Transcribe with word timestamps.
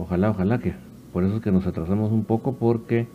Ojalá, 0.00 0.30
ojalá 0.30 0.58
que. 0.58 0.74
Por 1.12 1.24
eso 1.24 1.36
es 1.36 1.42
que 1.42 1.52
nos 1.52 1.66
atrasamos 1.66 2.10
un 2.10 2.24
poco 2.24 2.54
porque 2.54 3.06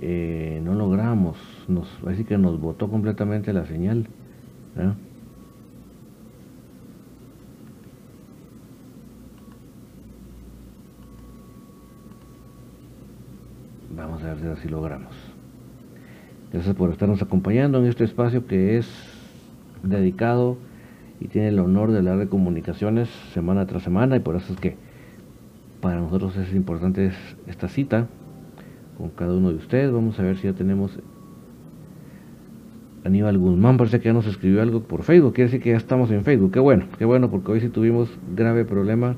eh, 0.00 0.60
no 0.62 0.74
logramos. 0.74 1.36
Nos, 1.66 1.88
así 2.06 2.24
que 2.24 2.38
nos 2.38 2.60
botó 2.60 2.88
completamente 2.88 3.52
la 3.52 3.66
señal. 3.66 4.06
Vamos 13.96 14.22
a 14.22 14.26
ver 14.26 14.38
si 14.38 14.46
así 14.46 14.68
logramos. 14.68 15.12
Gracias 16.52 16.76
por 16.76 16.90
estarnos 16.90 17.22
acompañando 17.22 17.78
en 17.78 17.86
este 17.86 18.04
espacio 18.04 18.46
que 18.46 18.78
es 18.78 18.88
dedicado 19.82 20.56
y 21.20 21.26
tiene 21.28 21.48
el 21.48 21.58
honor 21.58 21.90
de 21.90 21.98
hablar 21.98 22.18
de 22.18 22.28
comunicaciones 22.28 23.08
semana 23.32 23.66
tras 23.66 23.82
semana 23.82 24.16
y 24.16 24.20
por 24.20 24.36
eso 24.36 24.52
es 24.52 24.60
que 24.60 24.83
para 25.84 26.00
nosotros 26.00 26.34
es 26.38 26.54
importante 26.54 27.12
esta 27.46 27.68
cita 27.68 28.06
con 28.96 29.10
cada 29.10 29.34
uno 29.34 29.50
de 29.50 29.56
ustedes. 29.56 29.92
Vamos 29.92 30.18
a 30.18 30.22
ver 30.22 30.38
si 30.38 30.44
ya 30.44 30.54
tenemos 30.54 30.98
Aníbal 33.04 33.36
Guzmán, 33.36 33.76
parece 33.76 34.00
que 34.00 34.06
ya 34.06 34.14
nos 34.14 34.26
escribió 34.26 34.62
algo 34.62 34.80
por 34.80 35.02
Facebook, 35.02 35.34
quiere 35.34 35.50
decir 35.50 35.62
que 35.62 35.72
ya 35.72 35.76
estamos 35.76 36.10
en 36.10 36.24
Facebook. 36.24 36.52
Qué 36.52 36.58
bueno, 36.58 36.86
qué 36.96 37.04
bueno, 37.04 37.30
porque 37.30 37.52
hoy 37.52 37.60
sí 37.60 37.68
tuvimos 37.68 38.08
grave 38.34 38.64
problema. 38.64 39.14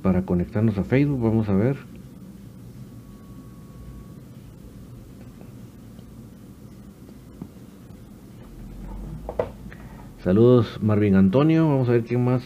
Para 0.00 0.22
conectarnos 0.22 0.78
a 0.78 0.84
Facebook, 0.84 1.20
vamos 1.20 1.48
a 1.48 1.54
ver. 1.54 1.97
Saludos 10.28 10.78
Marvin 10.82 11.14
Antonio, 11.14 11.66
vamos 11.66 11.88
a 11.88 11.92
ver 11.92 12.04
quién 12.04 12.22
más. 12.22 12.42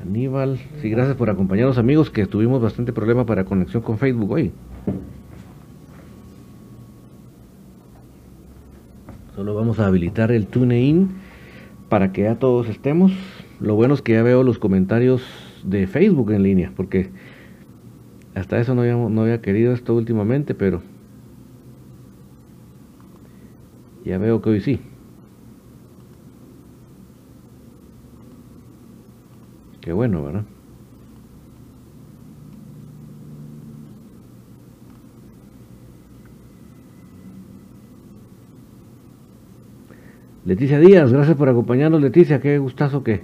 Aníbal, 0.00 0.60
sí, 0.80 0.88
gracias 0.88 1.16
por 1.16 1.28
acompañarnos 1.28 1.76
amigos, 1.76 2.08
que 2.08 2.24
tuvimos 2.26 2.62
bastante 2.62 2.92
problema 2.92 3.26
para 3.26 3.44
conexión 3.44 3.82
con 3.82 3.98
Facebook 3.98 4.30
hoy. 4.30 4.52
Solo 9.34 9.56
vamos 9.56 9.80
a 9.80 9.86
habilitar 9.86 10.30
el 10.30 10.46
TuneIn 10.46 11.08
para 11.88 12.12
que 12.12 12.22
ya 12.22 12.36
todos 12.36 12.68
estemos. 12.68 13.10
Lo 13.58 13.74
bueno 13.74 13.94
es 13.94 14.00
que 14.00 14.12
ya 14.12 14.22
veo 14.22 14.44
los 14.44 14.60
comentarios 14.60 15.20
de 15.64 15.88
Facebook 15.88 16.30
en 16.30 16.44
línea, 16.44 16.72
porque 16.76 17.10
hasta 18.36 18.60
eso 18.60 18.76
no 18.76 19.08
no 19.08 19.22
había 19.22 19.40
querido 19.40 19.72
esto 19.72 19.96
últimamente, 19.96 20.54
pero 20.54 20.80
ya 24.04 24.16
veo 24.18 24.40
que 24.40 24.50
hoy 24.50 24.60
sí. 24.60 24.78
Qué 29.88 29.94
bueno, 29.94 30.22
¿verdad? 30.22 30.44
Leticia 40.44 40.78
Díaz, 40.78 41.10
gracias 41.10 41.38
por 41.38 41.48
acompañarnos, 41.48 42.02
Leticia, 42.02 42.38
qué 42.38 42.58
gustazo 42.58 43.02
que 43.02 43.22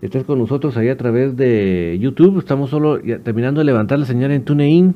estés 0.00 0.22
con 0.22 0.38
nosotros 0.38 0.76
ahí 0.76 0.90
a 0.90 0.96
través 0.96 1.36
de 1.36 1.98
YouTube. 2.00 2.38
Estamos 2.38 2.70
solo 2.70 3.00
terminando 3.24 3.58
de 3.58 3.64
levantar 3.64 3.98
la 3.98 4.06
señal 4.06 4.30
en 4.30 4.44
TuneIn. 4.44 4.94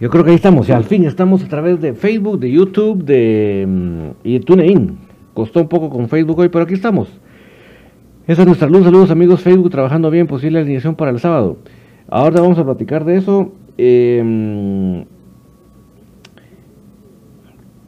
Yo 0.00 0.10
creo 0.10 0.22
que 0.22 0.30
ahí 0.30 0.36
estamos, 0.36 0.68
ya 0.68 0.76
al 0.76 0.84
fin 0.84 1.04
estamos 1.04 1.42
a 1.42 1.48
través 1.48 1.80
de 1.80 1.92
Facebook, 1.92 2.38
de 2.38 2.52
YouTube, 2.52 3.04
de 3.04 3.66
mm, 3.68 4.08
y 4.22 4.34
de 4.34 4.40
TuneIn. 4.40 4.96
Costó 5.34 5.60
un 5.60 5.68
poco 5.68 5.90
con 5.90 6.08
Facebook 6.08 6.38
hoy, 6.38 6.48
pero 6.48 6.64
aquí 6.64 6.74
estamos. 6.74 7.08
Esa 8.28 8.42
es 8.42 8.46
nuestra 8.46 8.68
luz. 8.68 8.84
Saludos 8.84 9.10
amigos 9.10 9.40
Facebook, 9.42 9.70
trabajando 9.70 10.10
bien, 10.10 10.28
posible 10.28 10.60
alineación 10.60 10.94
para 10.94 11.10
el 11.10 11.18
sábado. 11.18 11.56
Ahora 12.08 12.40
vamos 12.40 12.58
a 12.58 12.64
platicar 12.64 13.04
de 13.04 13.16
eso. 13.16 13.52
Em, 13.76 15.04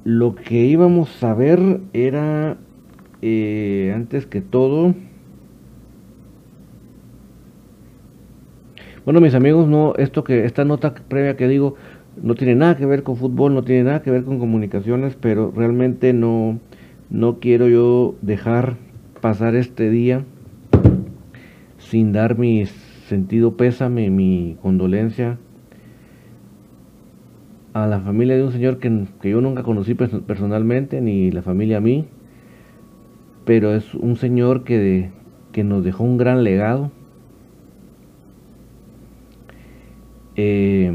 lo 0.05 0.35
que 0.35 0.65
íbamos 0.65 1.23
a 1.23 1.35
ver 1.35 1.81
era, 1.93 2.57
eh, 3.23 3.93
antes 3.95 4.27
que 4.27 4.41
todo, 4.41 4.95
bueno 9.05 9.21
mis 9.21 9.35
amigos, 9.35 9.69
no, 9.69 9.95
esto 9.97 10.25
que, 10.25 10.45
esta 10.45 10.65
nota 10.65 10.95
previa 10.95 11.37
que 11.37 11.49
digo, 11.49 11.75
no 12.23 12.35
tiene 12.35 12.55
nada 12.55 12.77
que 12.77 12.87
ver 12.87 13.03
con 13.03 13.17
fútbol, 13.17 13.55
no 13.55 13.63
tiene 13.63 13.85
nada 13.85 14.03
que 14.03 14.11
ver 14.11 14.25
con 14.25 14.39
comunicaciones, 14.39 15.17
pero 15.21 15.53
realmente 15.55 16.13
no, 16.13 16.59
no 17.09 17.39
quiero 17.39 17.69
yo 17.69 18.15
dejar 18.23 18.77
pasar 19.21 19.55
este 19.55 19.91
día 19.91 20.25
sin 21.79 22.13
dar 22.13 22.39
mi 22.39 22.67
sentido 22.67 23.57
pésame, 23.57 24.11
mi 24.11 24.57
condolencia 24.63 25.39
a 27.73 27.87
la 27.87 28.01
familia 28.01 28.37
de 28.37 28.45
un 28.45 28.53
señor 28.53 28.79
que, 28.79 29.07
que 29.21 29.31
yo 29.31 29.41
nunca 29.41 29.63
conocí 29.63 29.95
personalmente, 29.95 31.01
ni 31.01 31.31
la 31.31 31.43
familia 31.43 31.79
a 31.79 31.81
mí, 31.81 32.07
pero 33.45 33.75
es 33.75 33.95
un 33.95 34.17
señor 34.17 34.65
que, 34.65 35.11
que 35.53 35.65
nos 35.65 35.85
dejó 35.85 36.05
un 36.05 36.19
gran 36.19 36.45
legado. 36.45 36.91
Eh, 40.37 40.93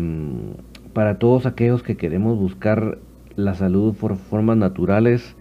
para 0.95 1.19
todos 1.19 1.45
aquellos 1.45 1.83
que 1.83 1.97
queremos 1.97 2.39
buscar 2.39 2.99
la 3.35 3.53
salud 3.53 3.93
por 3.95 4.15
formas 4.15 4.55
naturales, 4.55 5.35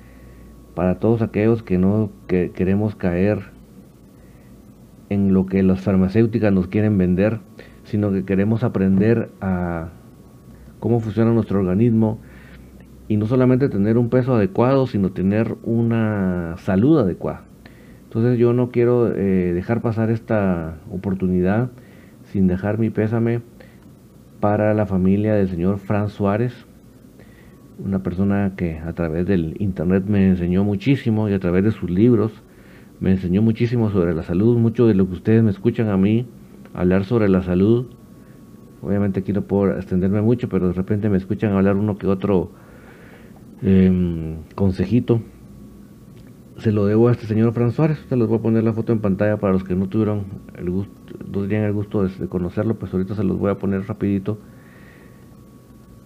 para 0.75 0.97
todos 0.99 1.23
aquellos 1.23 1.63
que 1.63 1.79
no 1.79 2.11
queremos 2.27 2.97
caer 2.97 3.39
en 5.11 5.33
lo 5.33 5.47
que 5.47 5.63
las 5.63 5.81
farmacéuticas 5.81 6.53
nos 6.53 6.67
quieren 6.67 6.99
vender, 6.99 7.39
sino 7.85 8.11
que 8.11 8.25
queremos 8.25 8.65
aprender 8.65 9.31
a 9.41 9.91
cómo 10.81 10.99
funciona 10.99 11.31
nuestro 11.31 11.61
organismo 11.61 12.19
y 13.07 13.17
no 13.17 13.27
solamente 13.27 13.69
tener 13.69 13.97
un 13.97 14.09
peso 14.09 14.35
adecuado, 14.35 14.89
sino 14.89 15.13
tener 15.13 15.55
una 15.63 16.57
salud 16.59 16.99
adecuada. 16.99 17.45
Entonces 18.03 18.41
yo 18.41 18.55
no 18.55 18.71
quiero 18.71 19.15
eh, 19.15 19.53
dejar 19.53 19.83
pasar 19.83 20.11
esta 20.11 20.79
oportunidad 20.91 21.71
sin 22.25 22.49
dejar 22.49 22.79
mi 22.79 22.91
pésame 22.91 23.54
para 24.41 24.75
la 24.75 24.87
familia 24.87 25.35
del 25.35 25.49
señor 25.49 25.79
Fran 25.79 26.09
Suárez, 26.09 26.67
una 27.79 28.03
persona 28.03 28.53
que 28.57 28.79
a 28.79 28.93
través 28.93 29.27
del 29.27 29.57
internet 29.59 30.05
me 30.07 30.29
enseñó 30.29 30.65
muchísimo 30.65 31.29
y 31.29 31.33
a 31.33 31.39
través 31.41 31.65
de 31.65 31.71
sus 31.71 31.91
libros 31.91 32.33
me 33.01 33.11
enseñó 33.11 33.43
muchísimo 33.43 33.91
sobre 33.91 34.15
la 34.15 34.23
salud, 34.23 34.57
mucho 34.57 34.87
de 34.87 34.95
lo 34.95 35.07
que 35.07 35.15
ustedes 35.15 35.43
me 35.43 35.51
escuchan 35.51 35.89
a 35.89 35.97
mí 35.97 36.27
hablar 36.73 37.05
sobre 37.05 37.29
la 37.29 37.43
salud. 37.43 37.87
Obviamente 38.83 39.21
aquí 39.21 39.33
no 39.33 39.43
puedo 39.43 39.77
extenderme 39.77 40.23
mucho, 40.23 40.49
pero 40.49 40.69
de 40.69 40.75
repente 40.75 41.09
me 41.09 41.17
escuchan 41.17 41.53
hablar 41.53 41.77
uno 41.77 41.97
que 41.99 42.07
otro 42.07 42.53
em, 43.63 44.37
consejito. 44.55 45.23
Se 46.59 46.71
lo 46.71 46.87
debo 46.87 47.09
a 47.09 47.13
este 47.13 47.27
señor 47.27 47.53
Fran 47.53 47.73
Suárez. 47.73 47.99
Se 48.09 48.17
los 48.17 48.29
voy 48.29 48.39
a 48.39 48.43
poner 48.43 48.63
la 48.63 48.73
foto 48.73 48.93
en 48.93 49.01
pantalla 49.01 49.39
para 49.39 49.53
los 49.53 49.65
que 49.65 49.75
no 49.75 49.89
tuvieron 49.89 50.25
el 50.57 50.71
gusto 50.71 51.04
no 51.33 51.45
el 51.45 51.73
gusto 51.73 52.05
de, 52.05 52.29
conocerlo, 52.29 52.75
pues 52.75 52.93
ahorita 52.93 53.15
se 53.15 53.25
los 53.25 53.39
voy 53.39 53.51
a 53.51 53.57
poner 53.57 53.87
rapidito. 53.87 54.39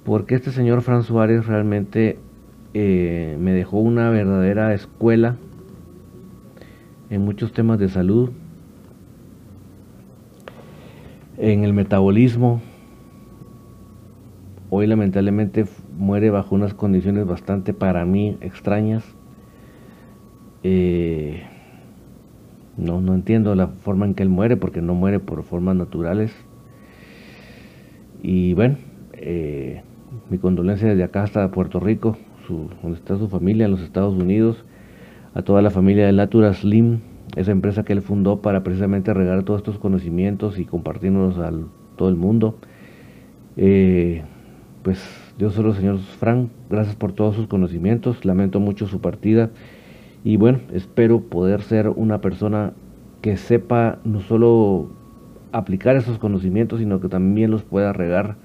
Porque 0.05 0.35
este 0.35 0.53
señor 0.53 0.83
Fran 0.83 1.03
Suárez 1.03 1.47
realmente 1.47 2.19
eh, 2.75 3.37
me 3.41 3.53
dejó 3.53 3.79
una 3.79 4.11
verdadera 4.11 4.73
escuela 4.75 5.37
en 7.11 7.25
muchos 7.25 7.53
temas 7.53 7.79
de 7.79 7.89
salud, 7.89 8.31
en 11.37 11.65
el 11.65 11.73
metabolismo. 11.73 12.61
Hoy 14.71 14.87
lamentablemente 14.87 15.67
muere 15.97 16.31
bajo 16.31 16.55
unas 16.55 16.75
condiciones 16.75 17.27
bastante 17.27 17.73
para 17.73 18.05
mí 18.05 18.37
extrañas. 18.41 19.05
Eh, 20.63 21.45
no, 22.79 23.01
no 23.01 23.15
entiendo 23.15 23.55
la 23.55 23.67
forma 23.67 24.07
en 24.07 24.15
que 24.15 24.23
él 24.23 24.29
muere, 24.29 24.57
porque 24.57 24.81
no 24.81 24.95
muere 24.95 25.19
por 25.19 25.43
formas 25.43 25.75
naturales. 25.77 26.33
Y 28.23 28.55
bueno, 28.55 28.77
eh, 29.15 29.83
mi 30.31 30.39
condolencia 30.39 30.89
desde 30.89 31.03
acá 31.03 31.25
hasta 31.25 31.51
Puerto 31.51 31.81
Rico, 31.81 32.17
donde 32.49 32.97
está 32.97 33.19
su 33.19 33.29
familia 33.29 33.67
en 33.67 33.73
los 33.73 33.83
Estados 33.83 34.15
Unidos, 34.15 34.65
a 35.35 35.43
toda 35.43 35.61
la 35.61 35.71
familia 35.71 36.07
de 36.07 36.13
Natura 36.13 36.55
Slim, 36.55 37.01
esa 37.37 37.51
empresa 37.51 37.85
que 37.85 37.93
él 37.93 38.01
fundó 38.01 38.41
para 38.41 38.63
precisamente 38.63 39.13
regar 39.13 39.43
todos 39.43 39.59
estos 39.59 39.79
conocimientos 39.79 40.59
y 40.59 40.65
compartirnos 40.65 41.37
a 41.39 41.53
todo 41.97 42.09
el 42.09 42.17
mundo. 42.17 42.57
Eh, 43.57 44.23
pues 44.83 45.05
Dios 45.37 45.55
solo, 45.55 45.75
señor 45.75 45.99
Frank, 45.99 46.49
gracias 46.71 46.97
por 46.97 47.13
todos 47.13 47.35
sus 47.35 47.49
conocimientos, 47.49 48.25
lamento 48.25 48.61
mucho 48.61 48.87
su 48.87 49.01
partida 49.01 49.51
y 50.25 50.37
bueno, 50.37 50.61
espero 50.73 51.21
poder 51.21 51.63
ser 51.63 51.89
una 51.89 52.21
persona 52.21 52.73
que 53.23 53.37
sepa 53.37 53.99
no 54.05 54.21
solo 54.21 54.89
aplicar 55.53 55.97
esos 55.97 56.19
conocimientos, 56.19 56.81
sino 56.81 57.01
que 57.01 57.09
también 57.09 57.51
los 57.51 57.63
pueda 57.63 57.93
regar 57.93 58.37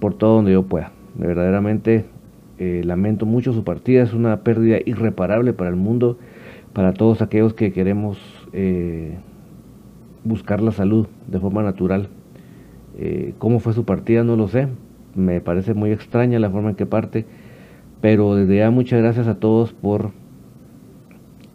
por 0.00 0.14
todo 0.14 0.36
donde 0.36 0.52
yo 0.52 0.64
pueda. 0.64 0.92
Verdaderamente 1.14 2.06
eh, 2.58 2.82
lamento 2.84 3.26
mucho 3.26 3.52
su 3.52 3.64
partida, 3.64 4.02
es 4.02 4.14
una 4.14 4.40
pérdida 4.40 4.78
irreparable 4.84 5.52
para 5.52 5.70
el 5.70 5.76
mundo, 5.76 6.18
para 6.72 6.92
todos 6.92 7.22
aquellos 7.22 7.54
que 7.54 7.72
queremos 7.72 8.18
eh, 8.52 9.16
buscar 10.24 10.60
la 10.60 10.72
salud 10.72 11.06
de 11.28 11.38
forma 11.38 11.62
natural. 11.62 12.08
Eh, 12.98 13.34
¿Cómo 13.38 13.60
fue 13.60 13.72
su 13.72 13.84
partida? 13.84 14.24
No 14.24 14.36
lo 14.36 14.48
sé. 14.48 14.68
Me 15.14 15.40
parece 15.40 15.74
muy 15.74 15.90
extraña 15.90 16.38
la 16.38 16.50
forma 16.50 16.70
en 16.70 16.76
que 16.76 16.86
parte. 16.86 17.26
Pero 18.00 18.34
desde 18.34 18.56
ya 18.56 18.70
muchas 18.70 19.00
gracias 19.00 19.26
a 19.28 19.36
todos 19.36 19.72
por 19.72 20.10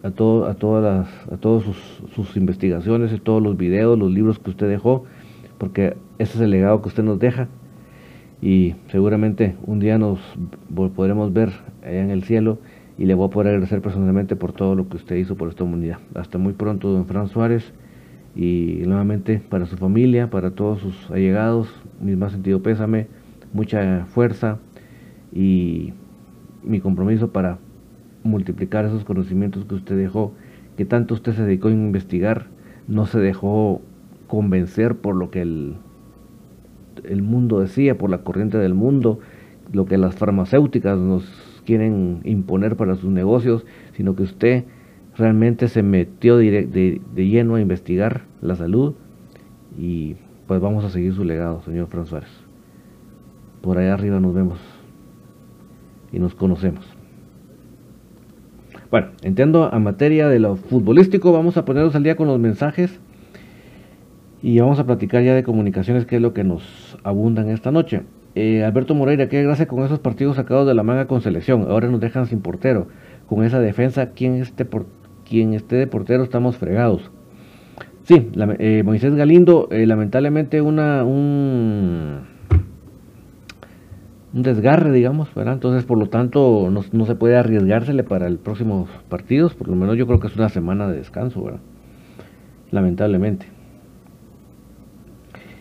a, 0.03 0.11
todo, 0.11 0.45
a 0.45 0.55
todas 0.55 0.83
las, 0.83 1.33
a 1.33 1.37
todos 1.37 1.63
sus, 1.63 1.77
sus 2.13 2.37
investigaciones 2.37 3.11
y 3.13 3.19
todos 3.19 3.41
los 3.41 3.57
videos, 3.57 3.97
los 3.97 4.11
libros 4.11 4.39
que 4.39 4.49
usted 4.49 4.69
dejó, 4.69 5.05
porque 5.57 5.97
ese 6.17 6.37
es 6.37 6.41
el 6.41 6.51
legado 6.51 6.81
que 6.81 6.89
usted 6.89 7.03
nos 7.03 7.19
deja 7.19 7.47
y 8.41 8.75
seguramente 8.87 9.55
un 9.65 9.79
día 9.79 9.97
nos 9.97 10.19
podremos 10.95 11.33
ver 11.33 11.49
allá 11.83 12.01
en 12.01 12.09
el 12.09 12.23
cielo 12.23 12.59
y 12.97 13.05
le 13.05 13.13
voy 13.13 13.27
a 13.27 13.29
poder 13.29 13.49
agradecer 13.49 13.81
personalmente 13.81 14.35
por 14.35 14.53
todo 14.53 14.75
lo 14.75 14.87
que 14.89 14.97
usted 14.97 15.15
hizo 15.15 15.35
por 15.35 15.49
esta 15.49 15.63
humanidad. 15.63 15.99
Hasta 16.15 16.37
muy 16.37 16.53
pronto, 16.53 16.89
don 16.89 17.05
Fran 17.05 17.27
Suárez, 17.27 17.73
y 18.35 18.81
nuevamente 18.85 19.41
para 19.49 19.65
su 19.65 19.77
familia, 19.77 20.29
para 20.29 20.51
todos 20.51 20.79
sus 20.79 21.11
allegados, 21.11 21.73
mi 21.99 22.15
más 22.15 22.31
sentido 22.31 22.61
pésame, 22.61 23.07
mucha 23.53 24.05
fuerza 24.05 24.59
y 25.31 25.93
mi 26.63 26.79
compromiso 26.79 27.31
para 27.31 27.57
multiplicar 28.23 28.85
esos 28.85 29.03
conocimientos 29.03 29.65
que 29.65 29.75
usted 29.75 29.97
dejó, 29.97 30.33
que 30.77 30.85
tanto 30.85 31.13
usted 31.13 31.33
se 31.33 31.43
dedicó 31.43 31.69
a 31.69 31.71
investigar, 31.71 32.47
no 32.87 33.05
se 33.05 33.19
dejó 33.19 33.81
convencer 34.27 34.95
por 34.95 35.15
lo 35.15 35.31
que 35.31 35.41
el, 35.41 35.75
el 37.03 37.21
mundo 37.21 37.59
decía, 37.59 37.97
por 37.97 38.09
la 38.09 38.19
corriente 38.19 38.57
del 38.57 38.73
mundo, 38.73 39.19
lo 39.71 39.85
que 39.85 39.97
las 39.97 40.15
farmacéuticas 40.15 40.97
nos 40.97 41.23
quieren 41.65 42.21
imponer 42.23 42.75
para 42.75 42.95
sus 42.95 43.11
negocios, 43.11 43.65
sino 43.93 44.15
que 44.15 44.23
usted 44.23 44.65
realmente 45.15 45.67
se 45.67 45.83
metió 45.83 46.37
de, 46.37 46.65
de, 46.65 47.27
lleno 47.27 47.55
a 47.55 47.61
investigar 47.61 48.23
la 48.41 48.55
salud 48.55 48.95
y 49.77 50.15
pues 50.47 50.61
vamos 50.61 50.83
a 50.85 50.89
seguir 50.89 51.13
su 51.13 51.23
legado, 51.23 51.61
señor 51.63 51.87
Fran 51.87 52.05
Suárez. 52.05 52.29
Por 53.61 53.77
allá 53.77 53.93
arriba 53.93 54.19
nos 54.19 54.33
vemos 54.33 54.59
y 56.11 56.19
nos 56.19 56.33
conocemos. 56.33 56.98
Bueno, 58.91 59.09
entiendo 59.21 59.71
a 59.71 59.77
materia 59.77 60.27
de 60.27 60.39
lo 60.39 60.55
futbolístico, 60.55 61.31
vamos 61.31 61.57
a 61.57 61.65
ponernos 61.65 61.93
al 61.93 62.01
día 62.01 62.15
con 62.15 62.27
los 62.27 62.39
mensajes 62.39 62.99
y 64.41 64.59
vamos 64.59 64.79
a 64.79 64.85
platicar 64.85 65.21
ya 65.21 65.35
de 65.35 65.43
comunicaciones, 65.43 66.07
que 66.07 66.15
es 66.15 66.21
lo 66.21 66.33
que 66.33 66.43
nos 66.43 66.97
abundan 67.03 67.49
esta 67.49 67.71
noche. 67.71 68.01
Eh, 68.33 68.63
Alberto 68.63 68.95
Moreira, 68.95 69.29
qué 69.29 69.43
gracia 69.43 69.67
con 69.67 69.83
esos 69.83 69.99
partidos 69.99 70.37
sacados 70.37 70.65
de 70.65 70.73
la 70.73 70.81
manga 70.81 71.05
con 71.05 71.21
selección. 71.21 71.67
Ahora 71.69 71.87
nos 71.87 71.99
dejan 71.99 72.25
sin 72.25 72.41
portero. 72.41 72.87
Con 73.27 73.43
esa 73.43 73.59
defensa, 73.59 74.11
quien 74.11 74.35
esté, 74.35 74.67
esté 75.29 75.75
de 75.75 75.85
portero 75.85 76.23
estamos 76.23 76.57
fregados. 76.57 77.11
Sí, 78.05 78.31
eh, 78.57 78.81
Moisés 78.83 79.13
Galindo, 79.13 79.67
eh, 79.69 79.85
lamentablemente 79.85 80.61
una, 80.61 81.03
un, 81.03 82.21
un 84.33 84.41
desgarre, 84.43 84.91
digamos, 84.91 85.33
¿verdad? 85.33 85.53
Entonces, 85.53 85.85
por 85.85 85.97
lo 85.97 86.07
tanto, 86.07 86.69
no, 86.71 86.83
no, 86.91 87.05
se 87.05 87.15
puede 87.15 87.35
arriesgársele 87.35 88.03
para 88.03 88.27
el 88.27 88.37
próximo 88.37 88.87
partidos. 89.09 89.55
Por 89.55 89.67
lo 89.67 89.75
menos 89.75 89.97
yo 89.97 90.05
creo 90.05 90.19
que 90.19 90.27
es 90.27 90.35
una 90.35 90.49
semana 90.49 90.87
de 90.87 90.97
descanso, 90.97 91.43
¿verdad? 91.43 91.61
Lamentablemente. 92.71 93.47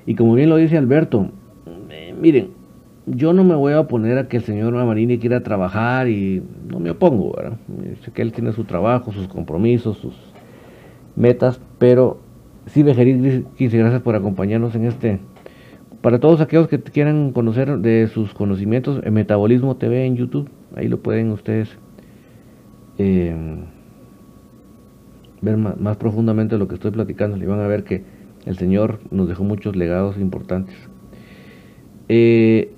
Y 0.07 0.15
como 0.15 0.35
bien 0.35 0.51
lo 0.51 0.57
dice 0.57 0.77
Alberto, 0.77 1.31
eh, 1.91 2.15
miren, 2.19 2.51
yo 3.07 3.33
no 3.33 3.45
me 3.45 3.55
voy 3.55 3.73
a 3.73 3.81
oponer 3.81 4.19
a 4.19 4.29
que 4.29 4.37
el 4.37 4.43
señor 4.43 4.73
Marini 4.73 5.19
quiera 5.19 5.43
trabajar 5.43 6.09
y 6.09 6.43
no 6.69 6.79
me 6.79 6.91
opongo, 6.91 7.35
¿verdad? 7.37 7.59
Sé 8.05 8.11
que 8.13 8.23
él 8.23 8.33
tiene 8.33 8.53
su 8.53 8.65
trabajo, 8.65 9.13
sus 9.13 9.29
compromisos, 9.29 9.99
sus 9.99 10.15
metas, 11.17 11.61
pero 11.79 12.21
sí, 12.67 12.83
Bejerit, 12.83 13.47
15 13.57 13.79
gracias 13.79 14.03
por 14.03 14.15
acompañarnos 14.15 14.75
en 14.75 14.85
este. 14.85 15.21
Para 16.03 16.21
todos 16.21 16.41
aquellos 16.41 16.69
que 16.69 16.81
quieran 16.81 17.33
conocer 17.33 17.79
de 17.79 18.07
sus 18.07 18.33
conocimientos, 18.33 19.01
en 19.03 19.15
Metabolismo 19.15 19.77
TV 19.77 20.07
en 20.07 20.17
YouTube, 20.17 20.49
ahí 20.77 20.87
lo 20.87 21.01
pueden 21.01 21.33
ustedes 21.33 21.77
eh, 22.99 23.35
ver 25.41 25.57
más, 25.57 25.97
profundamente 25.97 26.57
lo 26.57 26.69
que 26.69 26.77
estoy 26.77 26.93
platicando. 26.93 27.37
Y 27.37 27.47
van 27.47 27.61
a 27.61 27.67
ver 27.67 27.83
que 27.83 28.05
el 28.47 28.57
Señor 28.57 29.01
nos 29.11 29.29
dejó 29.29 29.43
muchos 29.43 29.75
legados 29.75 30.19
importantes. 30.19 30.77
Eh, 32.09 32.73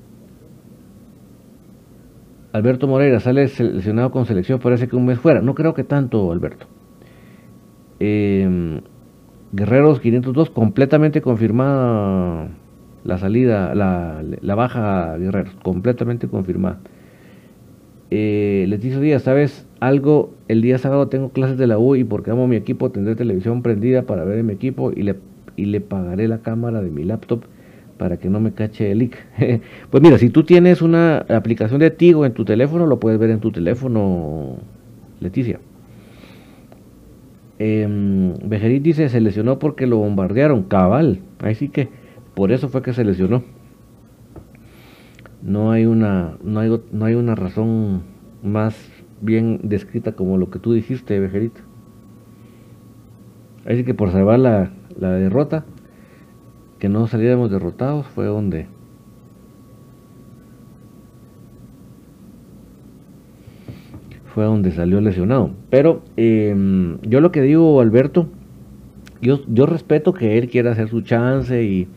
Alberto 2.52 2.88
Moreira 2.88 3.20
sale 3.20 3.48
seleccionado 3.48 4.10
con 4.10 4.24
selección, 4.24 4.60
parece 4.60 4.88
que 4.88 4.96
un 4.96 5.04
mes 5.04 5.18
fuera. 5.18 5.42
No 5.42 5.54
creo 5.54 5.74
que 5.74 5.84
tanto, 5.84 6.32
Alberto. 6.32 6.66
Eh, 8.00 8.80
Guerreros 9.52 10.00
502, 10.00 10.48
completamente 10.48 11.20
confirmada 11.20 12.48
la 13.04 13.18
salida, 13.18 13.74
la, 13.74 14.54
baja 14.54 15.16
Guerreros, 15.16 15.54
completamente 15.62 16.28
confirmada. 16.28 16.78
Eh, 18.10 18.66
Leticia 18.68 18.98
Díaz, 19.00 19.22
¿sabes 19.22 19.66
algo? 19.78 20.34
El 20.48 20.62
día 20.62 20.78
sábado 20.78 21.08
tengo 21.08 21.30
clases 21.30 21.58
de 21.58 21.66
la 21.66 21.78
U 21.78 21.94
y 21.94 22.04
porque 22.04 22.32
amo 22.32 22.48
mi 22.48 22.56
equipo 22.56 22.90
tendré 22.90 23.14
televisión 23.14 23.62
prendida 23.62 24.02
para 24.02 24.24
ver 24.24 24.42
mi 24.42 24.52
equipo 24.52 24.90
y 24.90 25.02
le 25.02 25.16
y 25.56 25.66
le 25.66 25.80
pagaré 25.80 26.26
la 26.28 26.38
cámara 26.38 26.80
de 26.80 26.90
mi 26.90 27.04
laptop 27.04 27.44
para 27.98 28.16
que 28.16 28.30
no 28.30 28.40
me 28.40 28.52
cache 28.52 28.90
el 28.90 28.98
leak. 28.98 29.18
pues 29.90 30.02
mira, 30.02 30.18
si 30.18 30.30
tú 30.30 30.42
tienes 30.44 30.80
una 30.80 31.18
aplicación 31.18 31.80
de 31.80 31.90
Tigo 31.90 32.24
en 32.24 32.32
tu 32.32 32.44
teléfono, 32.44 32.86
lo 32.86 32.98
puedes 32.98 33.18
ver 33.18 33.30
en 33.30 33.40
tu 33.40 33.52
teléfono, 33.52 34.56
Leticia. 35.20 35.60
Eh, 37.58 37.86
Bejerit 38.42 38.82
dice, 38.82 39.10
se 39.10 39.20
lesionó 39.20 39.58
porque 39.58 39.86
lo 39.86 39.98
bombardearon, 39.98 40.62
cabal. 40.62 41.20
Ahí 41.40 41.54
sí 41.54 41.68
que, 41.68 41.90
por 42.34 42.52
eso 42.52 42.68
fue 42.68 42.82
que 42.82 42.92
se 42.92 43.04
lesionó. 43.04 43.42
No 45.42 45.70
hay 45.70 45.86
una, 45.86 46.36
no 46.42 46.60
hay, 46.60 46.80
no 46.92 47.04
hay 47.04 47.14
una 47.14 47.34
razón 47.34 48.02
más 48.42 48.76
bien 49.20 49.60
descrita 49.62 50.12
como 50.12 50.38
lo 50.38 50.50
que 50.50 50.58
tú 50.58 50.72
dijiste, 50.72 51.18
Bejerit. 51.18 51.58
Así 53.66 53.84
que 53.84 53.94
por 53.94 54.10
salvar 54.10 54.38
la, 54.38 54.70
la 54.98 55.10
derrota, 55.10 55.64
que 56.78 56.88
no 56.88 57.06
saliéramos 57.06 57.50
derrotados, 57.50 58.06
fue 58.06 58.26
donde 58.26 58.66
fue 64.34 64.44
donde 64.44 64.70
salió 64.70 65.00
lesionado. 65.00 65.50
Pero 65.70 66.02
em, 66.16 66.98
yo 67.02 67.20
lo 67.20 67.32
que 67.32 67.42
digo, 67.42 67.80
Alberto, 67.80 68.28
yo, 69.20 69.40
yo 69.48 69.66
respeto 69.66 70.14
que 70.14 70.38
él 70.38 70.48
quiera 70.48 70.72
hacer 70.72 70.88
su 70.88 71.02
chance 71.02 71.62
y, 71.62 71.88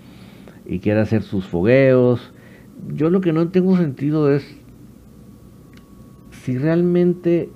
y 0.66 0.80
quiera 0.80 1.02
hacer 1.02 1.24
sus 1.24 1.46
fogueos. 1.46 2.34
Yo 2.94 3.10
lo 3.10 3.22
que 3.22 3.34
no 3.34 3.50
tengo 3.50 3.78
sentido 3.78 4.32
es 4.32 4.46
si 6.32 6.58
realmente 6.58 7.50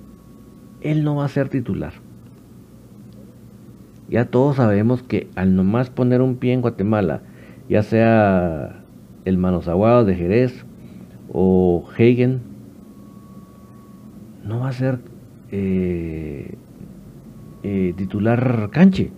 él 0.80 1.04
no 1.04 1.16
va 1.16 1.24
a 1.24 1.28
ser 1.28 1.48
titular. 1.48 1.92
Ya 4.08 4.24
todos 4.24 4.56
sabemos 4.56 5.02
que 5.02 5.28
al 5.34 5.54
nomás 5.54 5.90
poner 5.90 6.22
un 6.22 6.36
pie 6.36 6.54
en 6.54 6.62
Guatemala, 6.62 7.20
ya 7.68 7.82
sea 7.82 8.82
el 9.26 9.36
Manos 9.36 9.68
Aguados 9.68 10.06
de 10.06 10.14
Jerez 10.14 10.64
o 11.30 11.86
Hagen, 11.92 12.40
no 14.44 14.60
va 14.60 14.68
a 14.68 14.72
ser 14.72 15.00
eh, 15.50 16.54
eh, 17.62 17.92
titular 17.96 18.70
canche. 18.72 19.10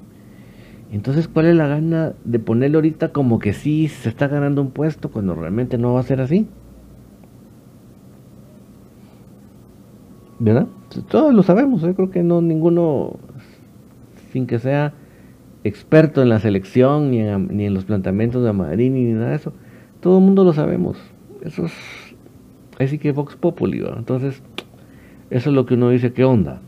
Entonces, 0.93 1.29
¿cuál 1.29 1.47
es 1.47 1.55
la 1.55 1.69
gana 1.69 2.15
de 2.25 2.39
ponerle 2.41 2.77
ahorita 2.77 3.13
como 3.13 3.39
que 3.39 3.53
sí 3.53 3.89
se 3.89 4.09
está 4.09 4.27
ganando 4.27 4.61
un 4.61 4.71
puesto 4.71 5.11
cuando 5.11 5.35
realmente 5.35 5.79
no 5.79 5.95
va 5.95 6.01
a 6.01 6.05
ser 6.05 6.21
así? 6.21 6.49
¿Verdad? 10.41 10.67
Todos 11.09 11.33
lo 11.33 11.43
sabemos, 11.43 11.83
yo 11.83 11.95
creo 11.95 12.11
que 12.11 12.23
no 12.23 12.41
ninguno 12.41 13.19
sin 14.33 14.47
que 14.47 14.59
sea 14.59 14.95
experto 15.63 16.23
en 16.23 16.29
la 16.29 16.41
selección, 16.41 17.11
ni 17.11 17.21
en, 17.21 17.57
ni 17.57 17.67
en 17.67 17.75
los 17.75 17.85
planteamientos 17.85 18.43
de 18.43 18.53
Marini, 18.53 19.05
ni 19.05 19.13
nada 19.13 19.31
de 19.31 19.37
eso. 19.37 19.53
Todo 20.01 20.19
el 20.19 20.25
mundo 20.25 20.45
lo 20.45 20.53
sabemos. 20.53 20.97
Eso 21.43 21.67
es. 21.67 21.73
Así 22.79 22.99
que 22.99 23.13
Vox 23.13 23.37
Populi, 23.37 23.85
Entonces, 23.97 24.43
eso 25.29 25.51
es 25.51 25.55
lo 25.55 25.67
que 25.67 25.75
uno 25.75 25.91
dice, 25.91 26.13
¿qué 26.13 26.25
onda? 26.25 26.63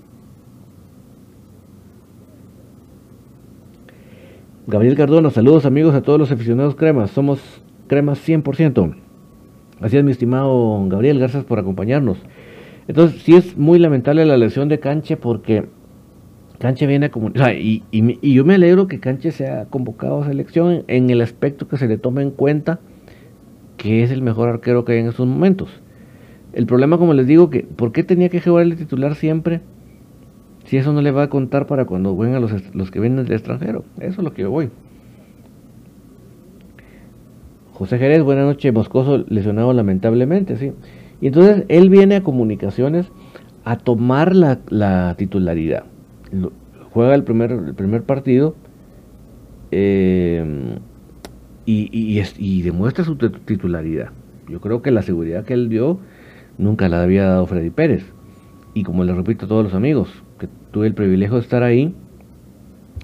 Gabriel 4.65 4.95
Cardona, 4.95 5.31
saludos 5.31 5.67
amigos 5.67 5.93
a 5.93 6.03
todos 6.03 6.21
los 6.21 6.31
aficionados 6.31 6.77
cremas. 6.77 7.11
Somos 7.11 7.41
cremas 7.89 8.21
100%. 8.27 8.95
Así 9.81 9.97
es, 9.97 10.05
mi 10.05 10.13
estimado 10.13 10.87
Gabriel, 10.87 11.19
gracias 11.19 11.45
por 11.45 11.59
acompañarnos. 11.59 12.19
Entonces, 12.87 13.23
sí 13.23 13.35
es 13.35 13.57
muy 13.57 13.81
lamentable 13.81 14.25
la 14.25 14.37
lesión 14.37 14.69
de 14.69 14.79
Canche 14.79 15.17
porque 15.17 15.67
Canche 16.61 16.87
viene 16.87 17.07
a 17.07 17.11
comunicar. 17.11 17.57
y, 17.57 17.83
y, 17.91 18.35
yo 18.35 18.45
me 18.45 18.55
alegro 18.55 18.87
que 18.87 19.01
Canche 19.01 19.33
sea 19.33 19.65
convocado 19.65 20.23
a 20.23 20.29
selección 20.29 20.85
en, 20.87 21.11
el 21.11 21.23
aspecto 21.23 21.67
que 21.67 21.77
se 21.77 21.89
le 21.89 21.99
tome 21.99 22.23
en 22.23 22.31
cuenta 22.31 22.79
que 23.77 24.05
es 24.05 24.13
el 24.13 24.23
mejor 24.23 24.49
arquero 24.49 24.85
que 24.85 24.93
hay 24.93 25.01
en 25.01 25.09
estos 25.09 25.27
momentos. 25.27 25.71
El 26.53 26.67
problema, 26.67 26.99
como 26.99 27.15
les 27.15 27.27
digo, 27.27 27.51
que 27.51 27.65
¿por 27.65 27.91
qué 27.91 28.05
tenía 28.05 28.29
que 28.29 28.41
jugar 28.41 28.63
el 28.63 28.77
titular 28.77 29.17
siempre? 29.17 29.61
Si 30.65 30.77
eso 30.77 30.93
no 30.93 31.03
le 31.03 31.11
va 31.11 31.25
a 31.25 31.29
contar 31.29 31.67
para 31.67 31.85
cuando 31.85 32.17
vengan 32.17 32.41
los, 32.41 32.75
los 32.75 32.91
que 32.91 33.01
vienen 33.01 33.25
del 33.25 33.35
extranjero. 33.35 33.85
Eso 33.99 34.21
es 34.21 34.25
lo 34.25 34.33
que 34.33 34.43
yo 34.43 34.51
voy. 34.51 34.71
José 37.73 37.99
Jerez, 37.99 38.23
buenas 38.23 38.45
noches, 38.45 38.73
Moscoso 38.73 39.25
lesionado 39.29 39.73
lamentablemente, 39.73 40.57
sí. 40.57 40.73
Y 41.21 41.29
entonces 41.29 41.65
él 41.69 41.89
viene 41.89 42.17
a 42.17 42.23
comunicaciones 42.23 43.11
a 43.65 43.77
tomar 43.77 44.35
la, 44.37 45.15
titularidad. 45.17 45.85
juega 46.91 47.15
el 47.15 47.25
primer, 47.25 47.53
el 47.53 47.75
primer 47.75 48.03
partido 48.03 48.55
eh, 49.71 50.45
y, 51.65 52.21
y, 52.39 52.63
demuestra 52.63 53.05
su 53.05 53.17
titularidad. 53.17 54.11
Yo 54.49 54.61
creo 54.61 54.83
que 54.83 54.91
la 54.91 55.03
seguridad 55.03 55.45
que 55.45 55.55
él 55.55 55.69
dio 55.69 55.99
nunca 56.59 56.89
la 56.89 57.03
había 57.03 57.25
dado 57.25 57.47
Freddy 57.47 57.71
Pérez. 57.71 58.05
Y 58.75 58.83
como 58.83 59.05
le 59.05 59.15
repito 59.15 59.47
a 59.47 59.49
todos 59.49 59.65
los 59.65 59.75
amigos, 59.75 60.23
que 60.43 60.49
tuve 60.73 60.89
el 60.89 60.95
privilegio 60.95 61.37
de 61.37 61.43
estar 61.43 61.63
ahí 61.63 61.95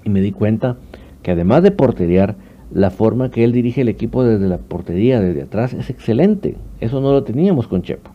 y 0.03 0.11
me 0.11 0.21
di 0.21 0.33
cuenta 0.33 0.77
que 1.23 1.31
además 1.31 1.63
de 1.63 1.71
porteriar, 1.71 2.35
la 2.73 2.91
forma 2.91 3.31
que 3.31 3.45
él 3.45 3.53
dirige 3.53 3.83
el 3.83 3.89
equipo 3.89 4.25
desde 4.25 4.49
la 4.49 4.59
portería, 4.59 5.21
desde 5.21 5.43
atrás, 5.43 5.73
es 5.73 5.89
excelente. 5.89 6.57
Eso 6.81 7.01
no 7.01 7.13
lo 7.13 7.23
teníamos 7.23 7.69
con 7.69 7.83
Chepo. 7.83 8.11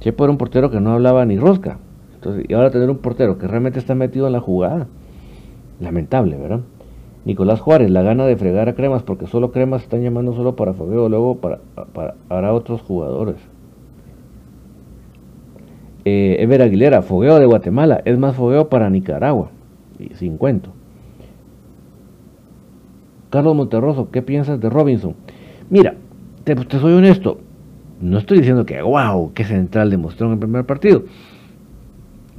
Chepo 0.00 0.24
era 0.24 0.32
un 0.32 0.36
portero 0.36 0.68
que 0.70 0.80
no 0.80 0.92
hablaba 0.92 1.24
ni 1.24 1.38
rosca. 1.38 1.78
Entonces, 2.14 2.44
y 2.48 2.54
ahora 2.54 2.70
tener 2.70 2.90
un 2.90 2.98
portero 2.98 3.38
que 3.38 3.46
realmente 3.46 3.78
está 3.78 3.94
metido 3.94 4.26
en 4.26 4.32
la 4.32 4.40
jugada, 4.40 4.88
lamentable, 5.78 6.36
¿verdad? 6.36 6.60
Nicolás 7.24 7.60
Juárez, 7.60 7.90
la 7.90 8.02
gana 8.02 8.26
de 8.26 8.36
fregar 8.36 8.68
a 8.68 8.74
Cremas, 8.74 9.04
porque 9.04 9.28
solo 9.28 9.52
Cremas 9.52 9.82
están 9.82 10.02
llamando 10.02 10.34
solo 10.34 10.56
para 10.56 10.72
fogueo, 10.72 11.08
luego 11.08 11.36
para, 11.36 11.60
para, 12.28 12.52
otros 12.52 12.82
jugadores. 12.82 13.36
Eh, 16.10 16.42
Ever 16.42 16.62
Aguilera, 16.62 17.02
fogueo 17.02 17.38
de 17.38 17.44
Guatemala, 17.44 18.00
es 18.06 18.18
más 18.18 18.34
fogueo 18.34 18.70
para 18.70 18.88
Nicaragua, 18.88 19.50
y 19.98 20.14
sin 20.14 20.38
cuento. 20.38 20.72
Carlos 23.28 23.54
Monterroso, 23.54 24.10
¿qué 24.10 24.22
piensas 24.22 24.58
de 24.58 24.70
Robinson? 24.70 25.14
Mira, 25.68 25.96
te, 26.44 26.56
soy 26.78 26.94
honesto, 26.94 27.40
no 28.00 28.16
estoy 28.16 28.38
diciendo 28.38 28.64
que, 28.64 28.80
wow, 28.80 29.32
qué 29.34 29.44
central 29.44 29.90
demostró 29.90 30.28
en 30.28 30.32
el 30.32 30.38
primer 30.38 30.64
partido, 30.64 31.02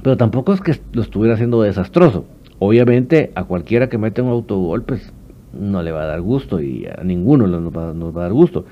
pero 0.02 0.16
tampoco 0.16 0.52
es 0.52 0.60
que 0.60 0.80
lo 0.92 1.02
estuviera 1.02 1.34
haciendo 1.34 1.62
desastroso. 1.62 2.24
Obviamente, 2.58 3.30
a 3.36 3.44
cualquiera 3.44 3.88
que 3.88 3.98
mete 3.98 4.20
un 4.20 4.30
autogol, 4.30 4.82
pues 4.82 5.12
no 5.52 5.80
le 5.84 5.92
va 5.92 6.02
a 6.02 6.06
dar 6.06 6.20
gusto 6.22 6.60
y 6.60 6.86
a 6.86 7.04
ninguno 7.04 7.46
nos 7.46 7.72
va, 7.72 7.90
a 7.90 8.24
dar 8.24 8.32
gusto. 8.32 8.64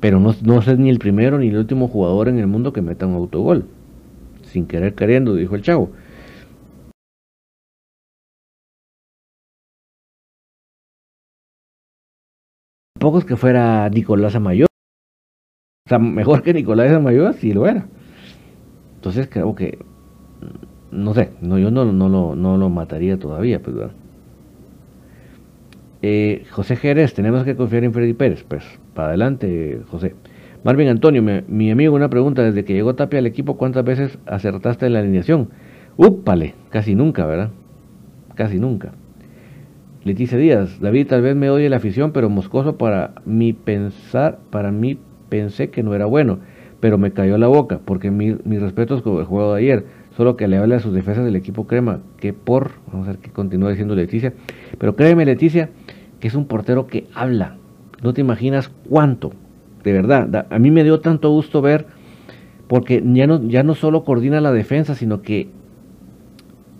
Pero 0.00 0.18
no, 0.18 0.34
no 0.42 0.58
es 0.58 0.78
ni 0.78 0.90
el 0.90 0.98
primero 0.98 1.38
ni 1.38 1.46
el 1.46 1.58
último 1.58 1.86
jugador 1.86 2.28
en 2.28 2.40
el 2.40 2.48
mundo 2.48 2.72
que 2.72 2.82
meta 2.82 3.06
un 3.06 3.14
autogol. 3.14 3.66
Sin 4.52 4.66
querer 4.66 4.94
queriendo, 4.94 5.34
dijo 5.34 5.54
el 5.54 5.62
chavo. 5.62 5.90
Pocos 13.00 13.24
que 13.24 13.36
fuera 13.36 13.88
Nicolás 13.88 14.34
Amayor. 14.34 14.68
O 15.86 15.88
sea, 15.88 15.98
mejor 15.98 16.42
que 16.42 16.52
Nicolás 16.52 16.92
Amayor, 16.92 17.32
si 17.34 17.52
lo 17.54 17.66
era. 17.66 17.86
Entonces 18.96 19.26
creo 19.30 19.54
que, 19.54 19.78
no 20.90 21.14
sé, 21.14 21.30
no, 21.40 21.58
yo 21.58 21.70
no, 21.70 21.86
no, 21.86 22.08
lo, 22.10 22.36
no 22.36 22.58
lo 22.58 22.68
mataría 22.68 23.18
todavía, 23.18 23.62
pues, 23.62 23.74
eh, 26.02 26.44
José 26.50 26.76
Jerez, 26.76 27.14
tenemos 27.14 27.44
que 27.44 27.56
confiar 27.56 27.84
en 27.84 27.92
Freddy 27.94 28.12
Pérez. 28.12 28.44
Pues, 28.44 28.64
para 28.94 29.08
adelante, 29.08 29.80
José. 29.88 30.14
Marvin 30.64 30.86
Antonio, 30.86 31.22
mi, 31.48 31.70
amigo, 31.72 31.94
una 31.94 32.08
pregunta. 32.08 32.42
Desde 32.42 32.64
que 32.64 32.72
llegó 32.72 32.94
Tapia 32.94 33.18
al 33.18 33.26
equipo, 33.26 33.56
¿cuántas 33.56 33.84
veces 33.84 34.18
acertaste 34.26 34.86
en 34.86 34.92
la 34.92 35.00
alineación? 35.00 35.48
Úpale, 35.96 36.54
casi 36.70 36.94
nunca, 36.94 37.26
¿verdad? 37.26 37.50
Casi 38.36 38.60
nunca. 38.60 38.92
Leticia 40.04 40.38
Díaz, 40.38 40.80
David, 40.80 41.08
tal 41.08 41.22
vez 41.22 41.34
me 41.34 41.50
oye 41.50 41.68
la 41.68 41.76
afición, 41.76 42.12
pero 42.12 42.28
Moscoso 42.28 42.76
para 42.76 43.14
mi 43.24 43.52
pensar, 43.52 44.38
para 44.50 44.70
mí 44.72 44.98
pensé 45.28 45.70
que 45.70 45.82
no 45.82 45.94
era 45.94 46.06
bueno, 46.06 46.38
pero 46.80 46.98
me 46.98 47.12
cayó 47.12 47.38
la 47.38 47.46
boca, 47.46 47.80
porque 47.84 48.10
mi, 48.10 48.36
mis 48.44 48.60
respetos 48.60 49.02
con 49.02 49.18
el 49.18 49.24
juego 49.24 49.54
de 49.54 49.60
ayer, 49.60 49.86
solo 50.16 50.36
que 50.36 50.48
le 50.48 50.56
hable 50.56 50.74
a 50.74 50.80
sus 50.80 50.92
defensas 50.92 51.24
del 51.24 51.36
equipo 51.36 51.68
Crema, 51.68 52.00
que 52.18 52.32
por, 52.32 52.72
vamos 52.90 53.06
a 53.06 53.12
ver 53.12 53.20
qué 53.20 53.30
continúa 53.30 53.70
diciendo 53.70 53.94
Leticia, 53.94 54.32
pero 54.78 54.96
créeme 54.96 55.24
Leticia, 55.24 55.70
que 56.18 56.26
es 56.26 56.34
un 56.34 56.46
portero 56.46 56.88
que 56.88 57.06
habla, 57.14 57.56
no 58.02 58.12
te 58.12 58.20
imaginas 58.20 58.72
cuánto, 58.88 59.32
de 59.82 59.92
verdad, 59.92 60.46
a 60.48 60.58
mí 60.58 60.70
me 60.70 60.84
dio 60.84 61.00
tanto 61.00 61.30
gusto 61.30 61.62
ver, 61.62 61.86
porque 62.68 63.02
ya 63.04 63.26
no, 63.26 63.42
ya 63.48 63.62
no 63.62 63.74
solo 63.74 64.04
coordina 64.04 64.40
la 64.40 64.52
defensa, 64.52 64.94
sino 64.94 65.22
que 65.22 65.48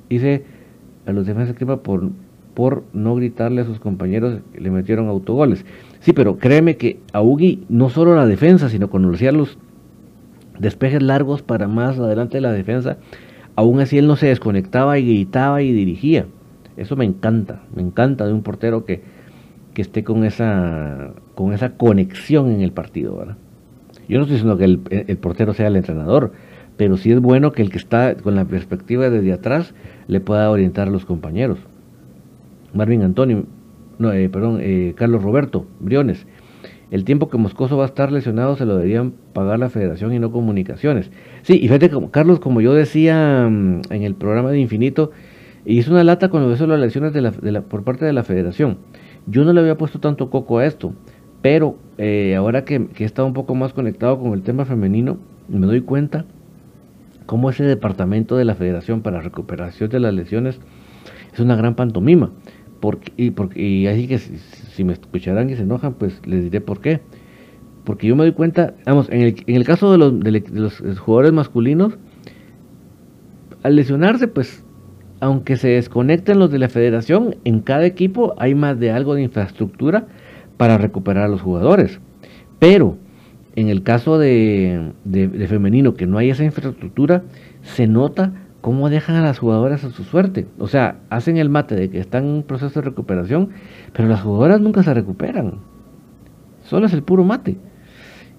dice 0.09 0.45
a 1.07 1.13
los 1.13 1.27
defensas 1.27 1.57
Crema 1.57 1.79
por 1.79 2.11
por 2.55 2.85
no 2.93 3.15
gritarle 3.15 3.63
a 3.63 3.65
sus 3.65 3.81
compañeros 3.81 4.41
le 4.55 4.71
metieron 4.71 5.09
autogoles. 5.09 5.65
Sí, 6.01 6.13
pero 6.13 6.37
créeme 6.37 6.77
que 6.77 7.01
a 7.13 7.23
Ugi 7.23 7.65
no 7.69 7.89
solo 7.89 8.15
la 8.15 8.27
defensa, 8.27 8.69
sino 8.69 8.91
cuando 8.91 9.11
hacía 9.11 9.33
los 9.33 9.59
despejes 10.59 11.03
largos 11.03 11.43
para 11.43 11.69
más 11.69 11.99
adelante 11.99 12.37
de 12.37 12.43
la 12.43 12.53
defensa, 12.53 12.99
aún 13.57 13.81
así 13.81 13.99
él 13.99 14.07
no 14.07 14.17
se 14.17 14.27
desconectaba 14.27 14.99
y 14.99 15.07
gritaba 15.07 15.63
y 15.63 15.73
dirigía. 15.73 16.27
Eso 16.77 16.97
me 16.97 17.05
encanta, 17.05 17.63
me 17.75 17.83
encanta 17.83 18.27
de 18.27 18.33
un 18.33 18.43
portero 18.43 18.85
que, 18.85 19.03
que 19.75 19.83
esté 19.83 20.05
con 20.05 20.25
esa, 20.25 21.14
con 21.35 21.52
esa 21.52 21.76
conexión 21.76 22.50
en 22.50 22.61
el 22.61 22.73
partido. 22.73 23.17
¿verdad? 23.17 23.37
Yo 24.09 24.19
no 24.19 24.25
estoy 24.25 24.37
diciendo 24.37 24.59
que 24.59 25.05
el, 25.11 25.17
portero 25.19 25.55
sea 25.55 25.69
el 25.69 25.76
entrenador, 25.76 26.33
pero 26.76 26.97
sí 26.97 27.12
es 27.12 27.21
bueno 27.21 27.52
que 27.52 27.62
el 27.62 27.71
que 27.71 27.79
está 27.79 28.14
con 28.17 28.35
la 28.35 28.45
perspectiva 28.45 29.09
desde 29.11 29.33
atrás 29.33 29.75
le 30.07 30.21
pueda 30.21 30.50
orientar 30.50 30.88
a 30.88 30.91
los 30.91 31.05
compañeros. 31.05 31.59
Marvin 32.75 33.02
Antonio, 33.02 33.45
no, 33.99 34.12
eh, 34.12 34.29
perdón, 34.29 34.59
eh, 34.61 34.95
Carlos 34.97 35.23
Roberto 35.23 35.67
Briones. 35.81 36.26
El 36.91 37.05
tiempo 37.05 37.31
que 37.31 37.38
Moscoso 37.38 37.79
va 37.79 37.85
a 37.85 37.87
estar 37.87 38.12
lesionado 38.12 38.55
se 38.57 38.67
lo 38.67 38.76
deberían 38.76 39.14
pagar 39.33 39.59
la 39.59 39.71
federación 39.71 40.12
y 40.12 40.19
no 40.19 40.31
comunicaciones. 40.31 41.11
Sí, 41.41 41.55
y 41.55 41.62
fíjate, 41.62 41.88
como, 41.88 42.11
Carlos, 42.11 42.38
como 42.38 42.61
yo 42.61 42.75
decía 42.75 43.49
mm, 43.50 43.81
en 43.88 44.02
el 44.02 44.14
programa 44.14 44.50
de 44.50 44.61
Infinito, 44.61 45.11
hizo 45.64 45.93
una 45.93 46.05
lata 46.05 46.29
cuando 46.29 46.52
hizo 46.52 46.67
las 46.67 46.76
elecciones 46.76 47.14
de 47.14 47.23
la, 47.23 47.62
por 47.62 47.83
parte 47.85 48.05
de 48.05 48.12
la 48.12 48.25
federación. 48.25 48.76
Yo 49.26 49.45
no 49.45 49.52
le 49.52 49.61
había 49.61 49.79
puesto 49.79 50.00
tanto 50.00 50.31
coco 50.31 50.59
a 50.59 50.67
esto, 50.67 50.93
pero 51.43 51.76
eh, 51.99 52.35
ahora 52.37 52.64
que, 52.64 52.88
he 52.99 53.05
estado 53.05 53.26
un 53.29 53.35
poco 53.35 53.55
más 53.55 53.73
conectado 53.73 54.19
con 54.19 54.33
el 54.33 54.43
tema 54.43 54.64
femenino, 54.64 55.19
me 55.49 55.67
doy 55.67 55.81
cuenta 55.81 56.25
cómo 57.26 57.50
ese 57.50 57.64
departamento 57.64 58.37
de 58.37 58.45
la 58.45 58.55
federación 58.55 59.02
para 59.02 59.21
recuperación 59.21 59.91
de 59.91 60.00
las 60.00 60.12
lesiones 60.12 60.61
es 61.33 61.41
una 61.41 61.57
gran 61.57 61.75
pantomima 61.75 62.31
y, 63.17 63.31
porque, 63.31 63.62
y 63.62 63.87
así 63.87 64.09
que 64.09 64.19
si, 64.19 64.85
me 64.85 64.93
escucharán 64.93 65.50
y 65.50 65.57
se 65.57 65.62
enojan, 65.62 65.95
pues 65.95 66.21
les 66.26 66.43
diré 66.43 66.61
por 66.61 66.81
qué. 66.81 67.00
Porque 67.85 68.07
yo 68.07 68.17
me 68.17 68.25
doy 68.25 68.33
cuenta, 68.33 68.75
vamos, 68.87 69.09
en 69.11 69.23
el, 69.23 69.45
en 69.47 69.57
el 69.57 69.64
caso 69.64 69.93
de 69.93 69.99
los 69.99 70.99
jugadores 70.99 71.33
masculinos, 71.33 71.97
al 73.62 73.76
lesionarse, 73.76 74.29
pues, 74.29 74.64
aunque 75.23 75.57
se 75.57 75.69
desconecten 75.69 76.41
los 76.41 76.50
de 76.50 76.59
la 76.59 76.69
federación, 76.69 77.37
en 77.45 77.61
cada 77.61 77.87
equipo 77.87 78.35
hay 78.38 78.57
más 78.57 78.81
de 78.81 78.91
algo 78.91 79.14
de 79.14 79.23
infraestructura 79.23 80.09
para 80.57 80.79
recuperar 80.79 81.26
a 81.26 81.29
los 81.29 81.41
jugadores. 81.41 82.00
Pero 82.59 82.97
en 83.55 83.69
el 83.69 83.85
caso 83.85 84.19
de, 84.19 84.91
femenino, 85.47 85.95
que 85.95 86.09
no 86.09 86.19
hay 86.19 86.31
esa 86.31 86.43
infraestructura, 86.43 87.23
se 87.62 87.87
nota 87.87 88.33
cómo 88.62 88.91
dejan 88.91 89.14
a 89.14 89.23
las 89.23 89.38
jugadoras 89.38 89.85
a 89.85 89.91
su 89.91 90.02
suerte. 90.02 90.49
O 90.59 90.67
sea, 90.67 90.97
hacen 91.09 91.37
el 91.37 91.49
mate 91.49 91.76
de 91.76 91.88
que 91.88 92.00
están 92.00 92.26
en 92.26 92.43
proceso 92.43 92.81
de 92.81 92.88
recuperación, 92.88 93.50
pero 93.93 94.09
las 94.09 94.23
jugadoras 94.23 94.61
nunca 94.61 94.83
se 94.83 94.93
recuperan. 94.93 95.61
Solo 96.64 96.87
es 96.87 96.93
el 96.95 97.05
puro 97.05 97.23
mate. 97.23 97.59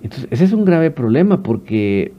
Entonces, 0.01 0.27
ese 0.31 0.43
es 0.43 0.51
un 0.51 0.65
grave 0.65 0.91
problema 0.91 1.43
porque 1.43 2.11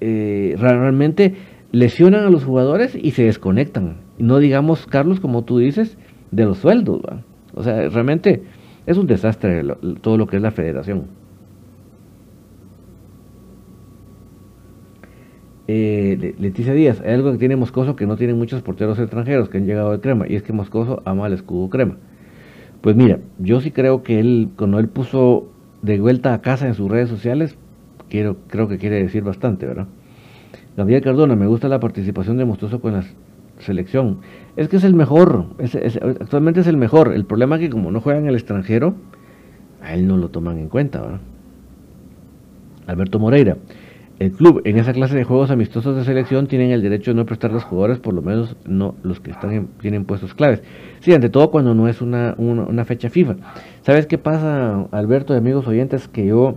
eh, 0.00 0.54
realmente 0.60 1.34
lesionan 1.72 2.24
a 2.24 2.30
los 2.30 2.44
jugadores 2.44 2.96
y 3.00 3.12
se 3.12 3.24
desconectan. 3.24 3.98
No 4.18 4.38
digamos, 4.38 4.86
Carlos, 4.86 5.20
como 5.20 5.44
tú 5.44 5.58
dices, 5.58 5.96
de 6.30 6.44
los 6.44 6.58
sueldos. 6.58 7.00
O 7.54 7.62
sea, 7.62 7.88
realmente 7.88 8.42
es 8.86 8.96
un 8.96 9.06
desastre 9.06 9.62
todo 10.00 10.16
lo 10.16 10.26
que 10.26 10.36
es 10.36 10.42
la 10.42 10.50
federación. 10.50 11.20
Eh, 15.72 16.34
Leticia 16.40 16.72
Díaz, 16.72 17.00
hay 17.00 17.14
algo 17.14 17.30
que 17.30 17.38
tiene 17.38 17.54
Moscoso 17.54 17.94
que 17.94 18.04
no 18.04 18.16
tienen 18.16 18.36
muchos 18.36 18.60
porteros 18.60 18.98
extranjeros 18.98 19.48
que 19.48 19.58
han 19.58 19.66
llegado 19.66 19.92
de 19.92 20.00
crema, 20.00 20.26
y 20.28 20.34
es 20.34 20.42
que 20.42 20.52
Moscoso 20.52 21.00
ama 21.04 21.28
el 21.28 21.34
escudo 21.34 21.68
crema. 21.68 21.96
Pues 22.80 22.96
mira, 22.96 23.20
yo 23.38 23.60
sí 23.60 23.70
creo 23.70 24.02
que 24.02 24.18
él, 24.18 24.48
cuando 24.56 24.80
él 24.80 24.88
puso 24.88 25.52
de 25.82 26.00
vuelta 26.00 26.34
a 26.34 26.40
casa 26.40 26.66
en 26.66 26.74
sus 26.74 26.90
redes 26.90 27.08
sociales, 27.08 27.56
quiero, 28.08 28.38
creo 28.48 28.66
que 28.66 28.78
quiere 28.78 29.00
decir 29.00 29.22
bastante, 29.22 29.66
¿verdad? 29.66 29.86
Gabriel 30.76 31.02
Cardona, 31.02 31.36
me 31.36 31.46
gusta 31.46 31.68
la 31.68 31.80
participación 31.80 32.36
de 32.36 32.44
Mostoso 32.44 32.80
con 32.80 32.92
la 32.92 33.04
selección. 33.58 34.20
Es 34.56 34.68
que 34.68 34.76
es 34.76 34.84
el 34.84 34.94
mejor, 34.94 35.46
actualmente 36.20 36.60
es 36.60 36.66
el 36.66 36.76
mejor. 36.76 37.12
El 37.12 37.24
problema 37.24 37.56
es 37.56 37.62
que 37.62 37.70
como 37.70 37.90
no 37.90 38.00
juega 38.00 38.18
en 38.18 38.26
el 38.26 38.34
extranjero, 38.34 38.94
a 39.82 39.94
él 39.94 40.06
no 40.06 40.16
lo 40.16 40.28
toman 40.28 40.58
en 40.58 40.68
cuenta, 40.68 41.00
¿verdad? 41.00 41.20
Alberto 42.86 43.18
Moreira, 43.18 43.56
el 44.18 44.32
club 44.32 44.60
en 44.64 44.78
esa 44.78 44.92
clase 44.92 45.16
de 45.16 45.24
juegos 45.24 45.50
amistosos 45.50 45.96
de 45.96 46.04
selección 46.04 46.46
tienen 46.46 46.72
el 46.72 46.82
derecho 46.82 47.12
de 47.12 47.14
no 47.14 47.24
prestar 47.24 47.52
los 47.52 47.64
jugadores, 47.64 48.00
por 48.00 48.12
lo 48.12 48.20
menos 48.20 48.56
no 48.66 48.94
los 49.02 49.20
que 49.20 49.30
están 49.30 49.68
tienen 49.80 50.04
puestos 50.04 50.34
claves. 50.34 50.62
Sí, 51.00 51.14
ante 51.14 51.30
todo 51.30 51.50
cuando 51.50 51.74
no 51.74 51.88
es 51.88 52.02
una, 52.02 52.34
una, 52.36 52.84
fecha 52.84 53.08
FIFA. 53.08 53.36
¿Sabes 53.82 54.06
qué 54.06 54.18
pasa, 54.18 54.86
Alberto, 54.90 55.32
de 55.32 55.38
amigos 55.38 55.66
oyentes? 55.66 56.06
Que 56.08 56.26
yo 56.26 56.56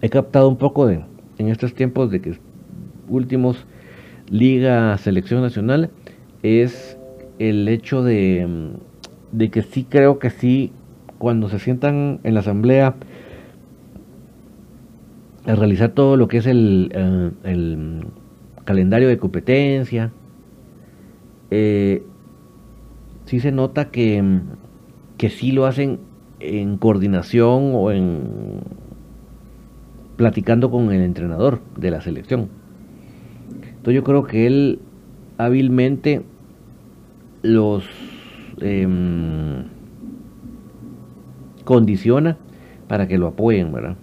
he 0.00 0.08
captado 0.08 0.48
un 0.48 0.56
poco 0.56 0.86
de, 0.86 1.00
en 1.38 1.48
estos 1.48 1.74
tiempos 1.74 2.10
de 2.10 2.20
que 2.20 2.38
últimos 3.08 3.66
Liga 4.30 4.96
Selección 4.98 5.40
Nacional, 5.40 5.90
es 6.42 6.98
el 7.38 7.68
hecho 7.68 8.02
de, 8.02 8.74
de 9.32 9.50
que 9.50 9.62
sí 9.62 9.86
creo 9.88 10.18
que 10.18 10.30
sí, 10.30 10.72
cuando 11.18 11.48
se 11.48 11.58
sientan 11.58 12.20
en 12.24 12.34
la 12.34 12.40
asamblea, 12.40 12.94
a 15.46 15.54
realizar 15.54 15.90
todo 15.90 16.16
lo 16.16 16.28
que 16.28 16.38
es 16.38 16.46
el, 16.46 16.90
eh, 16.94 18.00
calendario 18.64 19.08
de 19.08 19.16
competencia, 19.16 20.12
eh, 21.50 22.02
sí 23.24 23.40
se 23.40 23.50
nota 23.50 23.90
que, 23.90 24.40
que 25.16 25.30
sí 25.30 25.52
lo 25.52 25.64
hacen 25.64 26.00
en 26.40 26.76
coordinación 26.76 27.72
o 27.74 27.90
en 27.90 28.60
platicando 30.18 30.70
con 30.70 30.92
el 30.92 31.00
entrenador 31.00 31.60
de 31.78 31.90
la 31.90 32.02
selección. 32.02 32.48
Entonces 33.62 33.94
yo 33.94 34.04
creo 34.04 34.24
que 34.24 34.46
él 34.46 34.80
hábilmente 35.38 36.22
los 37.40 37.88
em, 38.60 39.64
condiciona 41.64 42.36
para 42.88 43.08
que 43.08 43.16
lo 43.16 43.28
apoyen, 43.28 43.72
¿verdad? 43.72 43.96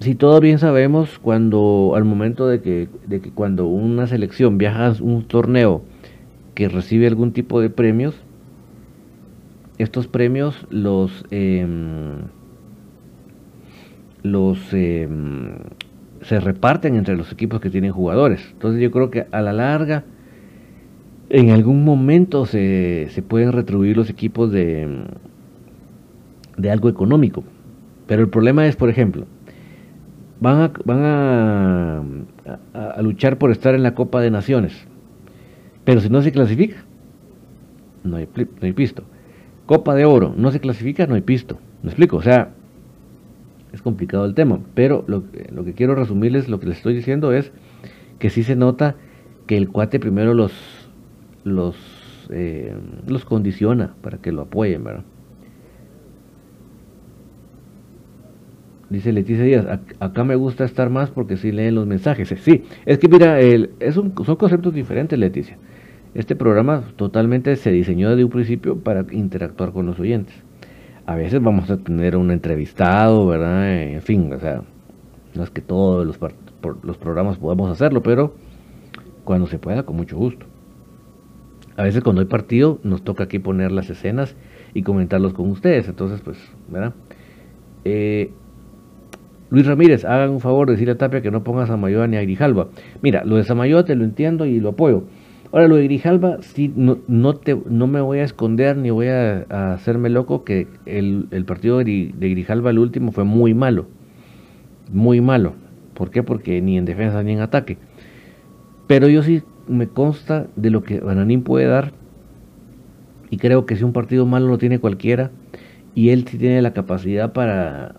si 0.00 0.14
todos 0.14 0.40
bien 0.40 0.58
sabemos, 0.58 1.18
cuando 1.18 1.94
al 1.96 2.04
momento 2.04 2.46
de 2.46 2.60
que, 2.60 2.88
de 3.06 3.20
que 3.20 3.30
cuando 3.30 3.66
una 3.66 4.06
selección 4.06 4.58
viaja 4.58 4.88
a 4.88 4.94
un 5.00 5.24
torneo 5.24 5.82
que 6.54 6.68
recibe 6.68 7.06
algún 7.06 7.32
tipo 7.32 7.60
de 7.60 7.70
premios, 7.70 8.14
estos 9.78 10.06
premios 10.06 10.66
los 10.70 11.24
em, 11.30 12.28
los 14.22 14.72
em, 14.72 15.54
se 16.22 16.40
reparten 16.40 16.96
entre 16.96 17.16
los 17.16 17.32
equipos 17.32 17.60
que 17.60 17.70
tienen 17.70 17.92
jugadores. 17.92 18.46
Entonces 18.52 18.80
yo 18.80 18.90
creo 18.90 19.10
que 19.10 19.26
a 19.30 19.40
la 19.40 19.52
larga, 19.52 20.04
en 21.28 21.50
algún 21.50 21.84
momento 21.84 22.46
se, 22.46 23.08
se 23.10 23.22
pueden 23.22 23.52
retribuir 23.52 23.96
los 23.96 24.10
equipos 24.10 24.50
de, 24.50 25.04
de 26.56 26.70
algo 26.70 26.88
económico. 26.88 27.44
Pero 28.06 28.22
el 28.22 28.28
problema 28.28 28.66
es, 28.66 28.76
por 28.76 28.88
ejemplo, 28.88 29.26
van 30.40 30.60
a, 30.60 30.72
van 30.84 31.00
a, 32.74 33.02
luchar 33.02 33.38
por 33.38 33.50
estar 33.50 33.74
en 33.74 33.82
la 33.82 33.94
Copa 33.94 34.20
de 34.20 34.30
Naciones. 34.30 34.86
Pero 35.84 36.00
si 36.00 36.08
no 36.08 36.22
se 36.22 36.32
clasifica, 36.32 36.76
no 38.04 38.16
hay, 38.16 38.28
no 38.36 38.46
hay 38.62 38.72
pisto. 38.72 39.04
Copa 39.66 39.94
de 39.94 40.04
Oro, 40.04 40.34
no 40.36 40.50
se 40.52 40.60
clasifica, 40.60 41.06
no 41.06 41.14
hay 41.14 41.22
pisto. 41.22 41.58
¿Me 41.82 41.90
explico? 41.90 42.16
O 42.16 42.22
sea, 42.22 42.50
es 43.72 43.82
complicado 43.82 44.24
el 44.24 44.34
tema. 44.34 44.60
Pero 44.74 45.04
lo, 45.06 45.24
lo 45.52 45.64
que 45.64 45.74
quiero 45.74 45.94
resumirles, 45.94 46.48
lo 46.48 46.60
que 46.60 46.66
les 46.66 46.78
estoy 46.78 46.94
diciendo 46.94 47.32
es 47.32 47.52
que 48.18 48.30
sí 48.30 48.42
se 48.42 48.56
nota 48.56 48.96
que 49.46 49.56
el 49.56 49.68
cuate 49.68 50.00
primero 50.00 50.34
los, 50.34 50.52
los, 51.44 51.76
eh, 52.30 52.74
los 53.06 53.24
condiciona 53.24 53.94
para 54.02 54.18
que 54.18 54.32
lo 54.32 54.42
apoyen, 54.42 54.84
¿verdad? 54.84 55.04
Dice 58.88 59.12
Leticia 59.12 59.42
Díaz, 59.42 59.66
acá 59.98 60.22
me 60.22 60.36
gusta 60.36 60.64
estar 60.64 60.90
más 60.90 61.10
porque 61.10 61.36
sí 61.36 61.50
leen 61.50 61.74
los 61.74 61.86
mensajes. 61.86 62.28
Sí, 62.38 62.64
es 62.84 62.98
que 62.98 63.08
mira, 63.08 63.40
el, 63.40 63.70
es 63.80 63.96
un, 63.96 64.14
son 64.24 64.36
conceptos 64.36 64.72
diferentes, 64.74 65.18
Leticia. 65.18 65.58
Este 66.14 66.36
programa 66.36 66.82
totalmente 66.94 67.56
se 67.56 67.72
diseñó 67.72 68.10
desde 68.10 68.24
un 68.24 68.30
principio 68.30 68.78
para 68.78 69.04
interactuar 69.10 69.72
con 69.72 69.86
los 69.86 69.98
oyentes. 69.98 70.34
A 71.06 71.14
veces 71.14 71.40
vamos 71.40 71.70
a 71.70 71.76
tener 71.76 72.16
un 72.16 72.30
entrevistado, 72.30 73.26
¿verdad? 73.26 73.72
En 73.72 74.02
fin, 74.02 74.32
o 74.32 74.38
sea, 74.40 74.62
no 75.34 75.42
es 75.44 75.50
que 75.50 75.62
todos 75.62 76.04
los, 76.04 76.18
los 76.82 76.98
programas 76.98 77.38
podamos 77.38 77.70
hacerlo, 77.70 78.02
pero 78.02 78.34
cuando 79.24 79.46
se 79.46 79.58
pueda, 79.58 79.84
con 79.84 79.96
mucho 79.96 80.16
gusto. 80.16 80.46
A 81.76 81.82
veces 81.82 82.02
cuando 82.02 82.22
hay 82.22 82.26
partido, 82.26 82.80
nos 82.82 83.02
toca 83.02 83.24
aquí 83.24 83.38
poner 83.38 83.70
las 83.70 83.90
escenas 83.90 84.34
y 84.74 84.82
comentarlos 84.82 85.34
con 85.34 85.50
ustedes. 85.50 85.88
Entonces, 85.88 86.20
pues, 86.22 86.38
¿verdad? 86.68 86.94
Eh, 87.84 88.32
Luis 89.50 89.66
Ramírez, 89.66 90.04
hagan 90.04 90.30
un 90.30 90.40
favor, 90.40 90.68
decirle 90.68 90.94
a 90.94 90.98
Tapia 90.98 91.20
que 91.22 91.30
no 91.30 91.44
ponga 91.44 91.62
a 91.62 91.66
Samayoa 91.66 92.08
ni 92.08 92.16
a 92.16 92.22
Grijalba. 92.22 92.68
Mira, 93.00 93.24
lo 93.24 93.36
de 93.36 93.44
Samayoa 93.44 93.84
te 93.84 93.94
lo 93.94 94.04
entiendo 94.04 94.44
y 94.44 94.58
lo 94.58 94.70
apoyo. 94.70 95.04
Ahora, 95.56 95.68
lo 95.68 95.76
de 95.76 95.84
Grijalba, 95.84 96.42
sí, 96.42 96.70
no, 96.76 96.98
no, 97.08 97.32
te, 97.32 97.56
no 97.70 97.86
me 97.86 98.02
voy 98.02 98.18
a 98.18 98.24
esconder 98.24 98.76
ni 98.76 98.90
voy 98.90 99.06
a, 99.06 99.72
hacerme 99.72 100.10
loco 100.10 100.44
que 100.44 100.66
el, 100.84 101.44
partido 101.46 101.78
de, 101.78 102.12
Grijalba, 102.14 102.68
el 102.68 102.78
último, 102.78 103.10
fue 103.10 103.24
muy 103.24 103.54
malo. 103.54 103.86
Muy 104.92 105.22
malo. 105.22 105.54
¿Por 105.94 106.10
qué? 106.10 106.22
Porque 106.22 106.60
ni 106.60 106.76
en 106.76 106.84
defensa 106.84 107.22
ni 107.22 107.32
en 107.32 107.40
ataque. 107.40 107.78
Pero 108.86 109.08
yo 109.08 109.22
sí 109.22 109.44
me 109.66 109.88
consta 109.88 110.46
de 110.56 110.68
lo 110.68 110.82
que 110.82 111.00
Bananín 111.00 111.42
puede 111.42 111.64
dar. 111.64 111.94
Y 113.30 113.38
creo 113.38 113.64
que 113.64 113.76
si 113.76 113.84
un 113.84 113.94
partido 113.94 114.26
malo 114.26 114.48
lo 114.48 114.58
tiene 114.58 114.78
cualquiera, 114.78 115.30
y 115.94 116.10
él 116.10 116.26
sí 116.28 116.36
tiene 116.36 116.60
la 116.60 116.74
capacidad 116.74 117.32
para 117.32 117.94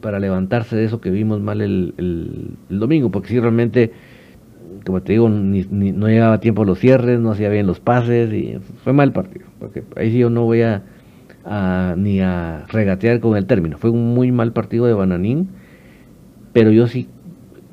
para 0.00 0.18
levantarse 0.18 0.76
de 0.76 0.84
eso 0.84 1.00
que 1.00 1.10
vimos 1.10 1.40
mal 1.40 1.60
el, 1.60 1.94
el, 1.96 2.78
domingo, 2.78 3.10
porque 3.10 3.28
si 3.28 3.40
realmente, 3.40 3.92
como 4.84 5.02
te 5.02 5.12
digo, 5.12 5.28
ni, 5.28 5.64
no 5.64 6.08
llegaba 6.08 6.40
tiempo 6.40 6.62
a 6.62 6.64
los 6.64 6.78
cierres, 6.78 7.20
no 7.20 7.30
hacía 7.30 7.48
bien 7.48 7.66
los 7.66 7.80
pases 7.80 8.32
y 8.32 8.58
fue 8.84 8.92
mal 8.92 9.12
partido, 9.12 9.46
porque 9.58 9.82
ahí 9.96 10.10
sí 10.10 10.18
yo 10.18 10.30
no 10.30 10.44
voy 10.44 10.62
a, 10.62 10.82
ni 11.96 12.20
a 12.20 12.64
regatear 12.68 13.20
con 13.20 13.36
el 13.36 13.46
término, 13.46 13.78
fue 13.78 13.90
un 13.90 14.14
muy 14.14 14.32
mal 14.32 14.52
partido 14.52 14.86
de 14.86 14.94
Bananín, 14.94 15.48
pero 16.52 16.70
yo 16.70 16.86
sí 16.86 17.08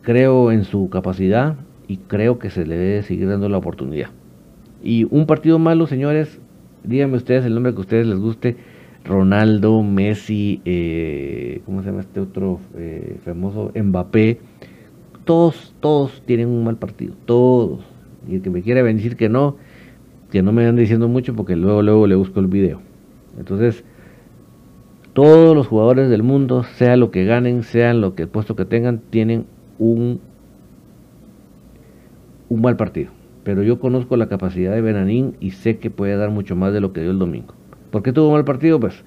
creo 0.01 0.51
en 0.51 0.63
su 0.63 0.89
capacidad 0.89 1.55
y 1.87 1.97
creo 1.97 2.39
que 2.39 2.49
se 2.49 2.65
le 2.65 2.77
debe 2.77 3.03
seguir 3.03 3.29
dando 3.29 3.49
la 3.49 3.57
oportunidad. 3.57 4.09
Y 4.83 5.05
un 5.09 5.25
partido 5.25 5.59
malo, 5.59 5.87
señores, 5.87 6.39
díganme 6.83 7.17
ustedes 7.17 7.45
el 7.45 7.53
nombre 7.53 7.73
que 7.73 7.77
a 7.77 7.81
ustedes 7.81 8.07
les 8.07 8.19
guste, 8.19 8.57
Ronaldo, 9.05 9.83
Messi, 9.83 10.61
eh, 10.65 11.61
¿cómo 11.65 11.81
se 11.81 11.89
llama 11.89 12.01
este 12.01 12.19
otro 12.19 12.59
eh, 12.75 13.17
famoso? 13.25 13.71
Mbappé. 13.75 14.39
Todos, 15.25 15.73
todos 15.79 16.21
tienen 16.25 16.49
un 16.49 16.63
mal 16.63 16.77
partido, 16.77 17.15
todos. 17.25 17.81
Y 18.27 18.35
el 18.35 18.41
que 18.41 18.49
me 18.49 18.61
quiera 18.61 18.83
decir 18.83 19.15
que 19.15 19.29
no, 19.29 19.57
que 20.31 20.41
no 20.41 20.51
me 20.51 20.65
ande 20.65 20.81
diciendo 20.81 21.07
mucho 21.07 21.35
porque 21.35 21.55
luego, 21.55 21.81
luego 21.81 22.07
le 22.07 22.15
busco 22.15 22.39
el 22.39 22.47
video. 22.47 22.81
Entonces, 23.37 23.83
todos 25.13 25.55
los 25.55 25.67
jugadores 25.67 26.09
del 26.09 26.23
mundo, 26.23 26.63
sea 26.63 26.97
lo 26.97 27.11
que 27.11 27.25
ganen, 27.25 27.63
sea 27.63 27.93
lo 27.93 28.15
que 28.15 28.23
el 28.23 28.29
puesto 28.29 28.55
que 28.55 28.65
tengan, 28.65 28.99
tienen 29.09 29.45
un, 29.77 30.19
un 32.49 32.61
mal 32.61 32.77
partido. 32.77 33.11
Pero 33.43 33.63
yo 33.63 33.79
conozco 33.79 34.17
la 34.17 34.27
capacidad 34.27 34.73
de 34.73 34.81
Benanín 34.81 35.35
y 35.39 35.51
sé 35.51 35.77
que 35.77 35.91
puede 35.91 36.15
dar 36.15 36.31
mucho 36.31 36.55
más 36.55 36.73
de 36.73 36.81
lo 36.81 36.93
que 36.93 37.01
dio 37.01 37.11
el 37.11 37.19
domingo. 37.19 37.53
¿Por 37.91 38.01
qué 38.03 38.11
tuvo 38.11 38.31
mal 38.31 38.45
partido? 38.45 38.79
Pues 38.79 39.03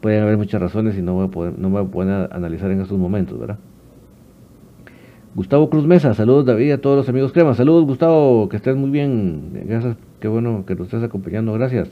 pueden 0.00 0.22
haber 0.22 0.36
muchas 0.36 0.60
razones 0.60 0.96
y 0.96 1.02
no, 1.02 1.14
voy 1.14 1.26
a 1.26 1.30
poder, 1.30 1.58
no 1.58 1.68
me 1.68 1.80
voy 1.80 2.08
a 2.08 2.26
analizar 2.26 2.70
en 2.70 2.80
estos 2.80 2.98
momentos, 2.98 3.38
¿verdad? 3.38 3.58
Gustavo 5.38 5.70
Cruz 5.70 5.86
Mesa, 5.86 6.14
saludos 6.14 6.46
David 6.46 6.72
a 6.72 6.78
todos 6.78 6.96
los 6.96 7.08
amigos 7.08 7.30
Crema, 7.30 7.54
saludos 7.54 7.84
Gustavo, 7.84 8.48
que 8.48 8.56
estés 8.56 8.74
muy 8.74 8.90
bien, 8.90 9.52
gracias, 9.68 9.96
qué 10.18 10.26
bueno 10.26 10.64
que 10.66 10.74
nos 10.74 10.88
estés 10.88 11.04
acompañando, 11.04 11.52
gracias. 11.52 11.88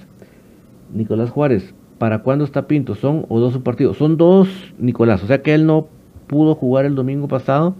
Nicolás 0.92 1.30
Juárez, 1.30 1.72
¿para 1.98 2.24
cuándo 2.24 2.44
está 2.44 2.66
Pinto? 2.66 2.96
¿Son 2.96 3.24
o 3.28 3.38
dos 3.38 3.52
su 3.52 3.62
partido? 3.62 3.94
Son 3.94 4.16
dos, 4.16 4.48
Nicolás, 4.80 5.22
o 5.22 5.28
sea 5.28 5.42
que 5.42 5.54
él 5.54 5.64
no 5.64 5.86
pudo 6.26 6.56
jugar 6.56 6.86
el 6.86 6.96
domingo 6.96 7.28
pasado 7.28 7.76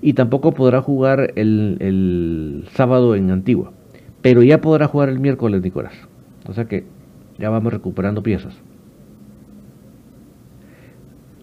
y 0.00 0.12
tampoco 0.12 0.52
podrá 0.52 0.80
jugar 0.80 1.32
el, 1.34 1.76
el 1.80 2.68
sábado 2.74 3.16
en 3.16 3.32
Antigua, 3.32 3.72
pero 4.22 4.44
ya 4.44 4.60
podrá 4.60 4.86
jugar 4.86 5.08
el 5.08 5.18
miércoles, 5.18 5.60
Nicolás. 5.60 5.94
O 6.46 6.52
sea 6.52 6.66
que 6.66 6.84
ya 7.36 7.50
vamos 7.50 7.72
recuperando 7.72 8.22
piezas. 8.22 8.54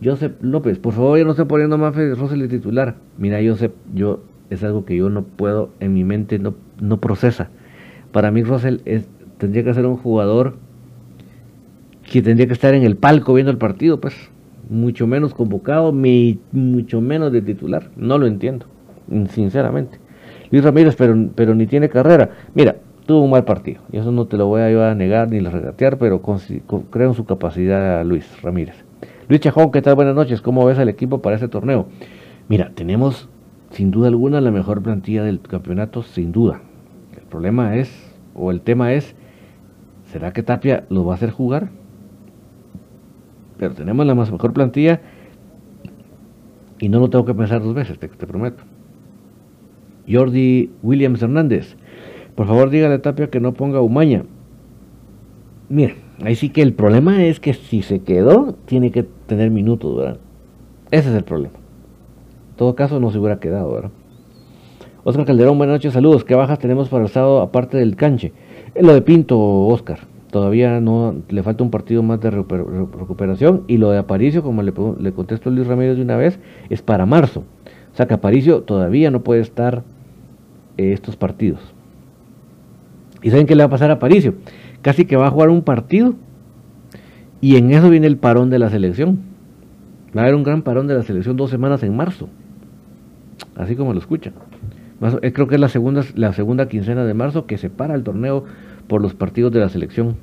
Joseph 0.04 0.34
López, 0.42 0.78
por 0.80 0.94
favor, 0.94 1.18
ya 1.18 1.24
no 1.24 1.32
estoy 1.32 1.46
poniendo 1.46 1.78
más 1.78 1.96
Rosel 1.96 2.40
de 2.40 2.48
titular. 2.48 2.96
Mira, 3.18 3.40
Joseph, 3.44 3.74
yo 3.94 4.22
es 4.50 4.64
algo 4.64 4.86
que 4.86 4.96
yo 4.96 5.10
no 5.10 5.24
puedo, 5.24 5.72
en 5.80 5.94
mi 5.94 6.04
mente 6.04 6.40
no, 6.40 6.56
no 6.80 7.00
procesa. 7.00 7.50
Para 8.12 8.32
mí, 8.32 8.44
Russell 8.44 8.78
tendría 9.38 9.64
que 9.64 9.74
ser 9.74 9.86
un 9.86 9.98
jugador 9.98 10.56
que 12.04 12.22
tendría 12.22 12.48
que 12.48 12.54
estar 12.54 12.74
en 12.74 12.84
el 12.84 12.96
palco 12.96 13.34
viendo 13.34 13.52
el 13.52 13.58
partido, 13.58 14.00
pues 14.00 14.16
mucho 14.70 15.08
menos 15.08 15.34
convocado, 15.34 15.94
mucho 16.52 17.02
menos 17.02 17.32
de 17.32 17.42
titular. 17.42 17.90
No 17.96 18.18
lo 18.18 18.28
entiendo, 18.28 18.68
sinceramente. 19.30 20.00
Luis 20.52 20.64
Ramírez, 20.64 20.96
pero, 20.96 21.16
pero 21.36 21.56
ni 21.56 21.68
tiene 21.68 21.90
carrera. 21.90 22.30
Mira, 22.54 22.78
tuvo 23.06 23.24
un 23.24 23.32
mal 23.32 23.44
partido. 23.44 23.82
Y 23.92 23.98
eso 23.98 24.12
no 24.12 24.26
te 24.28 24.38
lo 24.38 24.48
voy 24.48 24.62
a, 24.62 24.92
a 24.92 24.96
negar 24.96 25.30
ni 25.30 25.46
a 25.46 25.50
regatear, 25.50 25.98
pero 25.98 26.22
creo 26.22 27.10
en 27.10 27.16
su 27.16 27.26
capacidad 27.26 28.06
Luis 28.06 28.42
Ramírez. 28.42 28.87
Luis 29.30 29.42
Chajón, 29.42 29.72
¿qué 29.72 29.82
tal? 29.82 29.96
Buenas 29.96 30.16
noches. 30.16 30.42
¿Cómo 30.42 30.66
ves 30.66 30.80
al 30.80 30.88
equipo 30.88 31.22
para 31.22 31.36
este 31.36 31.50
torneo? 31.50 31.88
Mira, 32.48 32.72
tenemos 32.74 33.28
sin 33.72 33.92
duda 33.92 34.08
alguna 34.08 34.40
la 34.40 34.52
mejor 34.52 34.82
plantilla 34.82 35.22
del 35.22 35.42
campeonato, 35.42 36.02
sin 36.02 36.32
duda. 36.32 36.62
El 37.13 37.24
problema 37.24 37.76
es, 37.76 37.92
o 38.34 38.52
el 38.52 38.62
tema 38.62 38.94
es, 38.94 39.16
¿será 40.06 40.32
que 40.32 40.44
Tapia 40.44 40.86
lo 40.90 41.06
va 41.06 41.12
a 41.12 41.16
hacer 41.18 41.32
jugar? 41.32 41.72
Pero 43.58 43.74
tenemos 43.74 44.06
la 44.06 44.16
más 44.16 44.32
mejor 44.32 44.54
plantilla 44.54 45.02
y 46.80 46.88
no 46.88 47.02
lo 47.02 47.10
tengo 47.10 47.26
que 47.26 47.34
pensar 47.34 47.62
dos 47.62 47.74
veces, 47.74 48.00
te, 48.00 48.08
prometo. 48.08 48.63
Jordi 50.10 50.72
Williams 50.82 51.22
Hernández, 51.22 51.76
por 52.36 52.48
favor 52.48 52.70
dígale 52.70 52.96
a 52.96 53.02
Tapia 53.02 53.30
que 53.30 53.42
no 53.42 53.54
ponga 53.54 53.82
Umaña. 53.82 54.24
Mira, 55.68 55.96
ahí 56.24 56.36
sí 56.36 56.50
que 56.50 56.62
el 56.62 56.74
problema 56.74 57.24
es 57.24 57.40
que 57.40 57.54
si 57.54 57.82
se 57.82 58.00
quedó, 58.00 58.56
tiene 58.66 58.92
que 58.92 59.04
tener 59.04 59.52
minutos, 59.52 59.96
¿verdad? 59.96 60.18
Ese 60.92 61.10
es 61.10 61.16
el 61.16 61.24
problema. 61.24 61.56
En 62.50 62.56
todo 62.56 62.76
caso, 62.76 63.00
no 63.00 63.12
se 63.12 63.20
hubiera 63.20 63.40
quedado, 63.40 63.72
¿verdad? 63.72 63.92
Oscar 65.04 65.26
Calderón, 65.26 65.58
buenas 65.58 65.76
noches, 65.76 65.94
saludos. 65.94 66.26
¿Qué 66.26 66.36
bajas 66.36 66.60
tenemos 66.60 66.90
para 66.90 67.06
el 67.06 67.10
sábado 67.10 67.42
aparte 67.42 67.78
del 67.78 67.96
canche? 67.96 68.34
lo 68.80 68.94
de 68.94 69.02
Pinto, 69.02 69.40
Oscar. 69.40 70.00
Todavía 70.32 70.82
no 70.82 71.16
le 71.30 71.44
falta 71.44 71.64
un 71.64 71.72
partido 71.72 72.04
más 72.04 72.20
de 72.20 72.30
recuperación. 72.30 73.64
Y 73.68 73.78
lo 73.78 73.92
de 73.92 74.00
Aparicio, 74.00 74.44
como 74.44 74.64
le, 74.64 74.74
le 75.00 75.12
contesto 75.14 75.50
Luis 75.50 75.68
Ramírez 75.68 75.96
de 75.96 76.02
una 76.02 76.18
vez, 76.18 76.40
es 76.70 76.82
para 76.82 77.06
marzo. 77.06 77.44
O 77.94 77.96
sea 77.96 78.08
que 78.08 78.14
Aparicio 78.14 78.64
todavía 78.64 79.10
no 79.10 79.24
puede 79.24 79.42
estar 79.42 79.84
eh, 80.78 80.92
estos 80.92 81.16
partidos. 81.16 81.62
¿Y 83.24 83.32
saben 83.32 83.48
qué 83.48 83.56
le 83.56 83.64
va 83.64 83.68
a 83.68 83.72
pasar 83.72 83.90
a 83.90 83.94
Aparicio? 83.94 84.36
Casi 84.88 85.04
que 85.04 85.17
va 85.17 85.28
a 85.28 85.32
jugar 85.32 85.50
un 85.50 85.63
partido 85.63 86.15
y 87.41 87.58
en 87.58 87.71
eso 87.71 87.89
viene 87.89 88.08
el 88.08 88.15
parón 88.15 88.50
de 88.50 88.58
la 88.58 88.69
selección. 88.69 89.19
Va 90.15 90.21
a 90.21 90.23
haber 90.23 90.36
un 90.36 90.43
gran 90.43 90.62
parón 90.62 90.88
de 90.88 90.93
la 90.93 91.04
selección 91.04 91.36
dos 91.36 91.50
semanas 91.50 91.84
en 91.84 91.93
marzo. 91.93 92.30
Así 93.58 93.76
como 93.76 93.91
lo 93.91 94.00
escuchan. 94.00 94.32
Eh, 95.23 95.34
creo 95.34 95.47
que 95.47 95.56
es 95.56 95.60
la 95.60 95.67
segunda, 95.67 96.06
la 96.15 96.32
segunda 96.32 96.69
quincena 96.69 97.04
de 97.04 97.13
marzo 97.13 97.45
que 97.47 97.58
se 97.58 97.69
para 97.69 97.95
el 97.95 98.04
torneo 98.04 98.45
por 98.88 99.02
los 99.02 99.13
partidos 99.13 99.52
de 99.52 99.60
la 99.60 99.67
selección. 99.67 100.15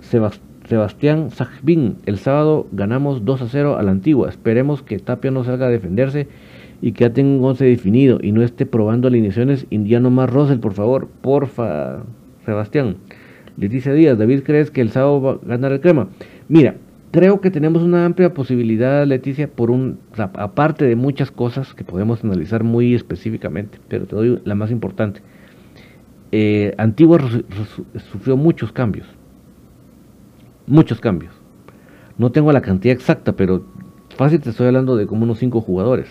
Sebastián 0.00 1.30
Sajbin, 1.30 1.98
el 2.04 2.18
sábado 2.18 2.66
ganamos 2.72 3.24
2 3.24 3.42
a 3.42 3.48
0 3.48 3.76
a 3.78 3.82
la 3.84 3.92
antigua. 3.92 4.28
Esperemos 4.28 4.82
que 4.82 4.98
Tapia 4.98 5.30
no 5.30 5.44
salga 5.44 5.66
a 5.66 5.70
defenderse 5.70 6.26
y 6.82 6.90
que 6.90 7.04
ya 7.04 7.12
tenga 7.12 7.38
un 7.38 7.44
11 7.44 7.64
definido 7.64 8.18
y 8.20 8.32
no 8.32 8.42
esté 8.42 8.66
probando 8.66 9.06
alineaciones. 9.06 9.68
Indiano 9.70 10.10
más 10.10 10.28
Rosel, 10.28 10.58
por 10.58 10.72
favor, 10.72 11.06
porfa, 11.22 12.02
Sebastián. 12.44 12.96
Leticia 13.56 13.92
Díaz, 13.92 14.18
David, 14.18 14.42
¿crees 14.44 14.70
que 14.70 14.80
el 14.80 14.90
sábado 14.90 15.20
va 15.20 15.32
a 15.32 15.38
ganar 15.46 15.72
el 15.72 15.80
crema? 15.80 16.08
Mira, 16.48 16.76
creo 17.12 17.40
que 17.40 17.50
tenemos 17.50 17.82
una 17.82 18.04
amplia 18.04 18.34
posibilidad, 18.34 19.06
Leticia, 19.06 19.48
por 19.48 19.70
un, 19.70 19.98
aparte 20.16 20.84
de 20.84 20.96
muchas 20.96 21.30
cosas 21.30 21.72
que 21.74 21.84
podemos 21.84 22.24
analizar 22.24 22.64
muy 22.64 22.94
específicamente, 22.94 23.78
pero 23.88 24.06
te 24.06 24.16
doy 24.16 24.42
la 24.44 24.56
más 24.56 24.72
importante. 24.72 25.20
Eh, 26.32 26.74
Antigua 26.78 27.20
sufrió 28.10 28.36
muchos 28.36 28.72
cambios, 28.72 29.06
muchos 30.66 31.00
cambios. 31.00 31.32
No 32.18 32.32
tengo 32.32 32.50
la 32.50 32.60
cantidad 32.60 32.94
exacta, 32.94 33.34
pero 33.36 33.64
fácil 34.16 34.40
te 34.40 34.50
estoy 34.50 34.66
hablando 34.66 34.96
de 34.96 35.06
como 35.06 35.22
unos 35.22 35.38
cinco 35.38 35.60
jugadores. 35.60 36.08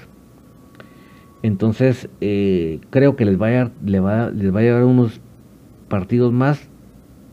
Entonces, 1.42 2.08
eh, 2.22 2.80
creo 2.90 3.18
que 3.18 3.26
les 3.26 3.42
va, 3.42 3.48
a, 3.48 3.72
les, 3.84 4.02
les 4.02 4.56
va 4.56 4.60
a 4.60 4.64
llevar 4.64 4.86
unos 4.86 5.20
partidos 5.94 6.34
más 6.34 6.68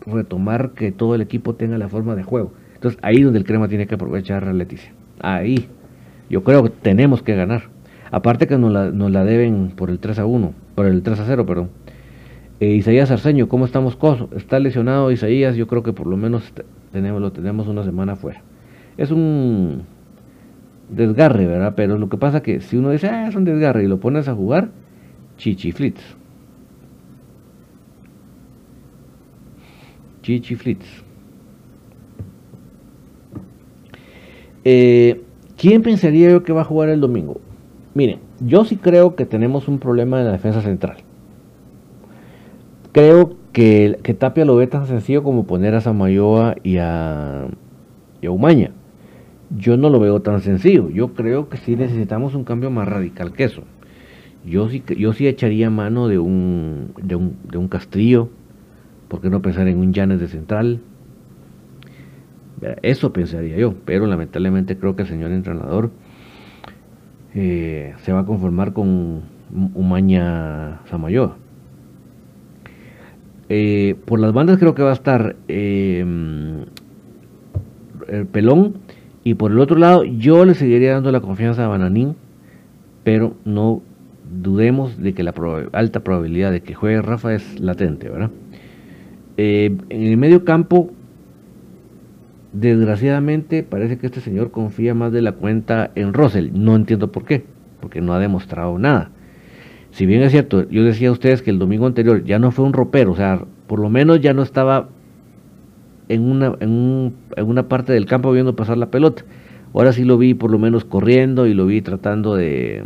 retomar 0.05 0.73
que 0.73 0.93
todo 0.93 1.15
el 1.15 1.23
equipo 1.23 1.55
tenga 1.55 1.79
la 1.79 1.89
forma 1.89 2.15
de 2.15 2.25
juego. 2.25 2.53
Entonces, 2.75 3.01
ahí 3.03 3.23
donde 3.23 3.39
el 3.39 3.47
crema 3.47 3.69
tiene 3.69 3.87
que 3.87 3.95
aprovechar 3.95 4.45
a 4.45 4.53
Leticia. 4.53 4.93
Ahí. 5.19 5.71
Yo 6.29 6.45
creo 6.45 6.63
que 6.65 6.69
tenemos 6.69 7.23
que 7.23 7.35
ganar. 7.35 7.71
Aparte 8.11 8.47
que 8.47 8.59
nos 8.59 8.71
la, 8.71 8.91
la 8.91 9.25
deben 9.25 9.71
por 9.75 9.89
el 9.89 9.99
3 9.99 10.19
a 10.19 10.27
1, 10.27 10.53
por 10.75 10.85
el 10.85 11.03
3 11.03 11.21
a 11.21 11.25
0, 11.25 11.47
perdón. 11.47 11.71
Eh, 12.61 12.75
Isaías 12.75 13.11
Arceño, 13.11 13.49
¿cómo 13.49 13.65
estamos? 13.65 13.97
Coso? 13.97 14.29
Está 14.37 14.59
lesionado 14.59 15.11
Isaías, 15.11 15.57
yo 15.57 15.67
creo 15.67 15.83
que 15.83 15.95
por 15.95 16.07
lo 16.07 16.19
menos 16.19 16.53
tenemos, 16.93 17.23
lo 17.23 17.33
tenemos 17.33 17.67
una 17.67 17.83
semana 17.83 18.15
fuera. 18.15 18.43
Es 18.99 19.11
un 19.11 19.85
desgarre, 20.91 21.47
¿verdad? 21.47 21.73
Pero 21.75 21.97
lo 21.97 22.11
que 22.11 22.19
pasa 22.19 22.43
que 22.43 22.61
si 22.61 22.77
uno 22.77 22.91
dice, 22.91 23.09
ah, 23.09 23.27
es 23.27 23.37
un 23.37 23.47
desgarre 23.47 23.85
y 23.85 23.87
lo 23.87 24.01
pones 24.01 24.29
a 24.29 24.35
jugar, 24.35 24.69
chichiflits. 25.39 26.20
Chichiflits. 30.39 30.87
Eh, 34.65 35.23
¿Quién 35.57 35.83
pensaría 35.83 36.31
yo 36.31 36.43
que 36.43 36.53
va 36.53 36.63
a 36.63 36.65
jugar 36.65 36.89
el 36.89 37.01
domingo? 37.01 37.41
Miren, 37.95 38.21
yo 38.41 38.65
sí 38.65 38.77
creo 38.77 39.17
que 39.17 39.27
tenemos 39.27 39.69
un 39.69 39.79
problema 39.79 40.21
en 40.21 40.27
la 40.27 40.33
defensa 40.33 40.63
central. 40.63 40.99
Creo 42.93 43.37
que, 43.53 43.99
Tapia 44.19 44.45
lo 44.45 44.57
ve 44.57 44.67
tan 44.67 44.87
sencillo 44.87 45.23
como 45.23 45.47
poner 45.47 45.75
a 45.75 45.81
Samayoa 45.81 46.57
y 46.63 46.77
a, 46.79 47.47
y 48.21 48.27
a 48.27 48.31
Umaña 48.31 48.73
yo 49.57 49.77
no 49.77 49.91
lo 49.91 50.01
veo 50.01 50.21
tan 50.21 50.41
sencillo. 50.41 50.89
Yo 50.91 51.15
creo 51.15 51.49
que 51.49 51.57
sí 51.59 51.77
necesitamos 51.77 52.35
un 52.35 52.45
cambio 52.45 52.71
más 52.71 52.89
radical 52.89 53.33
que 53.33 53.45
eso. 53.45 53.63
Yo 54.45 54.69
sí, 54.71 54.83
yo 54.97 55.13
sí 55.13 55.27
echaría 55.27 55.71
mano 55.71 56.09
de 56.09 56.19
un, 56.19 56.93
de 57.03 57.17
un, 57.17 57.37
de 57.51 57.59
un 57.59 57.69
Castrillo. 57.69 58.29
¿Por 59.11 59.21
qué 59.21 59.29
no 59.29 59.43
pensar 59.43 59.67
en 59.67 59.77
un 59.77 59.93
Llanes 59.93 60.21
de 60.21 60.29
central? 60.29 60.79
Eso 62.83 63.13
pensaría 63.13 63.57
yo, 63.57 63.75
pero 63.85 64.07
lamentablemente 64.07 64.79
creo 64.79 64.95
que 64.95 65.03
el 65.03 65.09
señor 65.09 65.33
entrenador 65.33 65.91
eh, 67.35 67.95
se 68.03 68.13
va 68.13 68.21
a 68.21 68.25
conformar 68.25 68.73
con 68.73 69.23
Umaña 69.75 70.81
Samayoa. 70.87 71.37
Eh, 73.49 73.97
por 74.05 74.21
las 74.21 74.33
bandas 74.33 74.59
creo 74.59 74.77
que 74.77 74.83
va 74.85 74.91
a 74.91 74.95
estar 74.95 75.35
eh, 75.49 76.05
el 78.07 78.27
Pelón 78.27 78.75
y 79.25 79.35
por 79.35 79.51
el 79.51 79.59
otro 79.59 79.77
lado, 79.77 80.05
yo 80.05 80.45
le 80.45 80.55
seguiría 80.55 80.93
dando 80.93 81.11
la 81.11 81.21
confianza 81.21 81.65
a 81.65 81.69
Bananín, 81.69 82.15
pero 83.03 83.35
no 83.45 83.83
dudemos 84.31 84.99
de 84.99 85.15
que 85.15 85.25
la 85.25 85.35
alta 85.73 86.01
probabilidad 86.01 86.53
de 86.53 86.61
que 86.61 86.75
juegue 86.75 87.03
Rafa 87.03 87.35
es 87.35 87.59
latente, 87.59 88.09
¿verdad? 88.09 88.31
Eh, 89.43 89.75
en 89.89 90.03
el 90.03 90.19
medio 90.19 90.45
campo, 90.45 90.91
desgraciadamente, 92.53 93.63
parece 93.63 93.97
que 93.97 94.05
este 94.05 94.21
señor 94.21 94.51
confía 94.51 94.93
más 94.93 95.13
de 95.13 95.23
la 95.23 95.33
cuenta 95.33 95.93
en 95.95 96.13
Russell. 96.13 96.51
No 96.53 96.77
entiendo 96.77 97.11
por 97.11 97.25
qué, 97.25 97.47
porque 97.81 98.03
no 98.03 98.13
ha 98.13 98.19
demostrado 98.19 98.79
nada. 98.79 99.13
Si 99.93 100.05
bien 100.05 100.21
es 100.21 100.33
cierto, 100.33 100.69
yo 100.69 100.85
decía 100.85 101.09
a 101.09 101.13
ustedes 101.13 101.41
que 101.41 101.49
el 101.49 101.59
domingo 101.59 101.87
anterior 101.87 102.23
ya 102.23 102.39
no 102.39 102.51
fue 102.51 102.67
un 102.67 102.75
ropero, 102.75 103.13
o 103.13 103.17
sea, 103.17 103.47
por 103.67 103.81
lo 103.81 103.89
menos 103.89 104.21
ya 104.21 104.35
no 104.35 104.43
estaba 104.43 104.91
en 106.11 106.31
una, 106.31 106.55
en, 106.61 107.15
una 107.39 107.67
parte 107.67 107.95
del 107.95 108.05
campo 108.05 108.33
viendo 108.33 108.55
pasar 108.55 108.77
la 108.77 108.91
pelota. 108.91 109.25
Ahora 109.73 109.95
sí 109.95 110.05
lo 110.05 110.19
vi 110.19 110.35
por 110.35 110.51
lo 110.51 110.59
menos 110.59 110.85
corriendo 110.85 111.47
y 111.47 111.55
lo 111.55 111.65
vi 111.65 111.81
tratando 111.81 112.37
de 112.37 112.85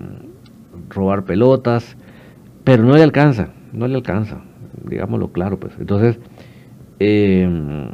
robar 0.89 1.25
pelotas, 1.25 1.97
pero 2.63 2.85
no 2.85 2.95
le 2.95 3.03
alcanza, 3.03 3.49
no 3.73 3.89
le 3.89 3.97
alcanza, 3.97 4.43
digámoslo 4.89 5.33
claro, 5.33 5.59
pues. 5.59 5.75
Entonces, 5.81 6.21
em, 7.05 7.91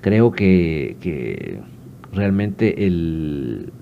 creo 0.00 0.32
que, 0.32 1.60
realmente 2.12 2.86
el, 2.86 3.72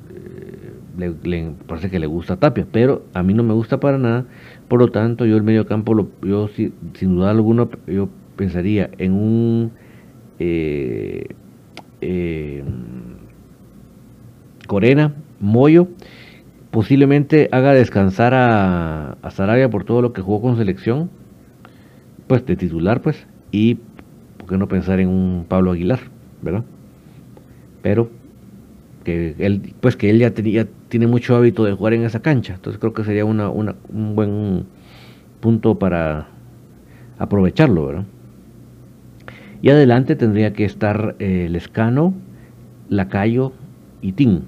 le, 0.96 1.52
parece 1.66 1.90
que 1.90 1.98
le 1.98 2.06
gusta 2.06 2.36
Tapia, 2.36 2.66
pero 2.70 3.04
a 3.14 3.22
mí 3.22 3.34
no 3.34 3.42
me 3.42 3.54
gusta 3.54 3.80
para 3.80 3.98
nada, 3.98 4.26
por 4.68 4.80
lo 4.80 4.88
tanto 4.88 5.26
yo 5.26 5.36
el 5.36 5.42
medio 5.42 5.66
campo, 5.66 5.94
lo, 5.94 6.08
yo 6.22 6.48
sin 6.48 7.16
duda 7.16 7.30
alguna, 7.30 7.68
yo 7.86 8.08
pensaría 8.36 8.90
en 8.98 9.12
un 9.12 9.72
eh, 10.38 11.26
eh, 12.00 12.64
Corena, 14.66 15.14
Moyo, 15.40 15.88
posiblemente 16.70 17.48
haga 17.52 17.74
descansar 17.74 18.32
a, 18.34 19.16
a, 19.22 19.30
Sarabia 19.30 19.68
por 19.68 19.84
todo 19.84 20.02
lo 20.02 20.12
que 20.12 20.22
jugó 20.22 20.40
con 20.40 20.56
selección, 20.56 21.10
pues 22.26 22.46
de 22.46 22.56
titular, 22.56 23.02
pues, 23.02 23.26
y 23.52 23.76
por 24.38 24.48
qué 24.48 24.58
no 24.58 24.66
pensar 24.66 24.98
en 24.98 25.08
un 25.08 25.46
Pablo 25.48 25.70
Aguilar, 25.70 26.00
¿verdad? 26.42 26.64
Pero 27.82 28.10
que 29.04 29.36
él, 29.38 29.74
pues 29.80 29.94
que 29.96 30.10
él 30.10 30.18
ya 30.18 30.32
tenía, 30.32 30.66
tiene 30.88 31.06
mucho 31.06 31.36
hábito 31.36 31.64
de 31.64 31.72
jugar 31.74 31.92
en 31.92 32.02
esa 32.02 32.20
cancha, 32.22 32.54
entonces 32.54 32.80
creo 32.80 32.92
que 32.92 33.04
sería 33.04 33.24
un 33.24 34.12
buen 34.16 34.64
punto 35.40 35.78
para 35.78 36.28
aprovecharlo, 37.18 37.86
¿verdad? 37.86 38.04
Y 39.60 39.70
adelante 39.70 40.16
tendría 40.16 40.52
que 40.52 40.64
estar 40.64 41.14
eh, 41.20 41.48
Lescano, 41.48 42.14
Lacayo 42.88 43.52
y 44.00 44.12
Tin. 44.12 44.42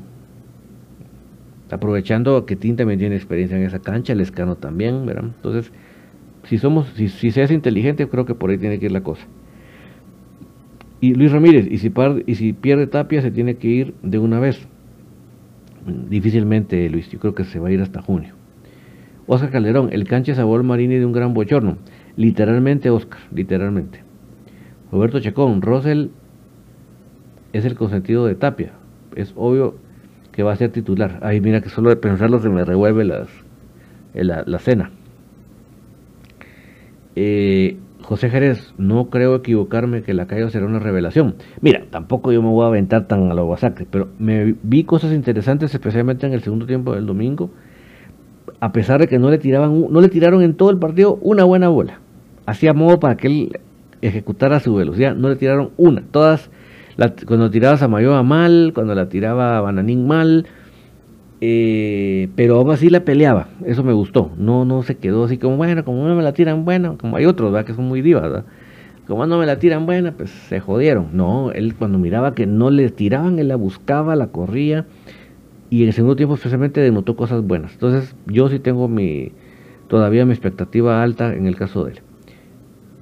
Aprovechando 1.70 2.46
que 2.46 2.56
Tin 2.56 2.76
también 2.76 2.98
tiene 2.98 3.14
experiencia 3.14 3.56
en 3.56 3.62
esa 3.62 3.78
cancha, 3.78 4.14
Lescano 4.14 4.56
también, 4.56 5.06
¿verdad? 5.06 5.24
Entonces, 5.24 5.72
si 6.44 6.59
somos, 6.59 6.88
si, 6.94 7.09
si 7.09 7.30
se 7.30 7.42
hace 7.42 7.54
inteligente, 7.54 8.09
creo 8.09 8.24
que 8.24 8.35
por 8.35 8.50
ahí 8.50 8.59
tiene 8.59 8.78
que 8.78 8.87
ir 8.87 8.92
la 8.92 9.02
cosa. 9.02 9.26
Y 11.00 11.14
Luis 11.14 11.33
Ramírez, 11.33 11.66
y 11.70 11.78
si, 11.78 11.92
y 12.26 12.35
si 12.35 12.52
pierde 12.52 12.87
Tapia, 12.87 13.20
se 13.20 13.30
tiene 13.30 13.57
que 13.57 13.68
ir 13.68 13.94
de 14.02 14.18
una 14.18 14.40
vez. 14.40 14.66
Difícilmente, 16.09 16.88
Luis, 16.88 17.11
yo 17.11 17.18
creo 17.18 17.35
que 17.35 17.44
se 17.44 17.59
va 17.59 17.68
a 17.68 17.72
ir 17.72 17.80
hasta 17.83 18.00
junio. 18.00 18.35
Oscar 19.26 19.50
Calderón, 19.50 19.90
el 19.92 20.04
cancha 20.04 20.35
sabor 20.35 20.62
marini 20.62 20.96
de 20.96 21.04
un 21.04 21.12
gran 21.12 21.35
bochorno. 21.35 21.76
Literalmente, 22.16 22.90
Oscar, 22.90 23.20
literalmente. 23.35 24.02
Roberto 24.90 25.20
Chacón, 25.20 25.61
Rosel 25.61 26.11
es 27.52 27.64
el 27.64 27.74
consentido 27.74 28.26
de 28.26 28.35
Tapia. 28.35 28.72
Es 29.14 29.33
obvio 29.37 29.76
que 30.33 30.42
va 30.42 30.52
a 30.52 30.57
ser 30.57 30.70
titular. 30.70 31.20
Ay, 31.22 31.40
mira 31.40 31.61
que 31.61 31.68
solo 31.68 31.90
de 31.90 31.96
pensarlo 31.96 32.38
se 32.38 32.48
me 32.48 32.64
revuelve 32.64 33.04
las, 33.04 33.28
la, 34.14 34.42
la 34.46 34.59
cena. 34.59 34.90
Eh, 37.16 37.79
José 38.03 38.29
Jerez, 38.29 38.74
no 38.77 39.09
creo 39.09 39.37
equivocarme 39.37 40.03
que 40.03 40.12
la 40.12 40.27
calle 40.27 40.50
será 40.50 40.66
una 40.66 40.79
revelación. 40.79 41.37
Mira, 41.61 41.85
tampoco 41.90 42.33
yo 42.33 42.42
me 42.42 42.48
voy 42.48 42.64
a 42.64 42.68
aventar 42.68 43.07
tan 43.07 43.31
a 43.31 43.35
lo 43.35 43.48
masacre, 43.48 43.87
pero 43.90 44.09
me 44.18 44.55
vi 44.62 44.85
cosas 44.85 45.12
interesantes, 45.12 45.72
especialmente 45.74 46.27
en 46.27 46.35
el 46.35 46.42
segundo 46.42 46.66
tiempo 46.66 46.94
del 46.94 47.07
domingo, 47.07 47.50
a 48.61 48.72
pesar 48.72 49.00
de 49.00 49.09
que 49.09 49.18
no 49.18 49.31
le 49.31 49.38
tiraban, 49.38 49.87
no 49.90 50.00
le 50.00 50.09
tiraron 50.09 50.42
en 50.42 50.55
todo 50.55 50.70
el 50.70 50.79
partido 50.79 51.18
una 51.22 51.44
buena 51.44 51.68
bola. 51.68 52.00
Hacía 52.46 52.74
modo 52.74 53.00
para 53.00 53.16
que 53.16 53.27
él 53.27 53.61
ejecutara 54.03 54.61
su 54.61 54.74
velocidad, 54.74 55.14
no 55.14 55.31
le 55.31 55.37
tiraron 55.37 55.70
una. 55.79 56.03
Todas, 56.11 56.50
cuando 57.27 57.50
tiraba 57.50 57.79
Samayoa 57.79 58.22
mal, 58.22 58.72
cuando 58.74 58.94
la 58.94 59.09
tiraba 59.09 59.62
Bananín 59.62 60.07
mal, 60.07 60.46
eh, 61.46 62.30
pero 62.37 62.57
aún 62.57 62.70
así 62.70 62.88
la 62.88 63.04
peleaba, 63.04 63.48
eso 63.66 63.85
me 63.85 63.92
gustó, 63.92 64.30
no, 64.38 64.64
no 64.64 64.83
se 64.83 64.96
quedó 64.96 65.24
así 65.24 65.37
como, 65.37 65.59
bueno, 65.59 65.85
como 65.85 66.09
no 66.09 66.16
me 66.16 66.22
la 66.22 66.33
tiran 66.33 66.64
buena, 66.64 66.96
como 66.96 67.18
hay 67.18 67.26
otros, 67.26 67.52
¿verdad? 67.52 67.66
Que 67.66 67.74
son 67.74 67.85
muy 67.85 68.00
divas, 68.00 68.22
¿verdad? 68.22 68.44
Como 69.07 69.26
no 69.26 69.37
me 69.37 69.44
la 69.44 69.59
tiran 69.59 69.85
buena, 69.85 70.12
pues 70.12 70.30
se 70.30 70.61
jodieron. 70.61 71.09
No, 71.12 71.52
él 71.52 71.74
cuando 71.74 71.98
miraba 71.98 72.35
que 72.35 72.46
no 72.46 72.70
le 72.70 72.88
tiraban, 72.88 73.38
él 73.38 73.48
la 73.48 73.57
buscaba, 73.57 74.16
la 74.16 74.28
corría, 74.28 74.87
y 75.68 75.83
en 75.83 75.88
el 75.88 75.92
segundo 75.92 76.16
tiempo 76.16 76.35
especialmente 76.35 76.80
denotó 76.80 77.14
cosas 77.14 77.42
buenas. 77.42 77.74
Entonces 77.74 78.16
yo 78.26 78.48
sí 78.48 78.59
tengo 78.59 78.88
mi, 78.88 79.33
todavía 79.88 80.24
mi 80.24 80.33
expectativa 80.33 81.02
alta 81.02 81.35
en 81.35 81.46
el 81.46 81.57
caso 81.57 81.85
de 81.85 81.92
él. 81.92 82.00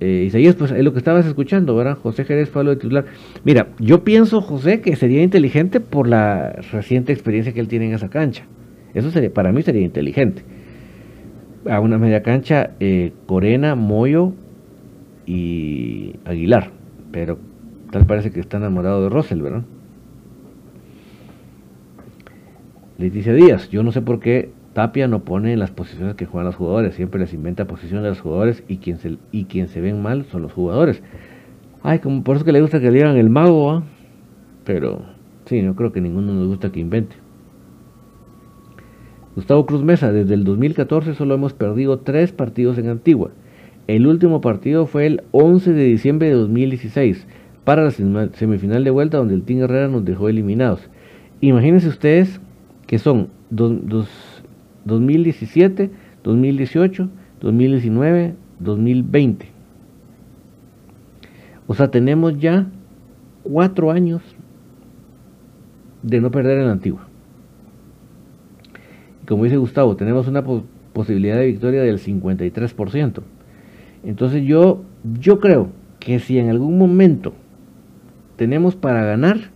Eh, 0.04 0.24
Isaías, 0.26 0.56
pues 0.56 0.72
es 0.72 0.82
lo 0.82 0.92
que 0.92 0.98
estabas 0.98 1.24
escuchando, 1.26 1.76
¿verdad? 1.76 1.96
José 1.96 2.24
Jerez 2.24 2.48
Pablo 2.48 2.70
de 2.70 2.76
titular. 2.76 3.04
Mira, 3.44 3.68
yo 3.78 4.02
pienso, 4.02 4.40
José, 4.40 4.80
que 4.80 4.96
sería 4.96 5.22
inteligente 5.22 5.78
por 5.78 6.08
la 6.08 6.54
reciente 6.72 7.12
experiencia 7.12 7.52
que 7.52 7.60
él 7.60 7.68
tiene 7.68 7.86
en 7.86 7.94
esa 7.94 8.10
cancha. 8.10 8.44
Eso 8.94 9.12
sería, 9.12 9.32
para 9.32 9.52
mí 9.52 9.62
sería 9.62 9.82
inteligente. 9.82 10.42
A 11.70 11.78
una 11.78 11.98
media 11.98 12.24
cancha, 12.24 12.70
eh, 12.80 13.12
Corena, 13.26 13.76
Moyo 13.76 14.32
y 15.24 16.16
Aguilar. 16.24 16.72
Pero 17.12 17.38
tal 17.92 18.04
parece 18.04 18.32
que 18.32 18.40
está 18.40 18.56
enamorado 18.56 19.04
de 19.04 19.08
Russell, 19.08 19.40
¿verdad? 19.40 19.62
Leticia 22.98 23.34
Díaz, 23.34 23.70
yo 23.70 23.84
no 23.84 23.92
sé 23.92 24.02
por 24.02 24.18
qué 24.18 24.50
Tapia 24.72 25.06
no 25.06 25.20
pone 25.20 25.56
las 25.56 25.70
posiciones 25.70 26.14
que 26.14 26.26
juegan 26.26 26.46
los 26.46 26.56
jugadores, 26.56 26.94
siempre 26.94 27.20
les 27.20 27.34
inventa 27.34 27.66
posiciones 27.66 28.04
de 28.04 28.08
los 28.10 28.20
jugadores 28.20 28.64
y 28.68 28.78
quien 28.78 28.98
se, 28.98 29.18
y 29.30 29.44
quien 29.44 29.68
se 29.68 29.80
ven 29.80 30.02
mal 30.02 30.24
son 30.26 30.42
los 30.42 30.52
jugadores. 30.52 31.02
Ay, 31.82 31.98
como 31.98 32.22
por 32.22 32.36
eso 32.36 32.44
que 32.44 32.52
le 32.52 32.60
gusta 32.60 32.80
que 32.80 32.90
le 32.90 32.98
digan 32.98 33.16
el 33.16 33.28
mago, 33.28 33.82
pero 34.64 35.02
sí, 35.46 35.60
no 35.62 35.74
creo 35.74 35.92
que 35.92 36.00
ninguno 36.00 36.32
nos 36.32 36.46
gusta 36.46 36.70
que 36.70 36.80
invente. 36.80 37.16
Gustavo 39.34 39.66
Cruz 39.66 39.82
Mesa, 39.82 40.12
desde 40.12 40.34
el 40.34 40.44
2014 40.44 41.14
solo 41.14 41.34
hemos 41.34 41.54
perdido 41.54 41.98
tres 41.98 42.32
partidos 42.32 42.78
en 42.78 42.88
Antigua. 42.88 43.30
El 43.88 44.06
último 44.06 44.40
partido 44.40 44.86
fue 44.86 45.06
el 45.06 45.22
11 45.32 45.72
de 45.72 45.84
diciembre 45.84 46.28
de 46.28 46.34
2016 46.34 47.26
para 47.64 47.82
la 47.82 47.90
semifinal 47.90 48.84
de 48.84 48.90
vuelta 48.90 49.18
donde 49.18 49.34
el 49.34 49.42
Team 49.42 49.60
Herrera 49.60 49.88
nos 49.88 50.04
dejó 50.04 50.28
eliminados. 50.28 50.88
Imagínense 51.40 51.88
ustedes 51.88 52.40
que 52.86 52.98
son 52.98 53.28
dos 53.50 54.31
2017, 54.84 55.90
2018, 56.22 57.08
2019, 57.40 58.34
2020. 58.58 59.46
O 61.66 61.74
sea, 61.74 61.90
tenemos 61.90 62.38
ya 62.38 62.66
cuatro 63.42 63.90
años 63.90 64.22
de 66.02 66.20
no 66.20 66.30
perder 66.30 66.58
en 66.58 66.66
la 66.66 66.72
antigua. 66.72 67.06
Como 69.26 69.44
dice 69.44 69.56
Gustavo, 69.56 69.96
tenemos 69.96 70.26
una 70.28 70.44
posibilidad 70.92 71.36
de 71.36 71.46
victoria 71.46 71.82
del 71.82 71.98
53%. 71.98 73.22
Entonces 74.04 74.44
yo, 74.44 74.82
yo 75.20 75.38
creo 75.38 75.68
que 76.00 76.18
si 76.18 76.38
en 76.38 76.50
algún 76.50 76.76
momento 76.76 77.32
tenemos 78.36 78.74
para 78.74 79.04
ganar, 79.04 79.50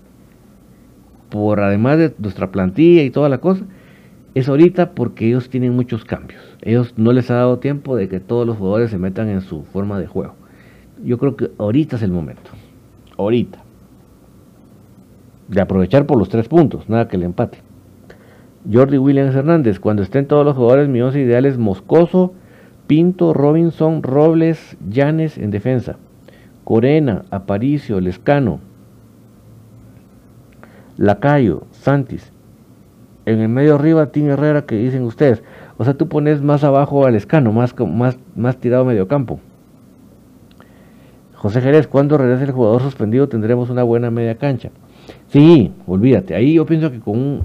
por 1.28 1.60
además 1.60 1.98
de 1.98 2.14
nuestra 2.18 2.52
plantilla 2.52 3.02
y 3.02 3.10
toda 3.10 3.28
la 3.28 3.38
cosa, 3.38 3.64
es 4.36 4.50
ahorita 4.50 4.90
porque 4.90 5.26
ellos 5.26 5.48
tienen 5.48 5.74
muchos 5.74 6.04
cambios. 6.04 6.42
Ellos 6.60 6.92
no 6.98 7.14
les 7.14 7.30
ha 7.30 7.36
dado 7.36 7.58
tiempo 7.58 7.96
de 7.96 8.06
que 8.10 8.20
todos 8.20 8.46
los 8.46 8.58
jugadores 8.58 8.90
se 8.90 8.98
metan 8.98 9.30
en 9.30 9.40
su 9.40 9.62
forma 9.62 9.98
de 9.98 10.06
juego. 10.06 10.34
Yo 11.02 11.16
creo 11.16 11.36
que 11.36 11.52
ahorita 11.56 11.96
es 11.96 12.02
el 12.02 12.10
momento. 12.10 12.50
Ahorita. 13.16 13.64
De 15.48 15.58
aprovechar 15.58 16.04
por 16.04 16.18
los 16.18 16.28
tres 16.28 16.48
puntos, 16.48 16.86
nada 16.86 17.08
que 17.08 17.16
le 17.16 17.24
empate. 17.24 17.62
Jordi 18.70 18.98
Williams 18.98 19.34
Hernández, 19.34 19.80
cuando 19.80 20.02
estén 20.02 20.26
todos 20.26 20.44
los 20.44 20.54
jugadores, 20.54 20.90
mi 20.90 21.00
once 21.00 21.18
ideal 21.18 21.46
es 21.46 21.56
Moscoso, 21.56 22.34
Pinto, 22.86 23.32
Robinson, 23.32 24.02
Robles, 24.02 24.76
Llanes 24.86 25.38
en 25.38 25.50
defensa. 25.50 25.96
Corena, 26.62 27.24
Aparicio, 27.30 28.02
Lescano, 28.02 28.60
Lacayo, 30.98 31.62
Santis, 31.70 32.34
en 33.26 33.40
el 33.40 33.48
medio 33.48 33.74
arriba 33.74 34.12
Tim 34.12 34.28
Herrera 34.30 34.62
que 34.62 34.76
dicen 34.76 35.02
ustedes. 35.02 35.42
O 35.76 35.84
sea, 35.84 35.94
tú 35.94 36.08
pones 36.08 36.40
más 36.40 36.64
abajo 36.64 37.04
al 37.04 37.16
escano, 37.16 37.52
más, 37.52 37.74
más, 37.78 38.18
más 38.34 38.56
tirado 38.56 38.84
medio 38.84 39.08
campo. 39.08 39.40
José 41.34 41.60
Jerez, 41.60 41.86
cuando 41.86 42.16
regrese 42.16 42.44
el 42.44 42.52
jugador 42.52 42.80
suspendido 42.80 43.28
tendremos 43.28 43.68
una 43.68 43.82
buena 43.82 44.10
media 44.10 44.36
cancha. 44.36 44.70
Sí, 45.28 45.72
olvídate. 45.86 46.34
Ahí 46.34 46.54
yo 46.54 46.64
pienso 46.64 46.90
que 46.90 47.00
con 47.00 47.18
un... 47.18 47.42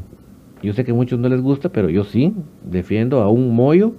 Yo 0.63 0.73
sé 0.73 0.85
que 0.85 0.91
a 0.91 0.93
muchos 0.93 1.19
no 1.19 1.27
les 1.27 1.41
gusta, 1.41 1.69
pero 1.69 1.89
yo 1.89 2.03
sí 2.03 2.35
defiendo 2.63 3.21
a 3.21 3.29
un 3.29 3.53
Moyo, 3.55 3.93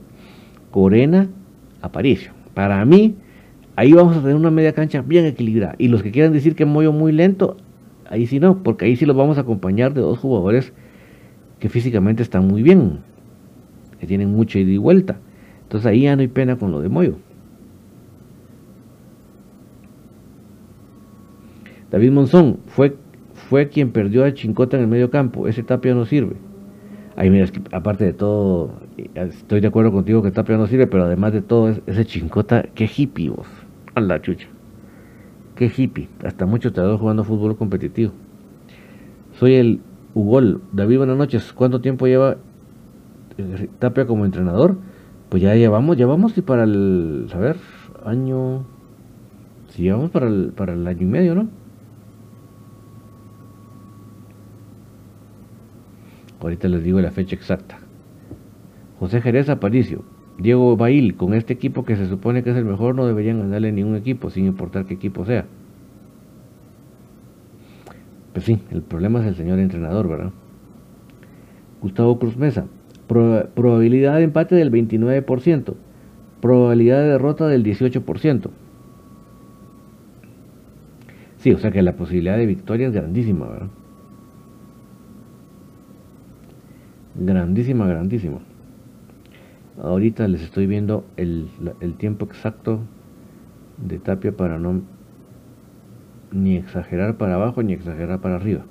Corena, 0.71 1.29
Aparicio. 1.83 2.33
Para 2.55 2.85
mí, 2.85 3.17
ahí 3.75 3.93
vamos 3.93 4.17
a 4.17 4.21
tener 4.21 4.37
una 4.37 4.53
media 4.53 4.73
cancha 4.73 5.03
bien 5.03 5.27
equilibrada. 5.27 5.75
Y 5.79 5.89
los 5.89 6.05
que 6.05 6.13
quieran 6.13 6.33
decir 6.33 6.55
que 6.55 6.65
Moyo 6.65 6.93
muy 6.93 7.11
lento, 7.11 7.57
ahí 8.09 8.27
sí 8.27 8.39
no, 8.39 8.63
porque 8.63 8.85
ahí 8.85 8.95
sí 8.95 9.07
los 9.07 9.17
vamos 9.17 9.39
a 9.39 9.41
acompañar 9.41 9.93
de 9.93 10.03
dos 10.03 10.21
jugadores 10.21 10.73
que 11.63 11.69
físicamente 11.69 12.25
están 12.25 12.49
muy 12.49 12.61
bien, 12.61 12.99
que 14.01 14.07
tienen 14.09 14.33
mucha 14.33 14.59
ida 14.59 14.73
y 14.73 14.79
vuelta. 14.79 15.21
Entonces 15.63 15.87
ahí 15.87 16.03
ya 16.03 16.17
no 16.17 16.23
hay 16.23 16.27
pena 16.27 16.57
con 16.57 16.73
lo 16.73 16.81
de 16.81 16.89
Moyo. 16.89 17.19
David 21.89 22.11
Monzón 22.11 22.59
fue, 22.67 22.97
fue 23.49 23.69
quien 23.69 23.93
perdió 23.93 24.25
a 24.25 24.35
Chincota 24.35 24.77
en 24.77 24.83
el 24.83 24.89
medio 24.89 25.09
campo. 25.13 25.47
Ese 25.47 25.63
Tapia 25.63 25.95
no 25.95 26.05
sirve. 26.05 26.35
Ahí 27.15 27.31
mira, 27.31 27.47
aparte 27.71 28.07
de 28.07 28.13
todo, 28.13 28.73
estoy 29.15 29.61
de 29.61 29.69
acuerdo 29.69 29.93
contigo 29.93 30.21
que 30.21 30.33
Tapia 30.33 30.57
no 30.57 30.67
sirve, 30.67 30.89
pero 30.89 31.05
además 31.05 31.33
de 31.33 31.43
todo, 31.43 31.73
ese 31.87 32.05
Chincota, 32.05 32.65
qué 32.75 32.91
hippie 32.93 33.31
vos. 33.31 33.47
A 33.95 34.01
la 34.01 34.21
chucha. 34.21 34.49
Qué 35.55 35.71
hippie. 35.77 36.09
Hasta 36.25 36.45
mucho 36.45 36.73
te 36.73 36.81
jugando 36.81 37.23
fútbol 37.23 37.57
competitivo. 37.57 38.11
Soy 39.39 39.55
el 39.55 39.81
Ugol, 40.15 40.61
David, 40.73 40.99
buenas 40.99 41.17
noches. 41.17 41.53
¿Cuánto 41.55 41.81
tiempo 41.81 42.07
lleva 42.07 42.37
eh, 43.39 43.69
Tapia 43.79 44.07
como 44.07 44.27
entrenador? 44.27 44.77
Pues 45.31 45.43
ya 45.43 45.55
llevamos, 45.55 45.97
llevamos 45.97 46.37
y 46.37 46.43
para 46.43 46.65
el, 46.65 47.29
a 47.33 48.11
año, 48.11 48.65
si 49.71 49.85
llevamos 49.85 50.11
para 50.11 50.29
el, 50.29 50.53
para 50.55 50.75
el 50.75 50.87
año 50.87 51.03
y 51.03 51.07
medio, 51.07 51.35
¿no? 51.35 51.49
Ahorita 56.41 56.69
les 56.69 56.85
digo 56.85 57.01
la 57.01 57.11
fecha 57.11 57.35
exacta. 57.35 57.79
José 58.99 59.23
Jerez 59.23 59.49
Aparicio, 59.49 60.05
Diego 60.37 60.77
Bail, 60.77 61.17
con 61.17 61.33
este 61.33 61.55
equipo 61.55 61.85
que 61.87 61.97
se 61.97 62.07
supone 62.07 62.43
que 62.43 62.51
es 62.51 62.57
el 62.57 62.67
mejor, 62.67 62.95
no 62.95 63.07
deberían 63.07 63.39
ganarle 63.39 63.73
ningún 63.73 63.97
equipo, 63.97 64.29
sin 64.29 64.45
importar 64.45 64.85
qué 64.85 64.95
equipo 64.95 65.25
sea. 65.25 65.47
Pues 68.33 68.47
sí, 68.47 68.61
el 68.71 68.83
problema 68.83 69.21
es 69.21 69.27
el 69.27 69.37
señor 69.37 69.59
entrenador, 69.59 70.09
¿verdad? 70.09 70.33
Gustavo 71.81 72.19
Cruz 72.19 72.37
Mesa. 72.37 72.67
probabilidad 73.07 74.17
de 74.17 74.25
empate 74.25 74.55
del 74.55 74.71
29%. 74.71 75.75
Probabilidad 76.41 77.01
de 77.03 77.09
derrota 77.09 77.47
del 77.47 77.65
18%. 77.65 78.51
Sí, 81.39 81.53
o 81.53 81.59
sea 81.59 81.73
que 81.73 81.83
la 81.83 81.97
posibilidad 81.97 82.37
de 82.37 82.47
victoria 82.47 82.87
es 82.87 82.93
grandísima, 82.93 83.49
¿verdad? 83.49 83.69
Grandísima, 87.17 87.87
grandísima. 87.87 88.39
Ahorita 89.83 90.29
les 90.29 90.43
estoy 90.43 90.67
viendo 90.67 91.05
el, 91.17 91.49
el 91.81 91.95
tiempo 91.95 92.25
exacto 92.27 92.81
de 93.77 93.99
Tapia 93.99 94.33
para 94.33 94.59
no 94.59 94.83
ni 96.33 96.57
exagerar 96.57 97.17
para 97.17 97.35
abajo 97.35 97.63
ni 97.63 97.73
exagerar 97.73 98.21
para 98.21 98.37
arriba. 98.37 98.65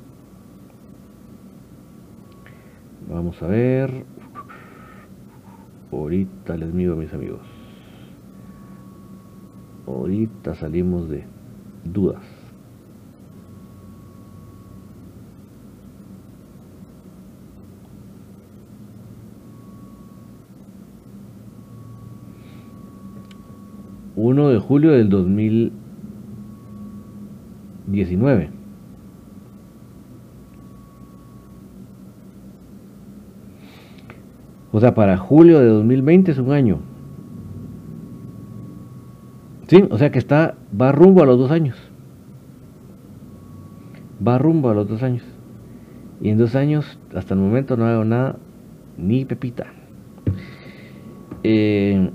Vamos 3.10 3.41
a 3.41 3.47
ver. 3.47 4.06
Ahorita 5.91 6.56
les 6.56 6.74
mido 6.74 6.95
mis 6.95 7.13
amigos. 7.13 7.41
Ahorita 9.86 10.56
salimos 10.56 11.10
de 11.10 11.26
dudas. 11.84 12.24
Uno 24.15 24.50
de 24.50 24.60
julio 24.60 24.91
del 24.91 25.10
2019. 27.88 28.50
O 34.72 34.80
sea, 34.80 34.94
para 34.94 35.17
julio 35.17 35.60
de 35.60 35.67
2020 35.67 36.32
es 36.32 36.38
un 36.38 36.52
año. 36.52 36.80
Sí, 39.67 39.84
o 39.89 39.98
sea 39.98 40.12
que 40.12 40.20
está, 40.20 40.56
va 40.80 40.91
rumbo 40.91 41.24
a 41.24 41.26
los 41.26 41.38
dos 41.38 41.52
años. 41.52 41.78
Va 44.26 44.38
rumbo 44.38 44.70
a 44.70 44.74
los 44.74 44.88
dos 44.88 45.04
años. 45.04 45.24
Y 46.22 46.30
en 46.30 46.38
dos 46.38 46.56
años, 46.56 47.00
hasta 47.15 47.34
el 47.34 47.39
momento, 47.39 47.76
no 47.76 47.86
hago 47.86 48.06
nada, 48.06 48.38
ni 48.98 49.26
pepita. 49.26 49.67
Eh, 51.44 52.12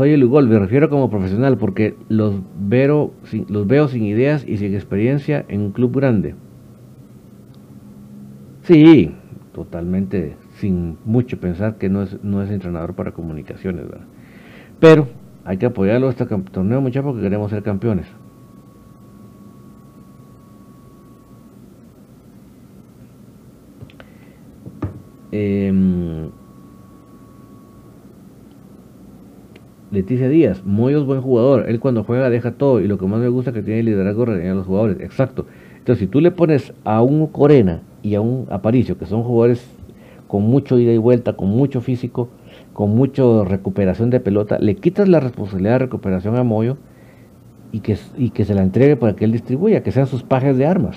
soy 0.00 0.14
el 0.14 0.24
Ugol, 0.24 0.48
me 0.48 0.58
refiero 0.58 0.88
como 0.88 1.10
profesional 1.10 1.58
porque 1.58 1.94
los 2.08 2.40
veo, 2.58 3.12
sin 3.28 4.04
ideas 4.04 4.48
y 4.48 4.56
sin 4.56 4.74
experiencia 4.74 5.44
en 5.46 5.60
un 5.60 5.72
club 5.72 5.94
grande. 5.94 6.34
Sí, 8.62 9.14
totalmente 9.52 10.36
sin 10.54 10.96
mucho 11.04 11.38
pensar 11.38 11.76
que 11.76 11.90
no 11.90 12.02
es, 12.02 12.50
entrenador 12.50 12.94
para 12.94 13.12
comunicaciones, 13.12 13.90
¿verdad? 13.90 14.06
Pero 14.78 15.06
hay 15.44 15.58
que 15.58 15.66
apoyarlo 15.66 16.06
a 16.06 16.10
este 16.12 16.24
torneo 16.24 16.80
mucho 16.80 17.02
porque 17.02 17.20
queremos 17.20 17.50
ser 17.50 17.62
campeones. 17.62 18.06
Em, 25.30 25.99
Leticia 29.90 30.28
Díaz, 30.28 30.62
Moyo 30.64 31.00
es 31.00 31.04
buen 31.04 31.20
jugador, 31.20 31.64
él 31.68 31.80
cuando 31.80 32.04
juega 32.04 32.30
deja 32.30 32.52
todo 32.52 32.80
y 32.80 32.86
lo 32.86 32.96
que 32.96 33.06
más 33.06 33.18
me 33.18 33.28
gusta 33.28 33.50
es 33.50 33.56
que 33.56 33.62
tiene 33.62 33.82
liderazgo 33.82 34.22
a 34.22 34.26
los 34.26 34.66
jugadores, 34.66 35.00
exacto. 35.00 35.46
Entonces 35.78 35.98
si 35.98 36.06
tú 36.06 36.20
le 36.20 36.30
pones 36.30 36.72
a 36.84 37.02
un 37.02 37.26
Corena 37.26 37.82
y 38.02 38.14
a 38.14 38.20
un 38.20 38.46
Aparicio, 38.50 38.96
que 38.98 39.06
son 39.06 39.24
jugadores 39.24 39.68
con 40.28 40.42
mucho 40.42 40.78
ida 40.78 40.92
y 40.92 40.98
vuelta, 40.98 41.32
con 41.32 41.48
mucho 41.48 41.80
físico, 41.80 42.28
con 42.72 42.94
mucha 42.94 43.24
recuperación 43.42 44.10
de 44.10 44.20
pelota, 44.20 44.60
le 44.60 44.76
quitas 44.76 45.08
la 45.08 45.18
responsabilidad 45.18 45.72
de 45.72 45.78
recuperación 45.80 46.36
a 46.36 46.44
Moyo 46.44 46.76
y 47.72 47.80
que, 47.80 47.98
y 48.16 48.30
que 48.30 48.44
se 48.44 48.54
la 48.54 48.62
entregue 48.62 48.94
para 48.96 49.16
que 49.16 49.24
él 49.24 49.32
distribuya, 49.32 49.82
que 49.82 49.90
sean 49.90 50.06
sus 50.06 50.22
pajes 50.22 50.56
de 50.56 50.66
armas. 50.66 50.96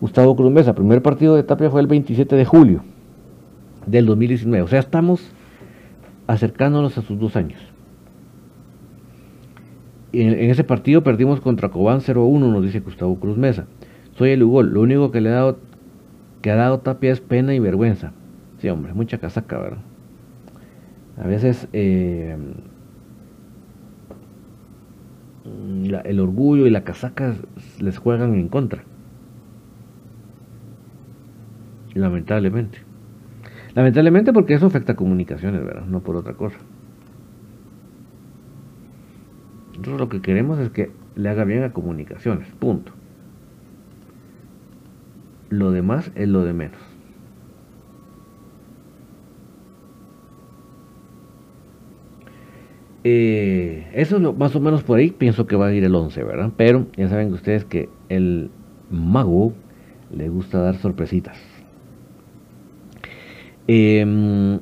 Gustavo 0.00 0.34
Cruz 0.34 0.52
primer 0.74 1.02
partido 1.02 1.36
de 1.36 1.44
Tapia 1.44 1.70
fue 1.70 1.80
el 1.80 1.86
27 1.86 2.34
de 2.34 2.44
julio 2.44 2.82
del 3.86 4.06
2019, 4.06 4.64
o 4.64 4.68
sea, 4.68 4.80
estamos 4.80 5.32
acercándonos 6.28 6.96
a 6.98 7.02
sus 7.02 7.18
dos 7.18 7.34
años. 7.34 7.58
En, 10.12 10.50
ese 10.50 10.62
partido 10.62 11.02
perdimos 11.02 11.40
contra 11.40 11.70
Cobán 11.70 12.00
0-1, 12.00 12.38
nos 12.38 12.62
dice 12.62 12.80
Gustavo 12.80 13.18
Cruz 13.18 13.36
Mesa. 13.36 13.66
Soy 14.16 14.30
el 14.30 14.42
Ugol, 14.42 14.72
lo 14.72 14.82
único 14.82 15.10
que 15.10 15.20
le 15.20 15.30
he 15.30 15.32
dado 15.32 15.58
que 16.42 16.52
ha 16.52 16.54
dado 16.54 16.78
Tapia 16.78 17.10
es 17.10 17.20
pena 17.20 17.54
y 17.54 17.58
vergüenza. 17.58 18.12
Sí, 18.58 18.68
hombre, 18.68 18.94
mucha 18.94 19.18
casaca, 19.18 19.58
¿verdad? 19.58 19.78
A 21.16 21.26
veces 21.26 21.66
eh, 21.72 22.36
el 26.04 26.20
orgullo 26.20 26.66
y 26.66 26.70
la 26.70 26.84
casaca 26.84 27.34
les 27.80 27.98
juegan 27.98 28.34
en 28.34 28.48
contra. 28.48 28.84
Lamentablemente. 31.94 32.87
Lamentablemente 33.78 34.32
porque 34.32 34.54
eso 34.54 34.66
afecta 34.66 34.94
a 34.94 34.96
comunicaciones, 34.96 35.64
¿verdad? 35.64 35.84
No 35.84 36.00
por 36.00 36.16
otra 36.16 36.34
cosa. 36.34 36.56
Nosotros 39.68 40.00
lo 40.00 40.08
que 40.08 40.20
queremos 40.20 40.58
es 40.58 40.70
que 40.70 40.90
le 41.14 41.28
haga 41.28 41.44
bien 41.44 41.62
a 41.62 41.72
comunicaciones, 41.72 42.48
punto. 42.58 42.90
Lo 45.48 45.70
demás 45.70 46.10
es 46.16 46.28
lo 46.28 46.44
de 46.44 46.52
menos. 46.54 46.80
Eh, 53.04 53.92
eso 53.94 54.16
es 54.16 54.22
lo, 54.22 54.32
más 54.32 54.56
o 54.56 54.60
menos 54.60 54.82
por 54.82 54.98
ahí. 54.98 55.12
Pienso 55.12 55.46
que 55.46 55.54
va 55.54 55.68
a 55.68 55.72
ir 55.72 55.84
el 55.84 55.94
11, 55.94 56.24
¿verdad? 56.24 56.50
Pero 56.56 56.88
ya 56.96 57.08
saben 57.08 57.32
ustedes 57.32 57.64
que 57.64 57.88
el 58.08 58.50
mago 58.90 59.52
le 60.10 60.28
gusta 60.30 60.58
dar 60.58 60.74
sorpresitas. 60.78 61.57
Em, 63.70 64.58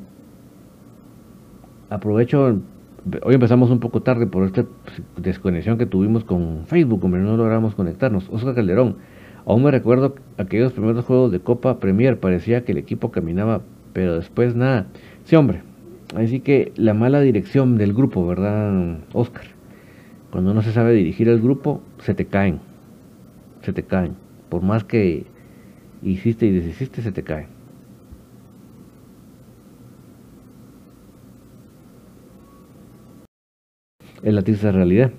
aprovecho, 1.89 2.61
hoy 3.23 3.35
empezamos 3.35 3.71
un 3.71 3.79
poco 3.79 4.03
tarde 4.03 4.27
por 4.27 4.45
esta 4.45 4.67
desconexión 5.17 5.79
que 5.79 5.87
tuvimos 5.87 6.25
con 6.25 6.67
Facebook, 6.67 7.01
como 7.01 7.17
no 7.17 7.37
logramos 7.37 7.77
conectarnos. 7.77 8.29
Oscar 8.31 8.55
Calderón, 8.55 8.97
Aún 9.47 9.63
me 9.63 9.71
recuerdo 9.71 10.17
aquellos 10.39 10.73
primeros 10.73 11.05
juegos 11.05 11.31
de 11.31 11.39
Copa 11.39 11.79
Premier, 11.79 12.19
parecía 12.19 12.65
que 12.65 12.73
el 12.73 12.79
equipo 12.79 13.13
caminaba, 13.13 13.61
pero 13.93 14.17
después 14.17 14.57
nada. 14.57 14.89
Sí, 15.23 15.37
hombre, 15.37 15.63
así 16.17 16.41
que 16.41 16.73
la 16.75 16.95
mala 16.95 17.21
dirección 17.21 17.79
del 17.79 17.95
grupo, 17.95 18.27
¿verdad, 18.27 18.99
Oscar? 19.13 19.45
Cuando 20.33 20.53
no 20.53 20.63
se 20.63 20.73
sabe 20.73 20.95
dirigir 20.95 21.29
el 21.29 21.41
grupo, 21.41 21.81
se 22.01 22.13
te 22.13 22.25
caen. 22.25 22.59
Se 23.63 23.73
te 23.73 23.85
caen. 23.85 24.17
Por 24.49 24.63
más 24.63 24.83
que 24.83 25.27
hiciste 26.03 26.47
y 26.47 26.51
deshiciste, 26.51 27.01
se 27.01 27.13
te 27.13 27.23
caen. 27.23 27.56
Es 34.27 34.35
la 34.35 34.43
triste 34.43 34.73
realidad. 34.73 35.13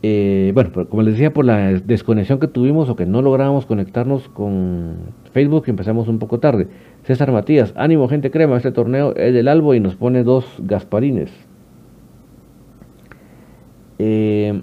Eh, 0.00 0.52
bueno, 0.54 0.70
como 0.88 1.02
les 1.02 1.12
decía, 1.12 1.34
por 1.34 1.44
la 1.44 1.74
desconexión 1.74 2.40
que 2.40 2.48
tuvimos 2.48 2.88
o 2.88 2.96
que 2.96 3.04
no 3.04 3.20
lográbamos 3.20 3.66
conectarnos 3.66 4.30
con 4.30 4.96
Facebook, 5.34 5.64
empezamos 5.66 6.08
un 6.08 6.18
poco 6.18 6.40
tarde. 6.40 6.68
César 7.02 7.30
Matías, 7.30 7.74
ánimo 7.76 8.08
gente 8.08 8.30
crema, 8.30 8.56
este 8.56 8.72
torneo 8.72 9.14
es 9.16 9.34
del 9.34 9.48
Albo 9.48 9.74
y 9.74 9.80
nos 9.80 9.96
pone 9.96 10.24
dos 10.24 10.46
Gasparines. 10.60 11.30
Eh, 13.98 14.62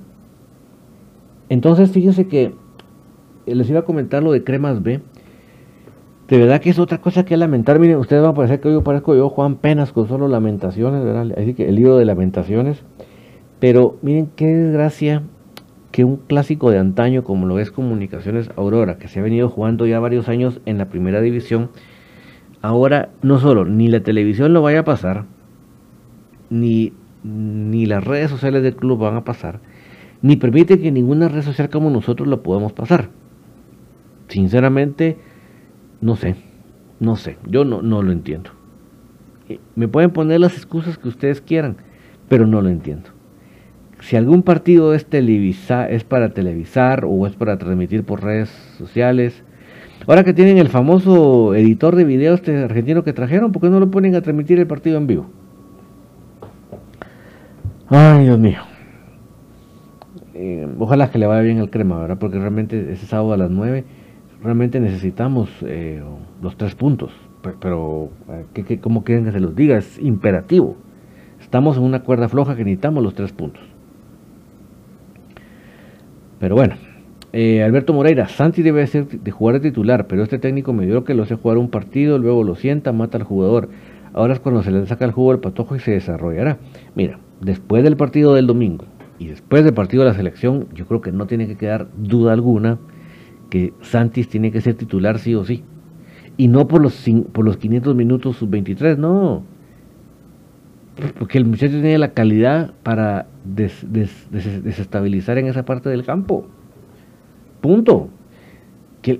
entonces, 1.50 1.92
fíjense 1.92 2.28
que 2.28 2.56
les 3.46 3.70
iba 3.70 3.82
a 3.82 3.86
comentar 3.86 4.24
lo 4.24 4.32
de 4.32 4.44
Cremas 4.44 4.82
B. 4.82 5.00
De 6.28 6.38
verdad 6.40 6.60
que 6.60 6.72
es 6.72 6.80
otra 6.80 7.02
cosa 7.02 7.24
que 7.24 7.38
lamentar. 7.38 7.78
Miren, 7.78 7.98
ustedes 7.98 8.24
van 8.24 8.32
a 8.32 8.34
parecer 8.34 8.62
que 8.62 8.72
yo 8.72 8.84
parezco 8.84 9.16
yo 9.16 9.30
Juan 9.30 9.58
Penas 9.58 9.94
con 9.94 10.08
solo 10.08 10.28
lamentaciones. 10.28 11.38
Así 11.38 11.54
que 11.54 11.70
el 11.70 11.76
libro 11.76 11.98
de 11.98 12.06
lamentaciones. 12.06 12.84
Pero 13.60 13.98
miren 14.02 14.28
qué 14.36 14.48
desgracia 14.48 15.24
que 15.92 16.06
un 16.06 16.18
clásico 16.18 16.72
de 16.72 16.80
antaño 16.80 17.24
como 17.24 17.46
lo 17.46 17.60
es 17.60 17.72
Comunicaciones 17.72 18.50
Aurora, 18.56 18.98
que 18.98 19.08
se 19.08 19.20
ha 19.20 19.24
venido 19.24 19.50
jugando 19.50 19.86
ya 19.86 20.00
varios 20.00 20.30
años 20.30 20.62
en 20.66 20.78
la 20.78 20.90
primera 20.90 21.20
división, 21.22 21.70
ahora 22.62 23.10
no 23.22 23.40
solo 23.40 23.66
ni 23.66 23.88
la 23.88 24.02
televisión 24.02 24.54
lo 24.54 24.62
vaya 24.62 24.80
a 24.80 24.86
pasar, 24.86 25.26
ni, 26.50 26.94
ni 27.24 27.86
las 27.86 28.04
redes 28.04 28.30
sociales 28.30 28.64
del 28.64 28.76
club 28.76 29.00
van 29.00 29.16
a 29.16 29.24
pasar, 29.24 29.60
ni 30.22 30.36
permite 30.36 30.80
que 30.80 30.92
ninguna 30.92 31.28
red 31.28 31.42
social 31.42 31.70
como 31.70 31.90
nosotros 31.90 32.28
lo 32.28 32.44
podamos 32.44 32.72
pasar. 32.72 33.10
Sinceramente, 34.28 35.18
no 36.02 36.16
sé, 36.16 36.36
no 37.00 37.16
sé, 37.16 37.38
yo 37.48 37.66
no, 37.66 37.82
no 37.82 38.04
lo 38.04 38.12
entiendo. 38.12 38.52
Me 39.76 39.88
pueden 39.88 40.12
poner 40.12 40.40
las 40.40 40.56
excusas 40.56 41.00
que 41.00 41.08
ustedes 41.08 41.42
quieran, 41.42 41.78
pero 42.28 42.46
no 42.46 42.62
lo 42.62 42.70
entiendo 42.70 43.10
si 44.00 44.16
algún 44.16 44.44
partido 44.44 44.94
es, 44.94 45.06
para 46.06 46.30
televisar 46.34 47.06
o 47.06 47.28
es 47.28 47.36
para 47.36 47.58
transmitir 47.58 48.04
por 48.04 48.24
redes 48.24 48.50
sociales, 48.78 49.44
ahora 50.08 50.24
que 50.24 50.34
tienen 50.34 50.58
el 50.58 50.70
famoso 50.70 51.54
editor 51.56 51.96
de 51.96 52.06
video 52.06 52.34
este 52.34 52.58
argentino 52.64 53.04
que 53.04 53.14
trajeron, 53.14 53.52
¿por 53.52 53.62
qué 53.62 53.70
no 53.70 53.80
lo 53.80 53.92
ponen 53.92 54.16
a 54.16 54.22
transmitir 54.22 54.60
el 54.60 54.68
partido 54.68 54.98
en 54.98 55.08
vivo? 55.08 55.30
Ay, 57.88 58.26
Dios 58.26 58.40
mío. 58.40 58.60
eh, 60.34 60.68
ojalá 60.80 61.12
que 61.12 61.18
le 61.20 61.28
vaya 61.28 61.42
bien 61.42 61.58
el 61.58 61.70
crema, 61.70 62.00
¿verdad? 62.00 62.18
Porque 62.20 62.38
realmente 62.40 62.94
ese 62.94 63.06
sábado 63.06 63.34
a 63.34 63.38
las 63.38 63.52
9 63.52 63.84
realmente 64.42 64.80
necesitamos 64.80 65.50
eh, 65.64 66.02
los 66.42 66.56
tres 66.58 66.76
puntos. 66.76 67.12
Pero, 67.62 68.12
¿qué, 68.54 68.80
cómo 68.80 69.04
quieren 69.04 69.26
que 69.26 69.32
se 69.32 69.40
los 69.40 69.56
diga? 69.56 69.78
Es 69.78 69.98
imperativo. 70.00 70.78
Estamos 71.42 71.78
en 71.78 71.84
una 71.84 72.04
cuerda 72.04 72.30
floja 72.30 72.56
que 72.56 72.64
necesitamos 72.64 73.04
los 73.04 73.16
tres 73.16 73.32
puntos. 73.32 73.64
Pero 76.40 76.56
bueno, 76.56 76.76
eh, 77.34 77.62
Alberto 77.64 77.94
Moreira, 77.94 78.28
Santi 78.28 78.62
debe 78.62 78.86
ser 78.88 79.08
de 79.08 79.32
jugar 79.32 79.60
de 79.60 79.70
titular, 79.70 80.08
pero 80.08 80.24
este 80.24 80.40
técnico 80.40 80.74
me 80.74 80.86
dio 80.86 81.04
que 81.04 81.14
lo 81.14 81.24
hace 81.24 81.36
jugar 81.36 81.58
un 81.58 81.70
partido, 81.70 82.18
luego 82.18 82.44
lo 82.44 82.56
sienta, 82.56 82.92
mata 82.92 83.18
al 83.18 83.24
jugador. 83.24 83.70
Ahora 84.14 84.34
es 84.34 84.40
cuando 84.40 84.64
se 84.64 84.72
le 84.72 84.86
saca 84.88 85.06
el 85.06 85.12
jugo 85.12 85.32
al 85.32 85.40
patojo 85.40 85.76
y 85.76 85.80
se 85.80 85.92
desarrollará. 85.92 86.58
Mira, 86.96 87.20
después 87.42 87.84
del 87.84 87.98
partido 87.98 88.34
del 88.34 88.48
domingo 88.48 88.86
y 89.20 89.28
después 89.28 89.64
del 89.64 89.74
partido 89.74 90.04
de 90.04 90.10
la 90.10 90.16
selección, 90.16 90.68
yo 90.74 90.88
creo 90.88 91.02
que 91.02 91.12
no 91.12 91.28
tiene 91.28 91.46
que 91.46 91.56
quedar 91.56 91.88
duda 91.98 92.34
alguna 92.34 92.80
que 93.50 93.74
Santis 93.82 94.30
tiene 94.30 94.52
que 94.52 94.62
ser 94.62 94.76
titular 94.76 95.20
sí 95.20 95.36
o 95.36 95.44
sí. 95.44 95.64
Y 96.38 96.48
no 96.48 96.68
por 96.68 96.82
los, 96.82 97.06
por 97.32 97.44
los 97.44 97.58
500 97.58 97.96
minutos 97.96 98.38
sub-23, 98.38 98.98
no. 98.98 99.44
Porque 101.18 101.38
el 101.38 101.46
muchacho 101.46 101.74
tiene 101.74 101.98
la 101.98 102.14
calidad 102.14 102.74
para 102.84 103.28
desestabilizar 103.44 105.38
en 105.38 105.48
esa 105.48 105.64
parte 105.64 105.90
del 105.90 106.04
campo. 106.04 106.46
Punto. 107.62 108.10
Que, 109.02 109.20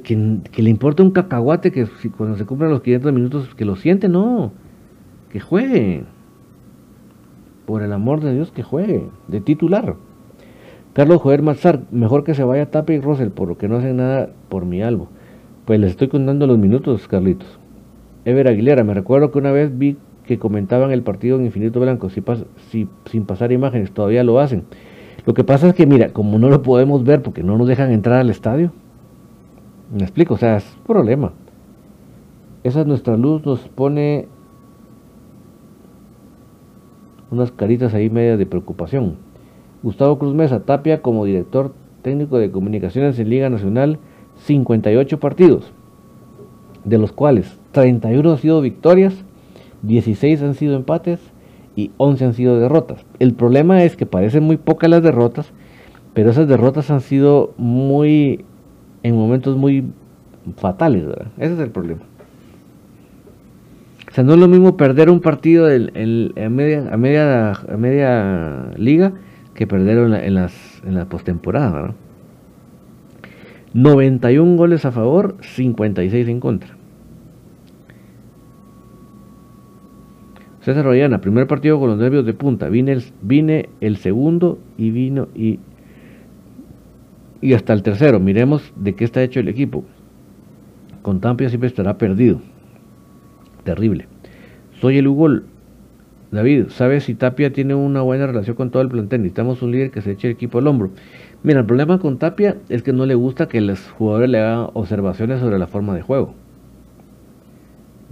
le 0.58 0.70
importa 0.70 1.04
un 1.04 1.12
cacahuate 1.12 1.72
que 1.72 1.88
cuando 2.18 2.38
se 2.38 2.46
cumplan 2.46 2.70
los 2.70 2.82
500 2.82 3.14
minutos 3.14 3.56
que 3.56 3.66
lo 3.66 3.76
siente, 3.76 4.10
no. 4.10 4.52
Que 5.32 5.40
juegue. 5.40 6.04
Por 7.66 7.82
el 7.82 7.94
amor 7.94 8.22
de 8.22 8.34
Dios, 8.34 8.52
que 8.52 8.64
juegue. 8.64 9.08
De 9.28 9.40
titular. 9.42 9.96
Carlos 10.94 11.22
Joder 11.22 11.44
Mazar, 11.44 11.84
mejor 11.92 12.24
que 12.24 12.34
se 12.34 12.44
vaya 12.44 12.72
Tapia 12.72 12.96
y 12.96 13.00
Russell, 13.00 13.30
por 13.30 13.48
lo 13.48 13.58
que 13.58 13.70
no 13.70 13.78
hacen 13.78 13.98
nada 13.98 14.32
por 14.50 14.66
mi 14.66 14.82
albo. 14.82 15.08
Pues 15.66 15.80
les 15.80 15.92
estoy 15.92 16.08
contando 16.08 16.48
los 16.48 16.58
minutos, 16.58 17.08
Carlitos. 17.08 17.60
Ever 18.26 18.48
Aguilera, 18.48 18.84
me 18.84 18.94
recuerdo 18.94 19.32
que 19.32 19.38
una 19.38 19.52
vez 19.52 19.78
vi 19.78 19.98
que 20.30 20.38
comentaban 20.38 20.92
el 20.92 21.02
partido 21.02 21.40
en 21.40 21.46
Infinito 21.46 21.80
Blanco, 21.80 22.08
si, 22.12 22.88
sin 23.06 23.26
pasar 23.26 23.52
imágenes, 23.52 23.92
todavía 23.92 24.24
lo 24.24 24.40
hacen. 24.40 24.64
Lo 25.26 25.34
que 25.34 25.44
pasa 25.44 25.70
es 25.70 25.74
que, 25.74 25.88
mira, 25.88 26.14
como 26.14 26.38
no 26.38 26.50
lo 26.50 26.62
podemos 26.62 27.04
ver 27.04 27.24
porque 27.24 27.42
no 27.42 27.58
nos 27.58 27.68
dejan 27.68 27.92
entrar 27.92 28.20
al 28.20 28.30
estadio, 28.30 28.72
me 29.92 30.04
explico, 30.04 30.36
o 30.36 30.38
sea, 30.38 30.58
es 30.58 30.76
un 30.78 30.84
problema. 30.84 31.34
Esa 32.64 32.84
nuestra 32.84 33.18
luz 33.18 33.44
nos 33.44 33.62
pone 33.70 34.28
unas 37.32 37.52
caritas 37.52 37.96
ahí 37.96 38.12
medias 38.12 38.38
de 38.38 38.46
preocupación. 38.46 39.16
Gustavo 39.82 40.20
Cruz 40.20 40.36
Mesa, 40.36 40.60
Tapia 40.60 41.02
como 41.02 41.26
director 41.26 41.74
técnico 42.04 42.38
de 42.38 42.52
comunicaciones 42.52 43.18
en 43.18 43.32
Liga 43.32 43.50
Nacional, 43.50 43.98
58 44.36 45.20
partidos, 45.20 45.72
de 46.86 47.00
los 47.00 47.12
cuales 47.14 47.60
31 47.72 48.30
han 48.30 48.38
sido 48.38 48.62
victorias, 48.62 49.26
16 49.84 50.42
han 50.42 50.56
sido 50.56 50.76
empates 50.76 51.20
y 51.76 51.92
11 51.98 52.26
han 52.26 52.34
sido 52.34 52.60
derrotas. 52.60 53.06
El 53.20 53.34
problema 53.34 53.84
es 53.84 53.96
que 53.96 54.06
parecen 54.06 54.44
muy 54.44 54.58
pocas 54.58 54.90
las 54.90 55.04
derrotas, 55.04 55.52
pero 56.14 56.32
esas 56.32 56.48
derrotas 56.48 56.92
han 56.92 57.02
sido 57.02 57.54
muy, 57.58 58.44
en 59.04 59.16
momentos 59.16 59.56
muy 59.58 59.86
fatales, 60.58 61.06
Ese 61.38 61.54
es 61.54 61.60
el 61.60 61.72
problema. 61.72 62.02
O 64.10 64.12
sea, 64.12 64.24
no 64.24 64.34
es 64.34 64.40
lo 64.40 64.48
mismo 64.48 64.76
perder 64.76 65.10
un 65.10 65.20
partido 65.20 65.70
en, 65.70 66.34
media, 66.56 66.90
a, 66.92 66.98
media, 66.98 68.72
liga 68.76 69.14
que 69.54 69.68
perder 69.68 70.00
en, 70.26 70.34
las, 70.34 70.82
en 70.84 70.96
la 70.96 71.06
postemporada, 71.06 71.72
¿verdad? 71.72 71.96
91 73.74 74.56
goles 74.56 74.84
a 74.86 74.92
favor, 74.92 75.36
56 75.42 76.28
en 76.28 76.40
contra. 76.40 76.79
César 80.62 80.84
Royana, 80.84 81.22
primer 81.22 81.48
partido 81.48 81.80
con 81.80 81.90
los 81.90 81.98
nervios 81.98 82.26
de 82.26 82.34
punta. 82.34 82.70
Vine 82.70 82.92
el, 82.92 83.04
vine 83.22 83.70
el 83.82 83.98
segundo 83.98 84.60
y 84.78 84.92
vino 84.92 85.28
y, 85.34 85.60
y 87.42 87.54
hasta 87.54 87.74
el 87.74 87.84
tercero. 87.84 88.20
Miremos 88.20 88.74
de 88.76 88.94
qué 88.96 89.06
está 89.06 89.24
hecho 89.24 89.40
el 89.40 89.48
equipo. 89.48 89.86
Con 91.02 91.22
Tampia 91.22 91.50
siempre 91.50 91.68
estará 91.68 91.98
perdido. 91.98 92.42
Terrible. 93.64 94.08
Soy 94.80 94.98
el 94.98 95.08
Hugo 95.08 95.30
David, 96.32 96.66
¿sabes 96.70 97.06
si 97.06 97.16
Tapia 97.16 97.52
tiene 97.52 97.74
una 97.74 98.02
buena 98.02 98.28
relación 98.28 98.56
con 98.56 98.70
todo 98.70 98.84
el 98.84 98.90
plantel? 98.90 99.22
Necesitamos 99.22 99.64
un 99.64 99.72
líder 99.72 99.90
que 99.90 100.02
se 100.02 100.12
eche 100.12 100.28
el 100.28 100.34
equipo 100.34 100.60
al 100.60 100.68
hombro. 100.68 100.92
Mira, 101.42 101.62
el 101.62 101.66
problema 101.66 101.98
con 101.98 102.20
Tapia 102.20 102.58
es 102.70 102.84
que 102.84 102.94
no 102.94 103.08
le 103.08 103.16
gusta 103.16 103.48
que 103.48 103.62
los 103.62 103.90
jugadores 103.90 104.30
le 104.30 104.40
hagan 104.40 104.68
observaciones 104.74 105.40
sobre 105.40 105.58
la 105.58 105.66
forma 105.66 105.96
de 105.96 106.04
juego. 106.04 106.36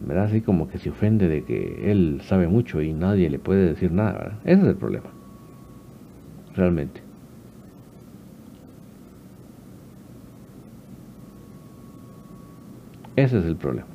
¿Verdad? 0.06 0.26
Así 0.26 0.42
como 0.42 0.68
que 0.68 0.78
se 0.78 0.90
ofende 0.90 1.28
de 1.28 1.44
que 1.44 1.92
él 1.92 2.22
sabe 2.24 2.48
mucho 2.48 2.82
y 2.82 2.94
nadie 2.94 3.30
le 3.30 3.40
puede 3.40 3.66
decir 3.68 3.92
nada, 3.92 4.14
¿verdad? 4.14 4.40
Ese 4.46 4.62
es 4.62 4.68
el 4.68 4.76
problema. 4.76 5.10
Realmente. 6.56 7.02
Ese 13.16 13.40
es 13.40 13.46
el 13.46 13.56
problema. 13.56 13.88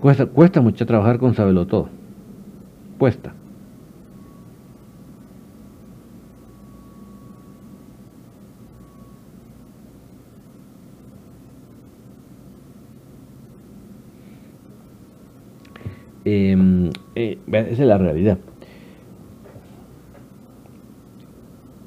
Cuesta, 0.00 0.26
cuesta 0.26 0.60
mucho 0.60 0.84
trabajar 0.86 1.18
con 1.18 1.34
Sabelo 1.34 1.66
todo. 1.66 1.88
Cuesta. 2.98 3.34
Em, 16.24 16.90
eh, 17.14 17.38
esa 17.46 17.68
es 17.70 17.78
la 17.80 17.98
realidad. 17.98 18.38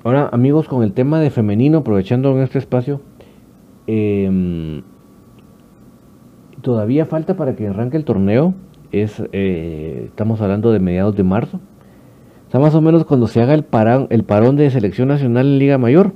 Ahora, 0.03 0.29
amigos, 0.34 0.67
con 0.67 0.84
el 0.84 0.93
tema 0.93 1.19
de 1.19 1.29
femenino, 1.29 1.79
aprovechando 1.79 2.31
en 2.31 2.43
este 2.43 2.59
espacio, 2.59 3.01
em, 3.88 4.81
todavía 6.61 7.05
falta 7.05 7.38
para 7.38 7.55
que 7.55 7.67
arranque 7.67 7.97
el 7.97 8.05
torneo. 8.05 8.53
Es, 8.91 9.23
eh, 9.31 10.03
estamos 10.07 10.41
hablando 10.41 10.71
de 10.71 10.79
mediados 10.79 11.15
de 11.15 11.23
marzo. 11.23 11.59
O 12.51 12.59
más 12.59 12.75
o 12.75 12.81
menos 12.81 13.05
cuando 13.05 13.25
se 13.25 13.41
haga 13.41 13.55
el, 13.55 13.63
parón, 13.63 14.05
el 14.11 14.23
parón 14.23 14.57
de 14.57 14.69
selección 14.69 15.07
nacional 15.07 15.47
en 15.47 15.59
Liga 15.59 15.77
Mayor. 15.79 16.13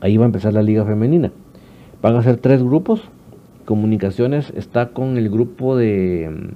Ahí 0.00 0.16
va 0.16 0.24
a 0.24 0.26
empezar 0.26 0.52
la 0.52 0.62
Liga 0.62 0.84
Femenina. 0.84 1.32
Van 2.00 2.14
a 2.14 2.22
ser 2.22 2.36
tres 2.36 2.62
grupos. 2.62 3.02
Comunicaciones 3.64 4.52
está 4.54 4.90
con 4.90 5.16
el 5.16 5.28
grupo 5.28 5.76
de 5.76 6.54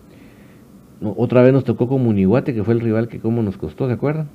otra 1.02 1.42
vez 1.42 1.52
nos 1.52 1.64
tocó 1.64 1.88
con 1.88 2.02
Munihuate, 2.02 2.54
que 2.54 2.62
fue 2.62 2.74
el 2.74 2.80
rival 2.80 3.08
que 3.08 3.20
como 3.20 3.42
nos 3.42 3.56
costó, 3.56 3.86
¿se 3.86 3.94
acuerdan? 3.94 4.28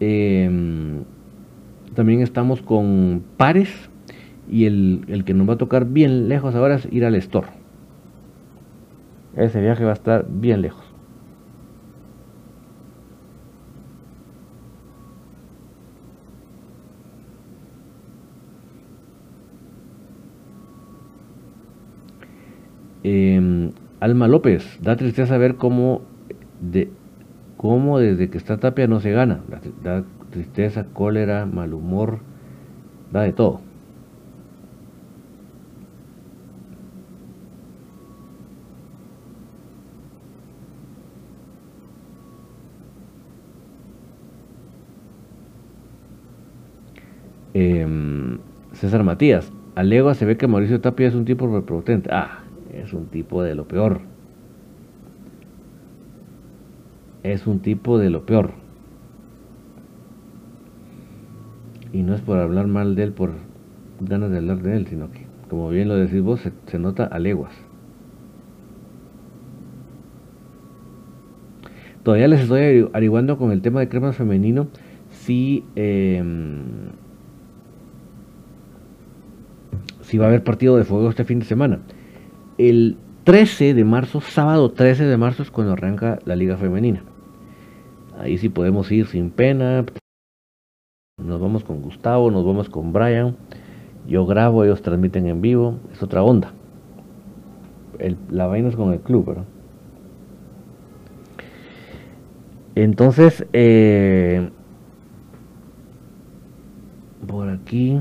Em, 0.00 1.04
también 1.94 2.20
estamos 2.20 2.60
con 2.60 3.22
Pares 3.36 3.70
y 4.50 4.66
el, 4.66 5.22
que 5.24 5.34
nos 5.34 5.48
va 5.48 5.54
a 5.54 5.58
tocar 5.58 5.86
bien 5.86 6.28
lejos 6.28 6.54
ahora 6.54 6.74
es 6.74 6.88
ir 6.92 7.04
al 7.04 7.14
Store. 7.14 7.46
Ese 9.36 9.60
viaje 9.60 9.84
va 9.84 9.90
a 9.90 9.94
estar 9.94 10.26
bien 10.28 10.60
lejos. 10.60 10.83
Em, 23.04 23.70
Alma 24.00 24.26
López, 24.26 24.78
da 24.82 24.96
tristeza 24.96 25.36
ver 25.38 25.56
cómo, 25.56 26.02
de, 26.60 26.88
cómo 27.58 27.98
desde 27.98 28.30
que 28.30 28.38
está 28.38 28.56
Tapia 28.58 28.86
no 28.86 29.00
se 29.00 29.12
gana. 29.12 29.40
Da, 29.82 30.02
tristeza, 30.30 30.84
cólera, 30.92 31.46
mal 31.46 31.74
humor, 31.74 32.18
da 33.12 33.22
de 33.22 33.32
todo. 33.32 33.60
Em, 47.52 48.38
César 48.72 49.04
Matías, 49.04 49.52
Alegua 49.76 50.14
se 50.14 50.24
ve 50.24 50.36
que 50.36 50.48
Mauricio 50.48 50.80
Tapia 50.80 51.08
es 51.08 51.14
un 51.14 51.24
tipo 51.24 51.48
prepotente. 51.50 52.08
Ah, 52.12 52.43
es 52.82 52.92
un 52.92 53.06
tipo 53.06 53.42
de 53.42 53.54
lo 53.54 53.66
peor. 53.66 54.00
Es 57.22 57.46
un 57.46 57.60
tipo 57.60 57.98
de 57.98 58.10
lo 58.10 58.26
peor. 58.26 58.52
Y 61.92 62.02
no 62.02 62.14
es 62.14 62.20
por 62.20 62.38
hablar 62.38 62.66
mal 62.66 62.96
de 62.96 63.04
él, 63.04 63.12
por 63.12 63.30
ganas 64.00 64.30
de 64.30 64.38
hablar 64.38 64.62
de 64.62 64.76
él, 64.76 64.86
sino 64.88 65.10
que, 65.10 65.26
como 65.48 65.70
bien 65.70 65.88
lo 65.88 65.96
decís 65.96 66.20
vos, 66.20 66.40
se, 66.66 66.78
nota 66.78 67.04
a 67.04 67.18
leguas. 67.18 67.52
Todavía 72.02 72.28
les 72.28 72.40
estoy 72.40 72.88
averiguando 72.92 73.38
con 73.38 73.52
el 73.52 73.62
tema 73.62 73.80
de 73.80 73.88
cremas 73.88 74.16
femenino 74.16 74.66
si, 75.08 75.64
em, 75.76 76.64
si 80.02 80.18
va 80.18 80.26
a 80.26 80.28
haber 80.28 80.44
partido 80.44 80.76
de 80.76 80.84
fuego 80.84 81.08
este 81.08 81.24
fin 81.24 81.38
de 81.38 81.46
semana. 81.46 81.78
El 82.56 82.96
13 83.24 83.74
de 83.74 83.84
marzo, 83.84 84.20
sábado 84.20 84.70
13 84.70 85.06
de 85.06 85.16
marzo 85.16 85.42
es 85.42 85.50
cuando 85.50 85.72
arranca 85.72 86.20
la 86.24 86.36
liga 86.36 86.56
femenina. 86.56 87.02
Ahí 88.18 88.38
sí 88.38 88.48
podemos 88.48 88.92
ir 88.92 89.06
sin 89.06 89.30
pena. 89.30 89.84
Nos 91.18 91.40
vamos 91.40 91.64
con 91.64 91.82
Gustavo, 91.82 92.30
nos 92.30 92.44
vamos 92.44 92.68
con 92.68 92.92
Brian. 92.92 93.36
Yo 94.06 94.26
grabo, 94.26 94.62
ellos 94.64 94.82
transmiten 94.82 95.26
en 95.26 95.40
vivo. 95.40 95.78
Es 95.92 96.02
otra 96.02 96.22
onda. 96.22 96.52
la 98.30 98.46
vaina 98.46 98.68
es 98.68 98.76
con 98.76 98.92
el 98.92 99.00
club. 99.00 99.44
Entonces, 102.76 103.46
eh, 103.52 104.50
por 107.26 107.48
aquí, 107.48 108.00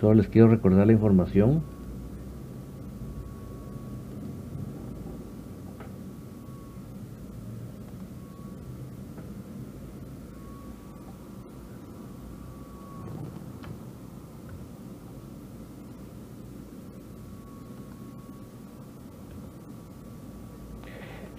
solo 0.00 0.14
les 0.14 0.28
quiero 0.28 0.48
recordar 0.48 0.86
la 0.86 0.92
información. 0.92 1.75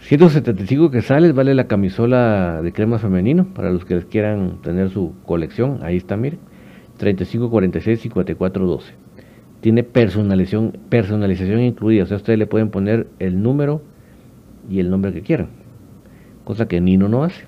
175 0.07 0.89
que 0.89 1.01
sale, 1.01 1.33
vale 1.33 1.53
la 1.53 1.67
camisola 1.67 2.61
de 2.61 2.71
crema 2.71 2.97
femenino 2.97 3.45
para 3.53 3.71
los 3.71 3.83
que 3.83 3.99
quieran 4.05 4.61
tener 4.61 4.89
su 4.89 5.13
colección. 5.25 5.79
Ahí 5.83 5.97
está, 5.97 6.15
mire. 6.15 6.37
35, 6.95 7.49
46, 7.49 7.99
54, 7.99 8.65
12. 8.65 8.93
Tiene 9.59 9.83
personalización, 9.83 10.77
personalización 10.87 11.59
incluida. 11.59 12.03
O 12.03 12.05
sea, 12.05 12.15
ustedes 12.15 12.39
le 12.39 12.47
pueden 12.47 12.69
poner 12.69 13.07
el 13.19 13.43
número 13.43 13.81
y 14.69 14.79
el 14.79 14.89
nombre 14.89 15.11
que 15.11 15.23
quieran. 15.23 15.49
Cosa 16.45 16.69
que 16.69 16.79
Nino 16.79 17.09
no 17.09 17.25
hace. 17.25 17.43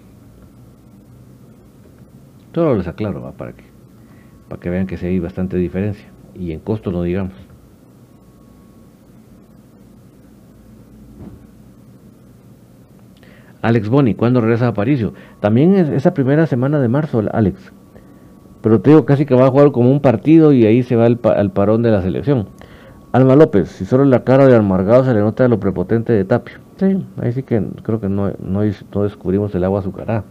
Todo 2.51 2.75
les 2.75 2.87
aclaro, 2.89 3.21
para 3.37 3.53
que 3.53 3.63
para 4.49 4.59
que 4.59 4.69
vean 4.69 4.85
que 4.85 4.97
sí 4.97 5.05
hay 5.05 5.19
bastante 5.19 5.55
diferencia. 5.55 6.09
Y 6.35 6.51
en 6.51 6.59
costo 6.59 6.91
no 6.91 7.03
digamos. 7.03 7.48
Alex 13.61 13.89
Boni, 13.89 14.15
¿cuándo 14.15 14.39
regresa 14.39 14.67
a 14.67 14.69
Aparicio? 14.69 15.13
También 15.41 15.75
es 15.75 15.89
esa 15.89 16.13
primera 16.13 16.45
semana 16.45 16.79
de 16.79 16.87
marzo, 16.87 17.21
Alex. 17.31 17.73
Pero 18.61 18.79
te 18.79 18.91
digo 18.91 19.05
casi 19.05 19.25
que 19.25 19.35
va 19.35 19.47
a 19.47 19.51
jugar 19.51 19.71
como 19.71 19.91
un 19.91 19.99
partido 19.99 20.53
y 20.53 20.65
ahí 20.65 20.83
se 20.83 20.95
va 20.95 21.05
al, 21.05 21.51
parón 21.51 21.81
de 21.81 21.91
la 21.91 22.01
selección. 22.01 22.47
Alma 23.11 23.35
López, 23.35 23.69
si 23.69 23.85
solo 23.85 24.05
la 24.05 24.23
cara 24.23 24.47
de 24.47 24.55
amargado 24.55 25.03
se 25.03 25.13
le 25.13 25.19
nota 25.19 25.47
lo 25.47 25.59
prepotente 25.59 26.13
de 26.13 26.23
Tapio. 26.23 26.57
Sí, 26.77 27.05
ahí 27.21 27.33
sí 27.33 27.43
que 27.43 27.61
creo 27.83 27.99
que 27.99 28.07
no, 28.07 28.31
descubrimos 29.01 29.53
el 29.55 29.63
agua 29.63 29.79
azucarada. 29.79 30.23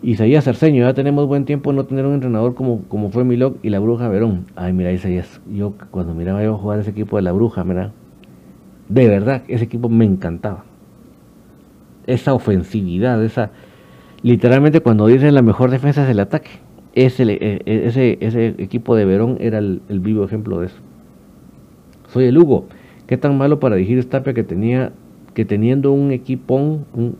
Isaías 0.00 0.44
Cerceño, 0.44 0.84
ya 0.84 0.94
tenemos 0.94 1.26
buen 1.26 1.44
tiempo 1.44 1.72
no 1.72 1.84
tener 1.84 2.06
un 2.06 2.14
entrenador 2.14 2.54
como, 2.54 2.82
como 2.84 3.10
fue 3.10 3.24
Milok 3.24 3.58
y 3.62 3.70
la 3.70 3.80
Bruja 3.80 4.08
Verón. 4.08 4.46
Ay, 4.54 4.72
mira, 4.72 4.92
Isaías, 4.92 5.40
yo 5.50 5.74
cuando 5.90 6.14
miraba 6.14 6.42
yo 6.42 6.56
jugar 6.56 6.78
ese 6.78 6.90
equipo 6.90 7.16
de 7.16 7.22
la 7.22 7.32
Bruja, 7.32 7.64
mira, 7.64 7.90
de 8.88 9.08
verdad, 9.08 9.42
ese 9.48 9.64
equipo 9.64 9.88
me 9.88 10.04
encantaba 10.04 10.67
esa 12.08 12.34
ofensividad, 12.34 13.22
esa 13.22 13.50
literalmente 14.22 14.80
cuando 14.80 15.06
dicen 15.06 15.34
la 15.34 15.42
mejor 15.42 15.70
defensa 15.70 16.04
es 16.04 16.10
el 16.10 16.20
ataque. 16.20 16.50
Ese, 16.94 17.22
e, 17.22 17.62
e, 17.64 17.86
ese, 17.86 18.18
ese 18.20 18.46
equipo 18.58 18.96
de 18.96 19.04
Verón 19.04 19.36
era 19.40 19.58
el, 19.58 19.80
vivo 20.00 20.24
ejemplo 20.24 20.58
de 20.60 20.66
eso. 20.66 20.76
Soy 22.08 22.24
el 22.24 22.38
Hugo. 22.38 22.66
¿Qué 23.06 23.16
tan 23.16 23.38
malo 23.38 23.60
para 23.60 23.76
dirigir 23.76 24.04
Tapia 24.08 24.34
que 24.34 24.42
tenía 24.42 24.92
que 25.34 25.44
teniendo 25.44 25.92
un 25.92 26.10
equipón, 26.10 26.84
un, 26.94 27.16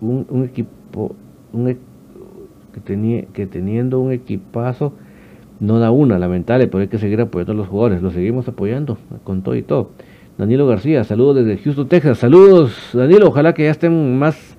un, 0.00 0.44
equipo, 0.44 1.16
un, 1.52 1.68
e, 1.68 1.76
que, 2.72 2.80
tenía, 2.80 3.24
que 3.32 3.46
teniendo 3.46 3.98
un 3.98 4.12
equipazo 4.12 4.92
no 5.58 5.78
da 5.78 5.90
una, 5.90 6.18
lamentable, 6.18 6.68
pero 6.68 6.82
hay 6.82 6.88
que 6.88 6.98
seguir 6.98 7.20
apoyando 7.20 7.52
a 7.52 7.56
los 7.56 7.66
jugadores. 7.66 8.02
Los 8.02 8.12
seguimos 8.12 8.46
apoyando 8.46 8.98
con 9.24 9.42
todo 9.42 9.56
y 9.56 9.62
todo. 9.62 9.90
Danilo 10.38 10.66
García, 10.66 11.02
saludos 11.02 11.36
desde 11.36 11.56
Houston, 11.62 11.88
Texas. 11.88 12.18
Saludos, 12.18 12.90
Danilo, 12.92 13.28
ojalá 13.28 13.54
que 13.54 13.64
ya 13.64 13.70
estén 13.70 14.18
más 14.18 14.58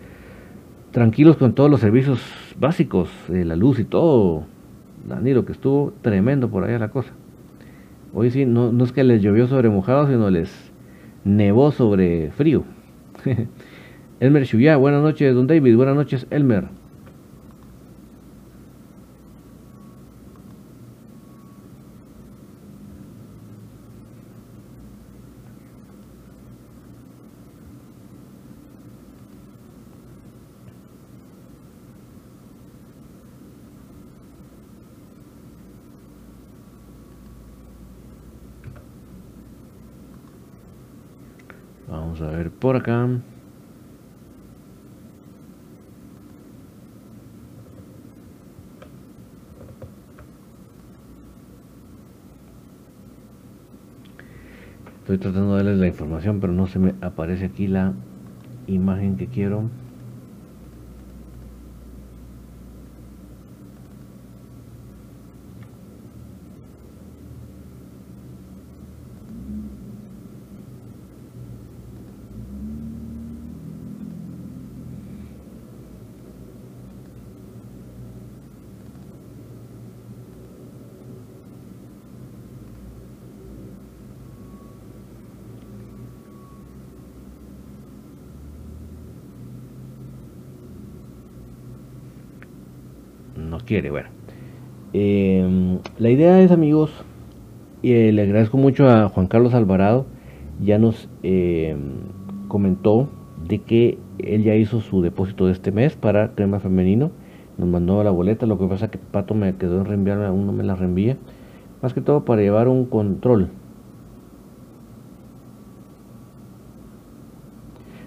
tranquilos 0.89 1.37
con 1.37 1.53
todos 1.53 1.69
los 1.69 1.79
servicios 1.79 2.19
básicos, 2.59 3.09
de 3.27 3.45
la 3.45 3.55
luz 3.55 3.77
y 3.79 3.83
todo. 3.83 4.45
Danilo, 5.07 5.45
que 5.45 5.51
estuvo 5.51 5.93
tremendo 6.01 6.49
por 6.49 6.63
allá 6.63 6.79
la 6.79 6.89
cosa. 6.89 7.11
Hoy 8.11 8.31
sí, 8.31 8.47
no, 8.47 8.71
no 8.71 8.85
es 8.85 8.91
que 8.91 9.03
les 9.03 9.21
llovió 9.21 9.45
sobre 9.45 9.69
mojado, 9.69 10.07
sino 10.07 10.31
les 10.31 10.51
nevó 11.23 11.71
sobre 11.71 12.31
frío. 12.31 12.63
Elmer 14.19 14.47
Chuyá, 14.47 14.77
buenas 14.77 15.03
noches, 15.03 15.35
don 15.35 15.45
David, 15.45 15.75
buenas 15.75 15.95
noches, 15.95 16.25
Elmer. 16.31 16.69
Vamos 41.89 42.21
a 42.21 42.29
por 42.49 42.75
acá. 42.75 43.07
Estoy 54.99 55.19
tratando 55.19 55.55
de 55.55 55.63
darles 55.63 55.79
la 55.79 55.87
información, 55.87 56.41
pero 56.41 56.51
no 56.51 56.67
se 56.67 56.79
me 56.79 56.93
aparece 56.99 57.45
aquí 57.45 57.67
la 57.67 57.93
imagen 58.67 59.15
que 59.15 59.27
quiero. 59.27 59.69
Quiere. 93.63 93.91
Bueno, 93.91 94.09
em, 94.93 95.79
la 95.97 96.09
idea 96.09 96.41
es, 96.41 96.51
amigos, 96.51 96.91
y 97.81 97.93
eh, 97.93 98.11
le 98.11 98.23
agradezco 98.23 98.57
mucho 98.57 98.89
a 98.89 99.09
Juan 99.09 99.27
Carlos 99.27 99.53
Alvarado, 99.53 100.05
ya 100.59 100.79
nos 100.79 101.09
em, 101.23 101.77
comentó 102.47 103.09
de 103.47 103.59
que 103.59 103.97
él 104.19 104.43
ya 104.43 104.55
hizo 104.55 104.81
su 104.81 105.01
depósito 105.01 105.45
de 105.45 105.51
este 105.53 105.71
mes 105.71 105.95
para 105.95 106.33
crema 106.33 106.59
femenino. 106.59 107.11
Nos 107.57 107.67
mandó 107.67 108.03
la 108.03 108.11
boleta, 108.11 108.45
lo 108.45 108.57
que 108.57 108.67
pasa 108.67 108.85
es 108.85 108.91
que 108.91 108.97
Pato 108.97 109.33
me 109.33 109.55
quedó 109.55 109.79
en 109.79 109.85
reenviarme, 109.85 110.25
aún 110.25 110.45
no 110.45 110.53
me 110.53 110.63
la 110.63 110.75
reenvía. 110.75 111.17
Más 111.81 111.93
que 111.93 112.01
todo 112.01 112.25
para 112.25 112.41
llevar 112.41 112.67
un 112.67 112.85
control. 112.85 113.49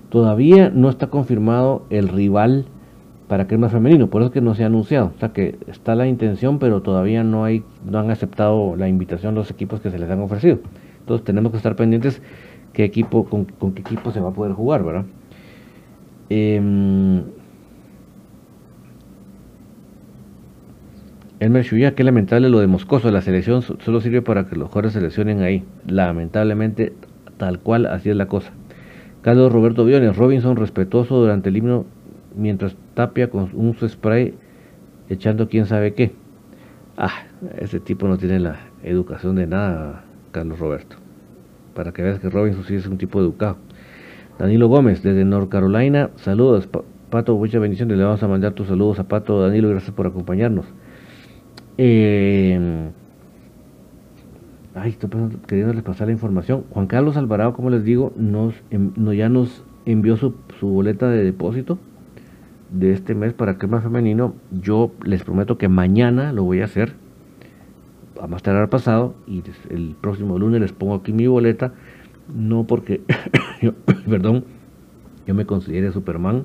Todavía 0.08 0.70
no 0.70 0.88
está 0.88 1.06
confirmado 1.06 1.84
el 1.90 2.08
rival 2.08 2.66
para 3.30 3.46
que 3.46 3.54
es 3.54 3.60
más 3.60 3.70
femenino, 3.70 4.08
por 4.08 4.22
eso 4.22 4.30
es 4.30 4.32
que 4.34 4.40
no 4.40 4.56
se 4.56 4.64
ha 4.64 4.66
anunciado, 4.66 5.12
o 5.14 5.20
sea 5.20 5.28
que 5.28 5.56
está 5.68 5.94
la 5.94 6.08
intención, 6.08 6.58
pero 6.58 6.82
todavía 6.82 7.22
no 7.22 7.44
hay, 7.44 7.62
no 7.88 8.00
han 8.00 8.10
aceptado 8.10 8.74
la 8.74 8.88
invitación 8.88 9.36
los 9.36 9.52
equipos 9.52 9.80
que 9.80 9.92
se 9.92 10.00
les 10.00 10.10
han 10.10 10.18
ofrecido. 10.20 10.58
Entonces 10.98 11.24
tenemos 11.24 11.52
que 11.52 11.58
estar 11.58 11.76
pendientes 11.76 12.20
qué 12.72 12.82
equipo, 12.82 13.26
con, 13.26 13.44
qué 13.46 13.82
equipo 13.82 14.10
se 14.10 14.18
va 14.18 14.30
a 14.30 14.32
poder 14.32 14.54
jugar, 14.54 14.82
¿verdad? 14.82 15.04
Eh, 16.28 17.22
Elmer 21.38 21.62
Shuya, 21.62 21.94
qué 21.94 22.02
lamentable 22.02 22.48
lo 22.48 22.58
de 22.58 22.66
Moscoso, 22.66 23.12
la 23.12 23.22
selección 23.22 23.62
solo 23.62 24.00
sirve 24.00 24.22
para 24.22 24.46
que 24.46 24.56
los 24.56 24.70
jugadores 24.70 24.94
seleccionen 24.94 25.42
ahí. 25.42 25.62
Lamentablemente, 25.86 26.94
tal 27.36 27.60
cual, 27.60 27.86
así 27.86 28.10
es 28.10 28.16
la 28.16 28.26
cosa. 28.26 28.50
Carlos 29.22 29.52
Roberto 29.52 29.84
Biones, 29.84 30.16
Robinson 30.16 30.56
respetuoso 30.56 31.20
durante 31.20 31.50
el 31.50 31.58
himno 31.58 31.86
mientras 32.40 32.74
tapia 32.94 33.30
con 33.30 33.50
un 33.52 33.76
spray 33.88 34.34
echando 35.08 35.48
quién 35.48 35.66
sabe 35.66 35.94
qué. 35.94 36.12
Ah, 36.96 37.24
ese 37.58 37.80
tipo 37.80 38.08
no 38.08 38.16
tiene 38.18 38.40
la 38.40 38.60
educación 38.82 39.36
de 39.36 39.46
nada, 39.46 40.04
Carlos 40.32 40.58
Roberto. 40.58 40.96
Para 41.74 41.92
que 41.92 42.02
veas 42.02 42.18
que 42.18 42.30
Robinson 42.30 42.64
sí 42.64 42.74
es 42.74 42.86
un 42.86 42.98
tipo 42.98 43.20
educado. 43.20 43.56
Danilo 44.38 44.68
Gómez, 44.68 45.02
desde 45.02 45.24
North 45.24 45.50
Carolina, 45.50 46.10
saludos. 46.16 46.68
Pato, 47.10 47.36
muchas 47.36 47.60
bendiciones. 47.60 47.98
Le 47.98 48.04
vamos 48.04 48.22
a 48.22 48.28
mandar 48.28 48.52
tus 48.52 48.68
saludos 48.68 48.98
a 48.98 49.04
Pato. 49.04 49.40
Danilo, 49.40 49.68
gracias 49.68 49.92
por 49.92 50.06
acompañarnos. 50.06 50.66
Eh, 51.76 52.90
ay, 54.74 54.90
estoy 54.90 55.10
queriéndoles 55.46 55.82
pasar 55.82 56.06
la 56.06 56.12
información. 56.12 56.64
Juan 56.70 56.86
Carlos 56.86 57.16
Alvarado, 57.16 57.52
como 57.52 57.70
les 57.70 57.84
digo, 57.84 58.12
nos, 58.16 58.54
ya 58.70 59.28
nos 59.28 59.64
envió 59.84 60.16
su, 60.16 60.34
su 60.58 60.68
boleta 60.68 61.08
de 61.08 61.24
depósito 61.24 61.78
de 62.72 62.92
este 62.92 63.14
mes 63.14 63.32
para 63.32 63.58
crema 63.58 63.80
femenino. 63.80 64.34
Yo 64.50 64.92
les 65.04 65.22
prometo 65.22 65.58
que 65.58 65.68
mañana 65.68 66.32
lo 66.32 66.44
voy 66.44 66.60
a 66.60 66.64
hacer, 66.64 66.94
a 68.20 68.26
más 68.26 68.42
tardar 68.42 68.68
pasado, 68.70 69.14
y 69.26 69.42
el 69.70 69.96
próximo 70.00 70.38
lunes 70.38 70.60
les 70.60 70.72
pongo 70.72 70.94
aquí 70.94 71.12
mi 71.12 71.26
boleta. 71.26 71.72
No 72.34 72.64
porque, 72.64 73.02
perdón, 74.08 74.44
yo 75.26 75.34
me 75.34 75.46
considere 75.46 75.92
Superman, 75.92 76.44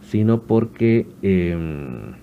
sino 0.00 0.42
porque 0.42 1.06
em, 1.22 2.14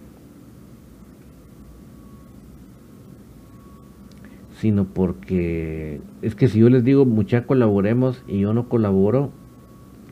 sino 4.54 4.86
porque 4.86 6.02
es 6.22 6.36
que 6.36 6.48
si 6.48 6.60
yo 6.60 6.70
les 6.70 6.84
digo 6.84 7.06
mucha 7.06 7.46
colaboremos 7.46 8.24
y 8.28 8.40
yo 8.40 8.54
no 8.54 8.70
colaboro 8.70 9.32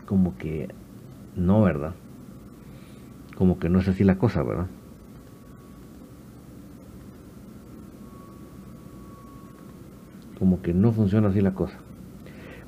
como 0.08 0.36
que 0.38 0.70
no 1.36 1.62
verdad 1.62 1.94
como 3.40 3.58
que 3.58 3.70
no 3.70 3.80
es 3.80 3.88
así 3.88 4.04
la 4.04 4.18
cosa, 4.18 4.44
¿verdad? 4.44 4.68
Como 10.38 10.62
que 10.62 10.74
no 10.74 10.92
funciona 10.92 11.30
así 11.30 11.40
la 11.40 11.54
cosa. 11.54 11.78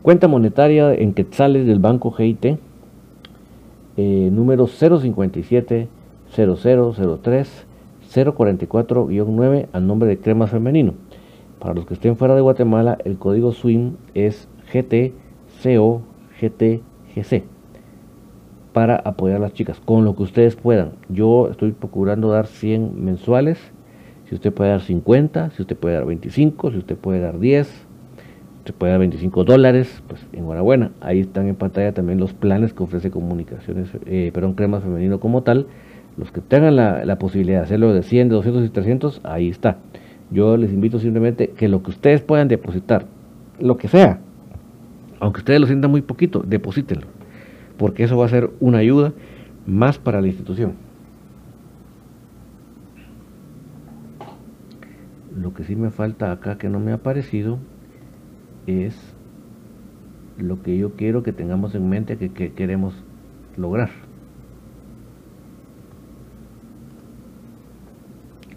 Cuenta 0.01 0.30
monetaria 0.30 0.93
en 0.93 1.13
quetzales 1.13 1.67
del 1.67 1.80
banco 1.80 2.11
GIT, 2.11 2.57
eh, 3.97 4.30
número 4.32 4.65
057 4.67 5.89
0003 6.34 7.65
044-9 8.13 9.67
a 9.72 9.80
nombre 9.80 10.07
de 10.07 10.19
Cremas 10.19 10.51
Femenino. 10.51 10.93
Para 11.59 11.74
los 11.74 11.86
que 11.86 11.93
estén 11.95 12.15
fuera 12.15 12.36
de 12.36 12.41
Guatemala, 12.41 12.97
el 13.03 13.17
código 13.17 13.51
SWIM 13.51 13.95
es 14.13 14.47
GTCOGTGC 14.72 15.11
para 18.74 18.95
apoyar 18.95 19.38
a 19.38 19.41
las 19.41 19.53
chicas, 19.53 19.80
con 19.84 20.05
lo 20.05 20.15
que 20.15 20.24
ustedes 20.24 20.55
puedan. 20.55 20.91
Yo 21.09 21.49
estoy 21.49 21.72
procurando 21.72 22.30
dar 22.30 22.47
100 22.47 23.03
mensuales, 23.03 23.59
si 24.30 24.36
usted 24.36 24.53
puede 24.53 24.72
dar 24.72 24.82
50, 24.82 25.51
si 25.51 25.61
usted 25.61 25.76
puede 25.76 25.95
dar 25.95 26.05
25, 26.05 26.72
si 26.72 26.78
usted 26.78 26.95
puede 26.95 27.19
dar 27.19 27.39
10, 27.39 27.67
si 27.67 27.74
usted 28.59 28.74
puede 28.74 28.91
dar 28.91 28.99
25 28.99 29.43
dólares, 29.43 30.01
pues 30.07 30.26
enhorabuena. 30.32 30.91
Ahí 31.01 31.19
están 31.19 31.47
en 31.47 31.55
pantalla 31.55 31.93
también 31.93 32.19
los 32.19 32.34
planes 32.34 32.74
que 32.74 32.84
ofrece 32.84 33.11
comunicaciones, 33.11 33.89
eh, 34.05 34.32
perdón, 34.34 34.53
crema 34.53 34.80
femenino 34.80 35.19
como 35.19 35.43
tal. 35.43 35.67
Los 36.17 36.32
que 36.32 36.41
tengan 36.41 36.76
la, 36.76 37.03
la 37.05 37.17
posibilidad 37.17 37.59
de 37.59 37.65
hacerlo 37.65 37.93
de 37.93 38.03
100, 38.03 38.30
de 38.30 38.36
200 38.36 38.65
y 38.65 38.69
300, 38.69 39.22
ahí 39.24 39.49
está. 39.49 39.78
Yo 40.30 40.55
les 40.55 40.72
invito 40.72 40.99
simplemente 40.99 41.49
que 41.49 41.67
lo 41.67 41.84
que 41.84 41.89
ustedes 41.89 42.22
puedan 42.22 42.47
depositar, 42.47 43.05
lo 43.59 43.78
que 43.78 43.89
sea, 43.89 44.19
aunque 45.19 45.39
ustedes 45.39 45.59
lo 45.59 45.67
sientan 45.67 45.91
muy 45.91 46.01
poquito, 46.01 46.41
deposítenlo 46.45 47.20
porque 47.82 48.03
eso 48.03 48.15
va 48.15 48.27
a 48.27 48.29
ser 48.29 48.51
una 48.59 48.77
ayuda 48.77 49.11
más 49.65 49.97
para 49.97 50.21
la 50.21 50.27
institución. 50.27 50.73
Lo 55.36 55.55
que 55.55 55.63
sí 55.63 55.75
me 55.75 55.89
falta 55.89 56.32
acá 56.32 56.59
que 56.59 56.69
no 56.69 56.79
me 56.79 56.91
ha 56.91 56.95
aparecido 56.95 57.57
es 58.67 59.15
lo 60.38 60.61
que 60.61 60.77
yo 60.77 60.91
quiero 60.91 61.23
que 61.23 61.34
tengamos 61.34 61.73
en 61.73 61.89
mente 61.89 62.17
que, 62.17 62.53
queremos 62.53 62.93
lograr. 63.57 63.89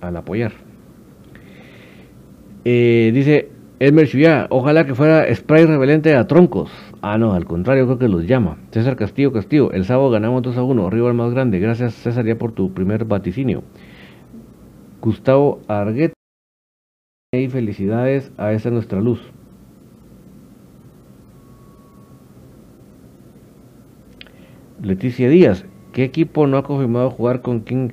Al 0.03 0.19
apoyar. 0.19 0.53
Eh, 2.67 3.11
dice 3.15 3.49
Elmer 3.79 4.07
Chuyá, 4.07 4.49
ojalá 4.51 4.85
que 4.85 4.95
fuera 4.95 5.35
spray 5.35 5.65
repelente 5.65 6.15
a 6.15 6.27
troncos. 6.27 6.71
Ah, 7.07 7.19
no, 7.19 7.35
al 7.35 7.45
contrario, 7.45 7.85
creo 7.85 7.99
que 7.99 8.09
los 8.09 8.27
llama. 8.27 8.57
César 8.71 8.97
Castillo 8.97 9.31
Castillo, 9.31 9.71
el 9.73 9.85
sábado 9.85 10.09
ganamos 10.09 10.41
2 10.41 10.57
a 10.57 10.63
1, 10.63 10.87
arriba 10.87 11.09
el 11.09 11.15
más 11.15 11.33
grande. 11.35 11.59
Gracias, 11.59 11.93
César, 11.93 12.25
ya 12.25 12.39
por 12.39 12.53
tu 12.53 12.73
primer 12.73 13.05
vaticinio. 13.05 13.63
Gustavo 15.03 15.61
Arguet, 15.69 16.15
y 17.35 17.49
felicidades 17.49 18.33
a 18.39 18.53
esa 18.55 18.71
nuestra 18.71 19.03
luz. 19.03 19.21
Leticia 24.81 25.29
Díaz, 25.29 25.67
¿qué 25.93 26.05
equipo 26.05 26.47
no 26.47 26.57
ha 26.57 26.63
confirmado 26.63 27.11
jugar 27.11 27.43
con 27.43 27.61
quién? 27.61 27.93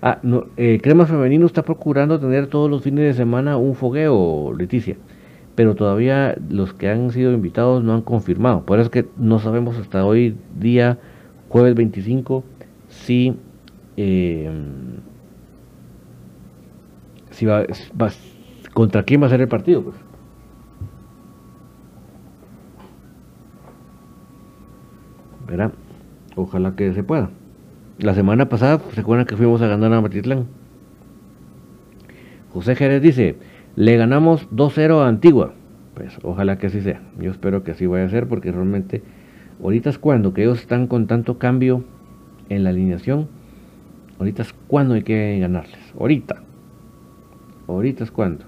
Ah, 0.00 0.20
no, 0.22 0.44
eh, 0.56 0.78
Crema 0.80 1.06
Femenino 1.06 1.46
está 1.46 1.62
procurando 1.64 2.20
tener 2.20 2.46
todos 2.46 2.70
los 2.70 2.84
fines 2.84 3.06
de 3.06 3.14
semana 3.14 3.56
un 3.56 3.74
fogueo, 3.74 4.54
Leticia 4.56 4.96
pero 5.56 5.74
todavía 5.74 6.36
los 6.48 6.74
que 6.74 6.88
han 6.90 7.10
sido 7.10 7.32
invitados 7.32 7.82
no 7.82 7.94
han 7.94 8.02
confirmado. 8.02 8.64
Por 8.64 8.78
eso 8.78 8.86
es 8.86 8.90
que 8.90 9.08
no 9.16 9.40
sabemos 9.40 9.78
hasta 9.78 10.04
hoy, 10.04 10.36
día 10.60 10.98
jueves 11.48 11.74
25, 11.74 12.44
si, 12.88 13.34
eh, 13.96 14.50
si 17.30 17.46
va, 17.46 17.64
contra 18.74 19.02
quién 19.02 19.22
va 19.22 19.26
a 19.26 19.30
ser 19.30 19.40
el 19.40 19.48
partido. 19.48 19.82
Pues. 19.82 19.96
Verá, 25.48 25.72
ojalá 26.34 26.76
que 26.76 26.92
se 26.92 27.02
pueda. 27.02 27.30
La 27.98 28.12
semana 28.12 28.50
pasada, 28.50 28.78
¿se 28.92 29.00
acuerdan 29.00 29.26
que 29.26 29.36
fuimos 29.36 29.62
a 29.62 29.68
ganar 29.68 29.90
a 29.94 30.02
Matitlán? 30.02 30.46
José 32.52 32.76
Jerez 32.76 33.00
dice, 33.00 33.36
le 33.76 33.96
ganamos 33.96 34.48
2-0 34.50 35.02
a 35.02 35.08
Antigua. 35.08 35.52
Pues 35.94 36.18
ojalá 36.22 36.58
que 36.58 36.66
así 36.66 36.80
sea. 36.80 37.02
Yo 37.18 37.30
espero 37.30 37.62
que 37.62 37.72
así 37.72 37.86
vaya 37.86 38.06
a 38.06 38.10
ser 38.10 38.26
porque 38.26 38.50
realmente 38.50 39.02
ahorita 39.62 39.90
es 39.90 39.98
cuando 39.98 40.34
que 40.34 40.42
ellos 40.42 40.60
están 40.60 40.86
con 40.86 41.06
tanto 41.06 41.38
cambio 41.38 41.84
en 42.48 42.64
la 42.64 42.70
alineación. 42.70 43.28
Ahorita 44.18 44.42
es 44.42 44.54
cuando 44.66 44.94
hay 44.94 45.02
que 45.02 45.38
ganarles. 45.38 45.78
Ahorita. 45.98 46.42
Ahorita 47.68 48.04
es 48.04 48.10
cuando. 48.10 48.44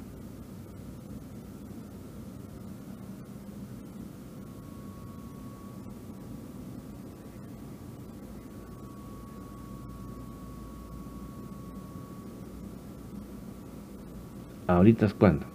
Ahorita 14.68 15.06
es 15.06 15.14
cuando. 15.14 15.46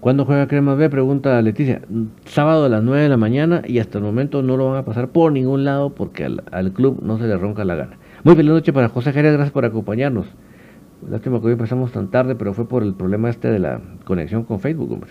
¿Cuándo 0.00 0.24
juega 0.24 0.48
Crema 0.48 0.74
B? 0.74 0.88
Pregunta 0.88 1.42
Leticia. 1.42 1.82
Sábado 2.24 2.64
a 2.64 2.68
las 2.70 2.82
9 2.82 3.02
de 3.02 3.08
la 3.10 3.18
mañana 3.18 3.62
y 3.66 3.80
hasta 3.80 3.98
el 3.98 4.04
momento 4.04 4.42
no 4.42 4.56
lo 4.56 4.70
van 4.70 4.78
a 4.78 4.84
pasar 4.86 5.08
por 5.08 5.30
ningún 5.30 5.64
lado 5.64 5.94
porque 5.94 6.24
al, 6.24 6.72
club 6.72 7.00
no 7.02 7.18
se 7.18 7.26
le 7.26 7.36
ronca 7.36 7.66
la 7.66 7.74
gana. 7.74 7.98
Muy 8.24 8.34
feliz 8.34 8.50
noche 8.50 8.72
para 8.72 8.88
José 8.88 9.12
Jerez, 9.12 9.34
gracias 9.34 9.52
por 9.52 9.66
acompañarnos. 9.66 10.26
Lástima 11.06 11.40
que 11.40 11.48
hoy 11.48 11.52
empezamos 11.52 11.92
tan 11.92 12.08
tarde, 12.08 12.34
pero 12.34 12.54
fue 12.54 12.66
por 12.66 12.82
el 12.82 12.94
problema 12.94 13.28
este 13.28 13.50
de 13.50 13.58
la 13.58 13.82
conexión 14.06 14.44
con 14.44 14.58
Facebook, 14.58 14.90
hombre. 14.90 15.10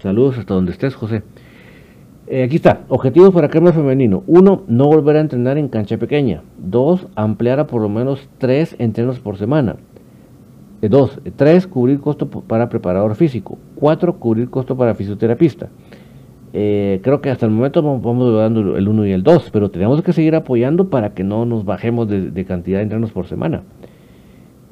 Saludos 0.00 0.38
hasta 0.38 0.54
donde 0.54 0.72
estés, 0.72 0.94
José. 0.94 1.22
Eh, 2.28 2.42
aquí 2.42 2.56
está, 2.56 2.82
objetivos 2.88 3.32
para 3.32 3.48
crema 3.48 3.72
femenino. 3.72 4.24
Uno, 4.26 4.64
no 4.66 4.86
volver 4.86 5.16
a 5.16 5.20
entrenar 5.20 5.58
en 5.58 5.68
cancha 5.68 5.96
pequeña. 5.96 6.42
Dos, 6.58 7.06
ampliar 7.14 7.60
a 7.60 7.66
por 7.66 7.80
lo 7.80 7.88
menos 7.88 8.28
tres 8.38 8.74
entrenos 8.78 9.20
por 9.20 9.36
semana. 9.36 9.76
Eh, 10.82 10.88
dos, 10.88 11.20
tres, 11.36 11.66
cubrir 11.66 12.00
costo 12.00 12.28
para 12.28 12.68
preparador 12.68 13.14
físico. 13.14 13.58
Cuatro, 13.76 14.18
cubrir 14.18 14.50
costo 14.50 14.76
para 14.76 14.94
fisioterapista. 14.94 15.68
Eh, 16.52 17.00
creo 17.02 17.20
que 17.20 17.30
hasta 17.30 17.46
el 17.46 17.52
momento 17.52 17.82
vamos 17.82 18.34
dando 18.34 18.76
el 18.76 18.88
1 18.88 19.06
y 19.06 19.12
el 19.12 19.22
2, 19.22 19.50
pero 19.52 19.70
tenemos 19.70 20.00
que 20.02 20.12
seguir 20.12 20.34
apoyando 20.34 20.88
para 20.88 21.12
que 21.12 21.22
no 21.22 21.44
nos 21.44 21.64
bajemos 21.64 22.08
de, 22.08 22.44
cantidad 22.44 22.78
de 22.78 22.84
entrenos 22.84 23.12
por 23.12 23.26
semana. 23.26 23.62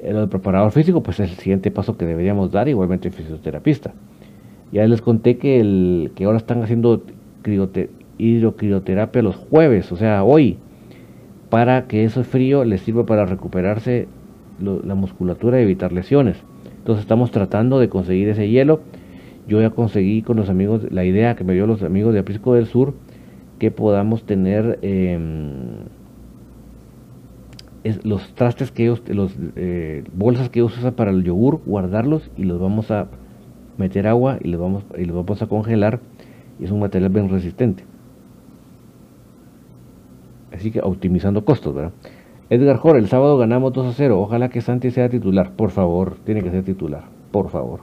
El 0.02 0.28
preparador 0.28 0.72
físico, 0.72 1.02
pues 1.02 1.20
es 1.20 1.30
el 1.30 1.36
siguiente 1.36 1.70
paso 1.70 1.96
que 1.96 2.04
deberíamos 2.04 2.50
dar, 2.50 2.68
igualmente 2.68 3.08
el 3.08 3.14
fisioterapista. 3.14 3.92
Ya 4.72 4.86
les 4.86 5.00
conté 5.00 5.36
que, 5.36 5.60
el, 5.60 6.12
que 6.14 6.24
ahora 6.24 6.38
están 6.38 6.62
haciendo 6.62 7.02
hidrocrioterapia 8.18 9.22
los 9.22 9.36
jueves, 9.36 9.92
o 9.92 9.96
sea, 9.96 10.24
hoy, 10.24 10.58
para 11.50 11.86
que 11.86 12.04
ese 12.04 12.24
frío 12.24 12.64
le 12.64 12.78
sirva 12.78 13.06
para 13.06 13.26
recuperarse 13.26 14.08
la 14.60 14.94
musculatura 14.94 15.60
y 15.60 15.64
evitar 15.64 15.92
lesiones. 15.92 16.36
Entonces 16.78 17.02
estamos 17.02 17.30
tratando 17.30 17.78
de 17.78 17.88
conseguir 17.88 18.28
ese 18.28 18.48
hielo. 18.48 18.80
Yo 19.46 19.60
ya 19.60 19.70
conseguí 19.70 20.22
con 20.22 20.36
los 20.36 20.48
amigos, 20.48 20.86
la 20.90 21.04
idea 21.04 21.36
que 21.36 21.44
me 21.44 21.52
dio 21.54 21.66
los 21.66 21.82
amigos 21.82 22.14
de 22.14 22.20
Aprisco 22.20 22.54
del 22.54 22.66
Sur, 22.66 22.94
que 23.58 23.70
podamos 23.70 24.24
tener 24.24 24.78
em, 24.82 25.84
los 28.02 28.34
trastes 28.34 28.70
que 28.70 28.84
ellos, 28.84 29.02
los 29.08 29.34
eh, 29.56 30.04
bolsas 30.14 30.48
que 30.48 30.60
ellos 30.60 30.76
usan 30.78 30.94
para 30.94 31.10
el 31.10 31.24
yogur, 31.24 31.60
guardarlos 31.66 32.30
y 32.36 32.44
los 32.44 32.60
vamos 32.60 32.90
a 32.90 33.06
meter 33.78 34.06
agua 34.06 34.38
y 34.42 34.48
los 34.48 34.60
vamos, 34.60 34.84
y 34.96 35.04
los 35.04 35.16
vamos 35.16 35.42
a 35.42 35.46
congelar. 35.46 36.00
Y 36.58 36.64
es 36.64 36.70
un 36.70 36.80
material 36.80 37.10
bien 37.10 37.28
resistente. 37.28 37.84
Así 40.52 40.70
que 40.70 40.80
optimizando 40.80 41.44
costos, 41.44 41.74
¿verdad? 41.74 41.92
Edgar 42.50 42.76
Jor, 42.76 42.96
el 42.96 43.08
sábado 43.08 43.38
ganamos 43.38 43.72
2 43.72 43.86
a 43.86 43.92
0. 43.92 44.20
Ojalá 44.20 44.48
que 44.50 44.60
Santi 44.60 44.90
sea 44.90 45.08
titular. 45.08 45.52
Por 45.52 45.70
favor, 45.70 46.16
tiene 46.24 46.42
que 46.42 46.50
ser 46.50 46.62
titular. 46.62 47.04
Por 47.32 47.48
favor. 47.48 47.80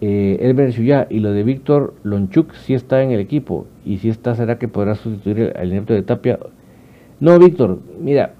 Eh, 0.00 0.38
Elber 0.40 0.74
y 1.10 1.20
lo 1.20 1.32
de 1.32 1.42
Víctor 1.42 1.94
Lonchuk 2.02 2.52
si 2.54 2.74
está 2.74 3.02
en 3.02 3.12
el 3.12 3.20
equipo. 3.20 3.66
Y 3.84 3.98
si 3.98 4.08
está, 4.08 4.34
¿será 4.34 4.58
que 4.58 4.68
podrá 4.68 4.94
sustituir 4.94 5.52
al 5.56 5.68
inepto 5.68 5.94
de 5.94 6.02
Tapia? 6.02 6.38
No, 7.20 7.38
Víctor, 7.38 7.78
mira, 8.00 8.34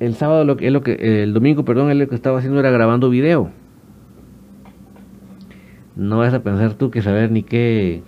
el 0.00 0.14
sábado 0.14 0.44
lo 0.44 0.56
que, 0.56 0.70
lo 0.70 0.82
que 0.82 1.22
el 1.22 1.32
domingo, 1.32 1.64
perdón, 1.64 1.90
él 1.90 1.98
lo 1.98 2.08
que 2.08 2.14
estaba 2.14 2.38
haciendo 2.38 2.60
era 2.60 2.70
grabando 2.70 3.08
video. 3.08 3.50
No 5.96 6.18
vas 6.18 6.34
a 6.34 6.42
pensar 6.42 6.74
tú 6.74 6.90
que 6.90 7.02
saber 7.02 7.30
ni 7.30 7.42
qué 7.42 8.02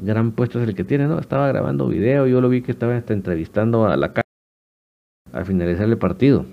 gran 0.00 0.32
puesto 0.32 0.60
es 0.60 0.68
el 0.68 0.74
que 0.74 0.84
tiene, 0.84 1.06
¿no? 1.06 1.18
Estaba 1.18 1.48
grabando 1.48 1.88
video, 1.88 2.26
yo 2.26 2.40
lo 2.40 2.48
vi 2.48 2.62
que 2.62 2.72
estaba 2.72 2.96
entrevistando 2.96 3.86
a 3.86 3.96
la 3.96 4.12
al 5.32 5.46
finalizar 5.46 5.88
el 5.88 5.98
partido. 5.98 6.44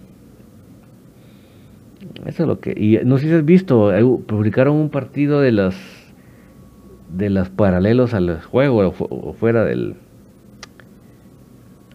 Eso 2.26 2.44
es 2.44 2.48
lo 2.48 2.60
que. 2.60 2.74
Y 2.78 3.00
no 3.06 3.18
sé 3.18 3.28
si 3.28 3.34
has 3.34 3.46
visto, 3.46 3.92
publicaron 4.28 4.76
un 4.76 4.90
partido 4.90 5.42
de 5.42 5.52
las 5.52 5.76
de 7.10 7.30
los 7.30 7.50
paralelos 7.50 8.14
al 8.14 8.42
juego 8.42 8.94
o 9.00 9.34
fuera 9.34 9.66
del 9.66 9.96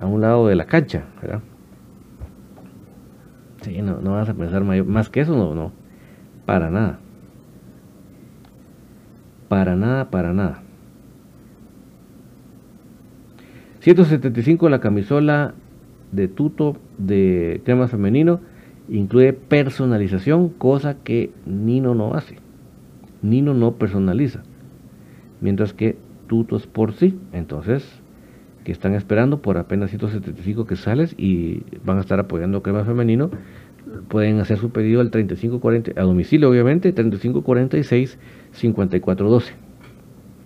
a 0.01 0.07
un 0.07 0.21
lado 0.21 0.47
de 0.49 0.57
la 0.57 0.67
cancha, 0.67 1.05
¿verdad? 1.23 1.41
Sí, 3.63 3.81
no, 3.81 4.01
no 4.01 4.13
vas 4.13 4.29
a 4.29 4.35
pensar 4.35 4.63
más 4.65 5.09
que 5.09 5.21
eso, 5.21 5.37
no, 5.37 5.55
no, 5.55 5.73
para 6.45 6.71
nada, 6.71 6.99
para 9.55 9.77
nada, 9.77 10.11
para 10.11 10.33
nada. 10.33 10.63
175 13.83 14.69
la 14.69 14.81
camisola 14.81 15.55
de 16.11 16.27
tuto 16.27 16.77
de 16.99 17.63
crema 17.65 17.87
femenino 17.87 18.41
incluye 18.89 19.33
personalización, 19.33 20.49
cosa 20.49 20.97
que 21.05 21.31
Nino 21.47 21.95
no 21.95 22.15
hace. 22.15 22.35
Nino 23.23 23.55
no 23.55 23.77
personaliza. 23.77 24.43
Mientras 25.41 25.73
que 25.73 25.99
tuto 26.27 26.57
es 26.57 26.67
por 26.67 26.93
sí. 26.93 27.17
Entonces, 27.33 28.03
que 28.65 28.73
están 28.73 28.95
esperando 28.95 29.41
por 29.41 29.57
apenas 29.57 29.91
175 29.91 30.67
que 30.67 30.75
sales 30.75 31.15
y 31.17 31.63
van 31.85 31.99
a 31.99 32.01
estar 32.01 32.19
apoyando 32.19 32.65
crema 32.65 32.85
femenino, 32.85 33.31
pueden 34.09 34.41
hacer 34.41 34.59
su 34.59 34.71
pedido 34.71 35.01
al 35.01 35.11
3540 35.11 36.01
a 36.01 36.05
domicilio 36.05 36.51
obviamente 36.51 36.93
3546 36.93 38.19
5412 38.53 39.55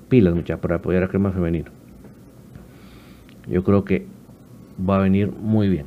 pilas 0.08 0.34
muchachos 0.34 0.60
para 0.60 0.76
apoyar 0.76 1.02
a 1.02 1.08
crema 1.08 1.30
femenino. 1.32 1.70
Yo 3.48 3.62
creo 3.62 3.84
que 3.84 4.06
va 4.88 4.96
a 4.96 5.00
venir 5.00 5.32
muy 5.32 5.68
bien. 5.68 5.86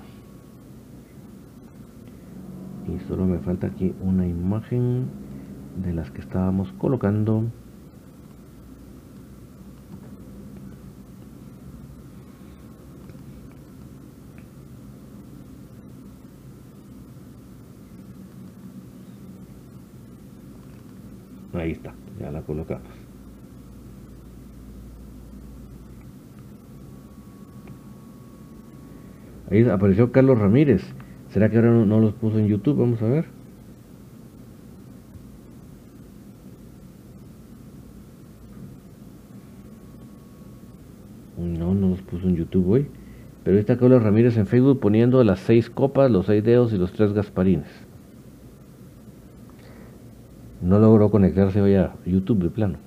Y 2.87 2.99
solo 3.07 3.25
me 3.25 3.39
falta 3.39 3.67
aquí 3.67 3.93
una 4.01 4.27
imagen 4.27 5.05
de 5.83 5.93
las 5.93 6.11
que 6.11 6.21
estábamos 6.21 6.71
colocando 6.73 7.45
Ahí 21.61 21.73
está, 21.73 21.93
ya 22.19 22.31
la 22.31 22.41
colocamos. 22.41 22.87
Ahí 29.51 29.61
apareció 29.69 30.11
Carlos 30.11 30.39
Ramírez. 30.39 30.81
¿Será 31.29 31.51
que 31.51 31.57
ahora 31.57 31.69
no, 31.69 31.99
los 31.99 32.13
puso 32.13 32.39
en 32.39 32.47
YouTube? 32.47 32.79
Vamos 32.79 32.99
a 33.03 33.05
ver. 33.05 33.25
No, 41.37 41.75
no 41.75 41.89
los 41.89 42.01
puso 42.01 42.27
en 42.27 42.37
YouTube 42.37 42.69
hoy. 42.69 42.87
Pero 43.43 43.55
ahí 43.55 43.59
está 43.59 43.77
Carlos 43.77 44.01
Ramírez 44.01 44.35
en 44.37 44.47
Facebook 44.47 44.79
poniendo 44.79 45.23
las 45.23 45.39
seis 45.41 45.69
copas, 45.69 46.09
los 46.09 46.25
seis 46.25 46.43
dedos 46.43 46.73
y 46.73 46.77
los 46.77 46.91
tres 46.91 47.13
gasparines 47.13 47.90
no 50.61 50.79
logró 50.79 51.09
conectarse 51.09 51.61
hoy 51.61 51.75
a 51.75 51.93
YouTube 52.05 52.43
de 52.43 52.49
plano. 52.49 52.77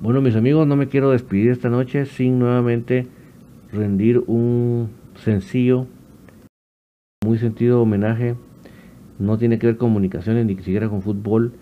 Bueno, 0.00 0.20
mis 0.20 0.36
amigos, 0.36 0.66
no 0.66 0.76
me 0.76 0.88
quiero 0.88 1.10
despedir 1.10 1.50
esta 1.50 1.70
noche 1.70 2.06
sin 2.06 2.38
nuevamente 2.38 3.06
rendir 3.72 4.22
un 4.26 4.90
sencillo, 5.16 5.86
muy 7.24 7.38
sentido 7.38 7.82
homenaje. 7.82 8.36
No 9.18 9.38
tiene 9.38 9.58
que 9.58 9.66
ver 9.66 9.76
con 9.76 9.88
comunicaciones 9.88 10.46
ni 10.46 10.54
siquiera 10.56 10.88
con 10.88 11.02
fútbol, 11.02 11.52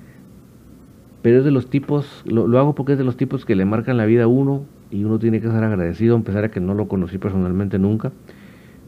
pero 1.22 1.38
es 1.38 1.44
de 1.44 1.50
los 1.50 1.70
tipos, 1.70 2.22
lo, 2.26 2.58
hago 2.58 2.74
porque 2.74 2.92
es 2.92 2.98
de 2.98 3.04
los 3.04 3.16
tipos 3.16 3.46
que 3.46 3.56
le 3.56 3.64
marcan 3.64 3.96
la 3.96 4.04
vida 4.04 4.24
a 4.24 4.28
uno 4.28 4.66
y 4.90 5.04
uno 5.04 5.18
tiene 5.18 5.40
que 5.40 5.48
ser 5.48 5.64
agradecido, 5.64 6.16
a 6.16 6.20
pesar 6.20 6.42
de 6.42 6.50
que 6.50 6.60
no 6.60 6.74
lo 6.74 6.88
conocí 6.88 7.16
personalmente 7.16 7.78
nunca. 7.78 8.12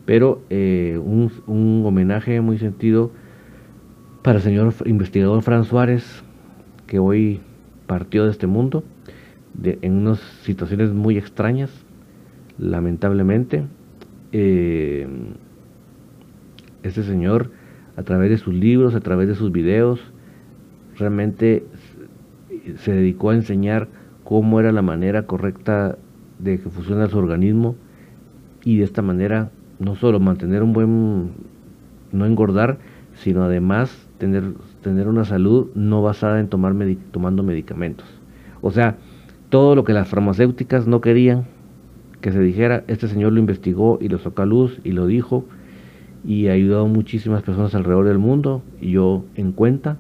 Pero 0.05 0.43
eh, 0.51 1.01
un 1.03 1.83
homenaje 1.87 2.41
muy 2.41 2.59
sentido 2.59 3.13
para 4.23 4.39
el 4.39 4.43
señor 4.43 4.75
investigador 4.85 5.43
Fran 5.43 5.65
Suárez, 5.65 6.23
que 6.87 6.99
hoy 6.99 7.41
partió 7.87 8.25
de 8.25 8.31
este 8.31 8.47
mundo 8.47 8.85
en 9.63 9.93
unas 9.93 10.21
situaciones 10.43 10.93
muy 10.93 11.19
extrañas, 11.19 11.71
lamentablemente. 12.59 13.65
Eh, 14.33 15.07
este 16.83 17.03
señor, 17.03 17.51
a 17.97 18.03
través 18.03 18.31
de 18.31 18.39
sus 18.39 18.55
libros, 18.55 18.95
a 18.95 19.01
través 19.01 19.29
de 19.29 19.35
sus 19.35 19.51
videos, 19.51 20.01
realmente 20.97 21.65
se 22.77 22.93
dedicó 22.93 23.31
a 23.31 23.35
enseñar 23.35 23.89
cómo 24.25 24.61
era 24.61 24.73
la 24.73 24.83
manera 24.83 25.27
correcta 25.27 25.97
de 26.39 26.61
que 26.61 26.69
funciona 26.69 27.09
su 27.09 27.19
organismo 27.19 27.77
y 28.65 28.79
de 28.79 28.85
esta 28.85 29.03
manera 29.03 29.51
no 29.79 29.97
solo 29.97 30.21
mantener 30.21 30.63
un 30.63 30.73
buen, 30.73 31.31
no 32.13 32.27
engordar, 32.27 32.79
sino 33.15 33.43
además 33.43 34.08
tener, 34.19 34.53
tener 34.83 35.09
una 35.09 35.25
salud 35.25 35.69
no 35.75 36.03
basada 36.03 36.41
en 36.41 36.49
tomar 36.49 36.75
tomando 37.11 37.43
medicamentos. 37.43 38.07
O 38.61 38.71
sea, 38.71 38.97
todo 39.49 39.75
lo 39.75 39.85
que 39.85 39.93
las 39.93 40.09
farmacéuticas 40.09 40.87
no 40.87 41.01
querían 41.01 41.47
que 42.21 42.33
se 42.33 42.41
dijera, 42.41 42.85
este 42.89 43.09
señor 43.09 43.33
lo 43.33 43.41
investigó 43.41 43.99
y 44.01 44.09
lo 44.09 44.19
sacó 44.19 44.43
a 44.43 44.47
luz 44.47 44.81
y 44.85 44.93
lo 44.93 45.07
dijo 45.07 45.45
y 46.25 46.49
ha 46.49 46.53
ayudado 46.53 46.85
a 46.85 46.89
muchísimas 46.89 47.43
personas 47.43 47.75
alrededor 47.75 48.07
del 48.07 48.19
mundo 48.19 48.63
y 48.81 48.93
yo 48.93 49.25
en 49.37 49.53
cuenta. 49.53 49.99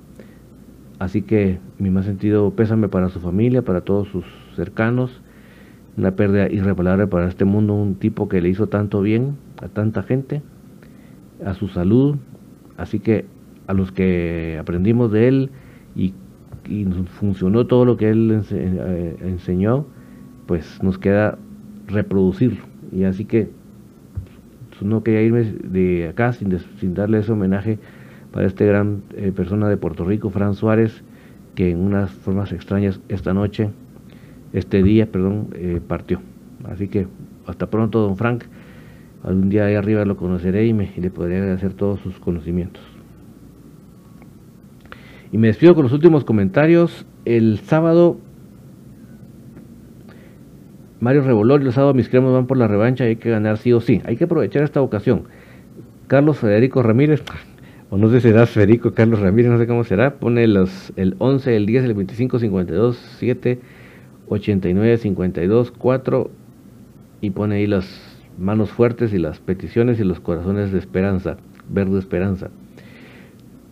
Así 0.98 1.22
que 1.22 1.60
mi 1.78 1.90
más 1.90 2.06
sentido 2.06 2.50
pésame 2.50 2.88
para 2.88 3.08
su 3.08 3.20
familia, 3.20 3.62
para 3.62 3.82
todos 3.82 4.08
sus 4.08 4.24
cercanos. 4.56 5.22
Una 5.96 6.12
pérdida 6.12 6.50
irreparable 6.50 7.06
para 7.06 7.28
este 7.28 7.44
mundo, 7.44 7.74
un 7.74 7.94
tipo 7.94 8.28
que 8.28 8.40
le 8.40 8.48
hizo 8.48 8.66
tanto 8.66 9.00
bien 9.00 9.36
a 9.62 9.68
tanta 9.68 10.02
gente, 10.02 10.42
a 11.44 11.54
su 11.54 11.68
salud. 11.68 12.16
Así 12.76 12.98
que 12.98 13.26
a 13.68 13.74
los 13.74 13.92
que 13.92 14.56
aprendimos 14.58 15.12
de 15.12 15.28
él 15.28 15.50
y, 15.94 16.14
funcionó 17.18 17.66
todo 17.66 17.86
lo 17.86 17.96
que 17.96 18.10
él 18.10 18.42
eh, 18.50 19.16
enseñó, 19.22 19.86
pues 20.44 20.82
nos 20.82 20.98
queda 20.98 21.38
reproducirlo. 21.86 22.62
Y 22.92 23.04
así 23.04 23.24
que 23.24 23.48
pues, 24.68 24.82
no 24.82 25.02
quería 25.02 25.22
irme 25.22 25.44
de 25.44 26.08
acá 26.08 26.32
sin, 26.32 26.58
darle 26.92 27.20
ese 27.20 27.32
homenaje 27.32 27.78
para 28.32 28.46
este 28.46 28.66
gran 28.66 29.02
eh, 29.16 29.32
persona 29.34 29.66
de 29.68 29.78
Puerto 29.78 30.04
Rico, 30.04 30.28
Fran 30.28 30.54
Suárez, 30.54 31.02
que 31.54 31.70
en 31.70 31.78
unas 31.78 32.10
formas 32.10 32.52
extrañas 32.52 33.00
esta 33.08 33.32
noche, 33.32 33.70
este 34.52 34.82
día, 34.82 35.06
perdón, 35.10 35.48
eh, 35.54 35.80
partió. 35.86 36.20
Así 36.64 36.88
que 36.88 37.06
hasta 37.46 37.70
pronto, 37.70 38.00
don 38.00 38.16
Frank. 38.16 38.44
Algún 39.24 39.48
día 39.48 39.64
ahí 39.64 39.74
arriba 39.74 40.04
lo 40.04 40.16
conoceré 40.16 40.66
y, 40.66 40.72
me, 40.72 40.92
y 40.96 41.00
le 41.00 41.10
podré 41.10 41.38
agradecer 41.38 41.72
todos 41.72 41.98
sus 42.00 42.18
conocimientos. 42.20 42.82
Y 45.32 45.38
me 45.38 45.48
despido 45.48 45.74
con 45.74 45.84
los 45.84 45.92
últimos 45.92 46.24
comentarios. 46.24 47.06
El 47.24 47.58
sábado 47.58 48.18
Mario 51.00 51.22
Revolor, 51.22 51.62
los 51.62 51.74
sábados 51.74 51.94
mis 51.94 52.08
cremos 52.08 52.32
van 52.32 52.46
por 52.46 52.56
la 52.56 52.66
revancha, 52.66 53.04
hay 53.04 53.16
que 53.16 53.30
ganar 53.30 53.58
sí 53.58 53.72
o 53.72 53.80
sí. 53.80 54.02
Hay 54.04 54.16
que 54.16 54.24
aprovechar 54.24 54.62
esta 54.64 54.82
ocasión. 54.82 55.24
Carlos 56.08 56.38
Federico 56.38 56.82
Ramírez, 56.82 57.22
o 57.90 57.98
no 57.98 58.08
sé 58.10 58.20
si 58.20 58.28
será 58.28 58.46
Federico 58.46 58.92
Carlos 58.94 59.20
Ramírez, 59.20 59.50
no 59.50 59.58
sé 59.58 59.66
cómo 59.66 59.84
será, 59.84 60.14
pone 60.14 60.46
los, 60.48 60.92
el 60.96 61.14
11, 61.18 61.56
el 61.56 61.66
10, 61.66 61.84
el 61.84 61.94
25, 61.94 62.38
52, 62.38 62.96
7, 63.18 63.60
89, 64.28 64.98
52, 64.98 65.70
4 65.70 66.30
y 67.20 67.30
pone 67.30 67.56
ahí 67.56 67.66
las 67.66 68.18
manos 68.38 68.70
fuertes 68.70 69.12
y 69.12 69.18
las 69.18 69.38
peticiones 69.38 70.00
y 70.00 70.04
los 70.04 70.20
corazones 70.20 70.72
de 70.72 70.78
esperanza, 70.78 71.36
verde 71.68 71.98
esperanza. 71.98 72.50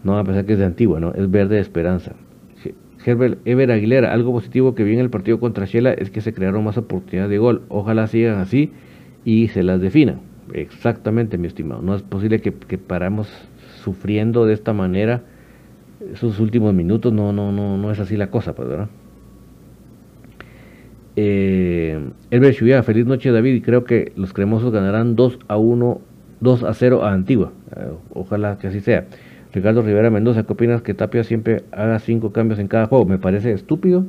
No, 0.07 0.16
a 0.16 0.22
pesar 0.22 0.46
que 0.46 0.52
es 0.52 0.61
de 0.61 0.64
antigua, 0.64 1.00
¿no? 1.00 1.12
Es 1.14 1.28
verde 1.28 1.59
esperanza. 1.59 2.12
Herbert 3.04 3.40
Ever 3.44 3.72
Aguilera, 3.72 4.12
algo 4.12 4.30
positivo 4.30 4.76
que 4.76 4.84
vi 4.84 4.94
en 4.94 5.00
el 5.00 5.11
partido 5.11 5.40
contra 5.40 5.64
Shela 5.64 5.92
es 5.92 6.11
que 6.11 6.20
se 6.20 6.32
crearon 6.32 6.62
más 6.62 6.78
oportunidades 6.78 7.28
de 7.28 7.38
gol. 7.38 7.62
Ojalá 7.68 8.07
sigan 8.07 8.38
así 8.38 8.70
y 9.24 9.48
se 9.48 9.64
las 9.64 9.80
definan. 9.80 10.20
Exactamente, 10.52 11.38
mi 11.38 11.48
estimado. 11.48 11.82
No 11.82 11.96
es 11.96 12.02
posible 12.02 12.40
que, 12.40 12.52
paramos 12.78 13.28
sufriendo 13.82 14.46
de 14.46 14.54
esta 14.54 14.72
manera 14.72 15.22
esos 16.12 16.38
últimos 16.38 16.72
minutos. 16.72 17.12
No, 17.12 17.32
no, 17.32 17.50
no, 17.50 17.76
no 17.76 17.90
es 17.90 17.98
así 17.98 18.16
la 18.16 18.30
cosa, 18.30 18.54
pues, 18.54 18.68
¿verdad? 18.68 18.88
Eh, 21.16 21.98
Elber 22.30 22.54
feliz 22.84 23.07
noche 23.07 23.32
David 23.32 23.54
y 23.54 23.61
creo 23.61 23.82
que 23.82 24.12
los 24.14 24.32
cremosos 24.32 24.70
ganarán 24.70 25.16
2 25.16 25.40
a 25.48 25.57
1, 25.57 26.00
2 26.38 26.62
a 26.62 26.74
0 26.74 27.04
a 27.04 27.12
Antigua. 27.12 27.52
Eh, 27.76 27.90
ojalá 28.14 28.57
que 28.59 28.68
así 28.68 28.78
sea. 28.78 29.07
Ricardo 29.57 29.80
Rivera 29.80 30.11
Mendoza, 30.11 30.42
¿qué 30.42 30.52
opinas 30.52 30.82
que 30.82 30.92
Tapia 30.92 31.24
siempre 31.24 31.64
haga 31.72 31.98
5 31.98 32.30
cambios 32.30 32.59
en 32.59 32.68
cada 32.68 32.88
juego? 32.88 33.07
Me 33.07 33.16
parece 33.16 33.52
estúpido. 33.52 34.04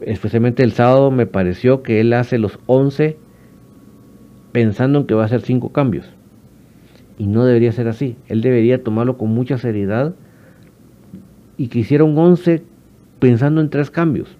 Especialmente 0.00 0.62
el 0.62 0.72
sábado 0.72 1.10
me 1.10 1.26
pareció 1.26 1.82
que 1.82 2.00
él 2.00 2.14
hace 2.14 2.38
los 2.38 2.58
11 2.64 3.18
pensando 4.52 5.00
en 5.00 5.06
que 5.06 5.12
va 5.12 5.24
a 5.24 5.26
hacer 5.26 5.42
5 5.42 5.70
cambios. 5.70 6.06
Y 7.18 7.26
no 7.26 7.44
debería 7.44 7.72
ser 7.72 7.88
así. 7.88 8.16
Él 8.26 8.40
debería 8.40 8.82
tomarlo 8.82 9.18
con 9.18 9.28
mucha 9.28 9.58
seriedad 9.58 10.14
y 11.58 11.68
que 11.68 11.80
hiciera 11.80 12.04
un 12.04 12.16
11 12.16 12.62
pensando 13.18 13.60
en 13.60 13.68
3 13.68 13.90
cambios 13.90 14.34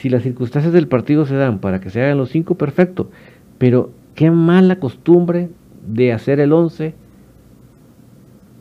si 0.00 0.08
las 0.08 0.22
circunstancias 0.22 0.72
del 0.72 0.88
partido 0.88 1.26
se 1.26 1.36
dan 1.36 1.58
para 1.58 1.80
que 1.80 1.90
se 1.90 2.02
hagan 2.02 2.16
los 2.16 2.30
cinco, 2.30 2.54
perfecto. 2.54 3.10
Pero 3.58 3.90
qué 4.14 4.30
mala 4.30 4.78
costumbre 4.80 5.50
de 5.86 6.14
hacer 6.14 6.40
el 6.40 6.54
11 6.54 6.94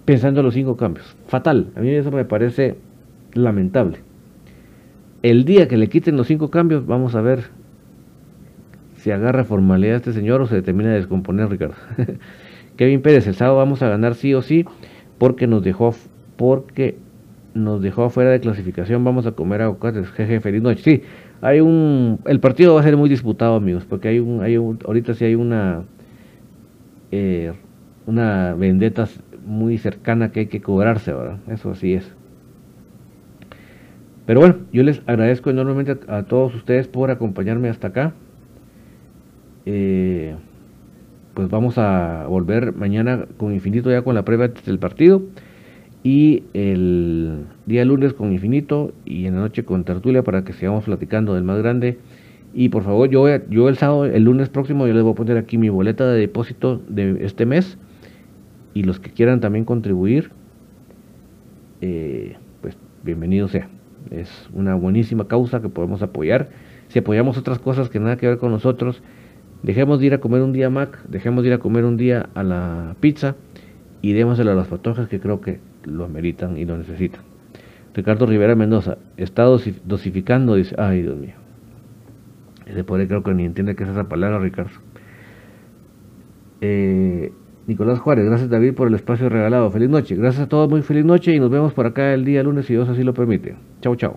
pensando 0.08 0.39
en 0.39 0.45
los 0.45 0.53
cinco 0.53 0.78
cambios. 0.78 1.18
Fatal. 1.28 1.68
A 1.76 1.82
mí 1.82 1.89
eso 1.89 2.12
me 2.12 2.24
parece 2.24 2.78
lamentable. 3.34 3.97
El 5.22 5.43
día 5.43 5.68
que 5.68 5.76
le 5.76 5.89
quiten 5.89 6.16
los 6.16 6.28
cinco 6.28 6.49
cambios, 6.49 6.88
vamos 6.88 7.14
a 7.14 7.20
ver 7.20 7.49
si 8.95 9.12
agarra 9.12 9.43
formalidad 9.43 9.97
este 9.97 10.14
señor 10.14 10.41
o 10.41 10.47
se 10.47 10.62
termina 10.62 10.91
de 10.91 10.95
descomponer, 10.95 11.49
Ricardo. 11.49 11.76
Kevin 12.78 13.01
Pérez, 13.01 13.28
el 13.28 13.36
sábado 13.36 13.58
vamos 13.58 13.82
a 13.82 13.89
ganar 13.89 14.16
sí 14.16 14.34
o 14.34 14.41
sí 14.41 14.64
porque 15.18 15.45
nos 15.45 15.62
dejó 15.62 15.93
porque 16.38 16.97
nos 17.53 17.82
dejó 17.82 18.05
afuera 18.05 18.30
de 18.30 18.39
clasificación, 18.39 19.03
vamos 19.03 19.26
a 19.26 19.34
comer 19.34 19.62
aguacates, 19.62 20.10
jeje, 20.12 20.39
feliz 20.39 20.62
noche. 20.62 20.84
Sí, 20.84 21.01
hay 21.41 21.60
un, 21.60 22.20
el 22.28 22.39
partido 22.39 22.76
va 22.76 22.80
a 22.80 22.84
ser 22.84 22.95
muy 22.95 23.10
disputado, 23.10 23.55
amigos, 23.55 23.84
porque 23.84 24.08
hay 24.08 24.20
un, 24.20 24.41
hay 24.41 24.55
ahorita 24.55 25.16
sí 25.16 25.26
hay 25.26 25.36
una, 25.36 25.84
eh, 27.12 27.51
una 28.05 28.53
vendetta 28.53 29.10
muy 29.48 29.78
cercana 29.78 30.32
que 30.32 30.41
hay 30.41 30.45
que 30.48 30.62
cobrarse, 30.62 31.14
¿verdad? 31.14 31.39
Eso 31.48 31.72
así 31.72 31.93
es. 31.93 32.14
Pero 34.26 34.41
bueno, 34.41 34.58
yo 34.74 34.84
les 34.84 35.02
agradezco 35.08 35.50
enormemente 35.50 35.98
a, 36.08 36.24
todos 36.24 36.54
ustedes 36.54 36.88
por 36.88 37.10
acompañarme 37.10 37.70
hasta 37.70 37.88
acá. 37.88 38.14
Eh, 39.66 40.36
pues 41.34 41.50
vamos 41.50 41.78
a 41.78 42.26
volver 42.28 42.74
mañana 42.74 43.26
con 43.38 43.54
infinito 43.54 43.89
ya 43.89 44.02
con 44.02 44.16
la 44.16 44.26
prueba 44.26 44.48
del 44.48 44.80
partido 44.80 45.24
y 46.04 46.43
el 46.54 47.45
día 47.66 47.84
lunes 47.84 48.14
con 48.14 48.32
Infinito 48.32 48.93
y 49.04 49.26
en 49.26 49.36
la 49.36 49.41
noche 49.41 49.66
con 49.66 49.84
Tertulia 49.84 50.24
para 50.24 50.45
que 50.45 50.54
sigamos 50.54 50.86
platicando 50.86 51.36
del 51.36 51.43
más 51.43 51.58
grande. 51.60 51.98
Y 52.54 52.70
por 52.70 52.84
favor, 52.84 53.10
yo, 53.10 53.28
yo 53.50 53.68
el 53.68 53.76
sábado, 53.76 54.06
el 54.06 54.24
lunes 54.24 54.48
próximo, 54.48 54.88
yo 54.88 54.93
les 54.93 55.04
voy 55.04 55.12
a 55.12 55.16
poner 55.16 55.38
aquí 55.38 55.58
mi 55.58 55.68
boleta 55.68 56.08
de 56.08 56.20
depósito 56.20 56.82
de 56.88 57.26
este 57.26 57.45
mes. 57.45 57.78
Y 58.78 58.84
los 58.84 59.00
que 59.00 59.10
quieran 59.10 59.40
también 59.40 59.66
contribuir, 59.66 60.30
eh, 61.82 62.36
pues 62.62 62.78
bienvenido 63.04 63.48
sea. 63.48 63.70
Es 64.12 64.30
una 64.54 64.76
buenísima 64.76 65.28
causa 65.28 65.64
que 65.64 65.70
podemos 65.70 66.04
apoyar. 66.04 66.50
Si 66.90 67.00
apoyamos 67.00 67.40
otras 67.40 67.58
cosas 67.58 67.90
que 67.90 68.00
nada 68.00 68.18
que 68.18 68.28
ver 68.28 68.38
con 68.38 68.52
nosotros, 68.52 69.02
dejemos 69.64 70.00
de 70.00 70.06
ir 70.06 70.14
a 70.14 70.20
comer 70.20 70.44
un 70.44 70.54
día 70.54 70.70
Mac, 70.70 71.04
dejemos 71.10 71.42
de 71.42 71.50
ir 71.50 71.54
a 71.56 71.58
comer 71.58 71.86
un 71.86 71.98
día 71.98 72.30
a 72.36 72.44
la 72.44 72.96
pizza 73.00 73.36
y 74.04 74.14
démoselo 74.14 74.52
a 74.52 74.54
las 74.54 74.68
patojas 74.68 75.10
que 75.10 75.20
creo 75.20 75.42
que 75.42 75.60
lo 75.84 76.06
ameritan 76.06 76.56
y 76.56 76.66
lo 76.66 76.78
necesitan. 76.78 77.22
Ricardo 77.96 78.28
Rivera 78.28 78.54
Mendoza, 78.54 79.00
está 79.18 79.46
dosificando, 79.46 80.54
dice, 80.54 80.76
ay 80.78 81.02
Dios 81.02 81.18
mío. 81.18 81.34
Ese 82.68 82.84
pobre 82.84 83.08
creo 83.08 83.24
que 83.24 83.34
ni 83.34 83.44
entiende 83.44 83.76
qué 83.76 83.86
es 83.86 83.90
esa 83.90 84.08
palabra, 84.08 84.38
Ricardo. 84.38 84.70
Eh, 86.62 87.32
Nicolás 87.68 87.99
Juárez, 87.99 88.26
gracias 88.26 88.49
David 88.49 88.76
por 88.76 88.88
el 88.88 88.95
espacio 88.95 89.28
regalado. 89.28 89.70
Feliz 89.70 89.89
noche. 89.89 90.15
Gracias 90.15 90.45
a 90.45 90.47
todos, 90.47 90.70
muy 90.70 90.82
feliz 90.82 91.03
noche 91.03 91.36
y 91.36 91.39
nos 91.39 91.51
vemos 91.51 91.74
por 91.74 91.86
acá 91.86 92.13
el 92.13 92.24
día 92.24 92.41
lunes 92.41 92.65
si 92.65 92.74
Dios 92.74 92.88
así 92.88 93.03
lo 93.03 93.13
permite. 93.13 93.57
Chau, 93.82 93.95
chau. 93.97 94.15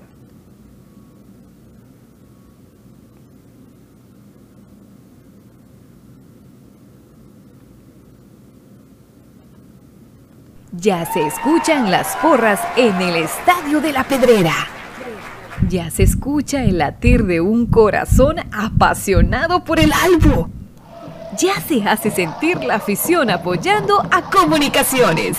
Ya 10.72 11.04
se 11.04 11.26
escuchan 11.26 11.90
las 11.90 12.16
porras 12.18 12.60
en 12.76 12.94
el 13.02 13.16
Estadio 13.16 13.80
de 13.80 13.92
la 13.92 14.04
Pedrera. 14.04 14.54
Ya 15.68 15.90
se 15.90 16.04
escucha 16.04 16.62
el 16.62 16.78
latir 16.78 17.24
de 17.24 17.40
un 17.40 17.66
corazón 17.66 18.36
apasionado 18.52 19.64
por 19.64 19.80
el 19.80 19.90
albo. 19.92 20.48
Ya 21.40 21.58
se 21.58 21.82
hace 21.88 22.10
sentir 22.10 22.62
la 22.62 22.74
afición 22.74 23.30
apoyando 23.30 24.06
a 24.10 24.30
comunicaciones. 24.30 25.38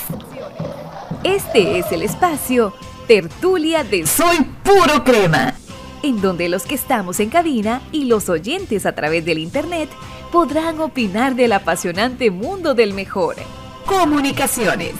Este 1.23 1.77
es 1.77 1.91
el 1.91 2.01
espacio 2.01 2.73
Tertulia 3.07 3.83
de 3.83 4.07
Soy 4.07 4.37
Puro 4.63 5.03
Crema, 5.03 5.53
en 6.01 6.19
donde 6.19 6.49
los 6.49 6.63
que 6.63 6.73
estamos 6.73 7.19
en 7.19 7.29
cabina 7.29 7.83
y 7.91 8.05
los 8.05 8.29
oyentes 8.29 8.87
a 8.87 8.95
través 8.95 9.23
del 9.25 9.37
Internet 9.37 9.91
podrán 10.31 10.79
opinar 10.79 11.35
del 11.35 11.53
apasionante 11.53 12.31
mundo 12.31 12.73
del 12.73 12.95
mejor. 12.95 13.35
Comunicaciones. 13.85 14.95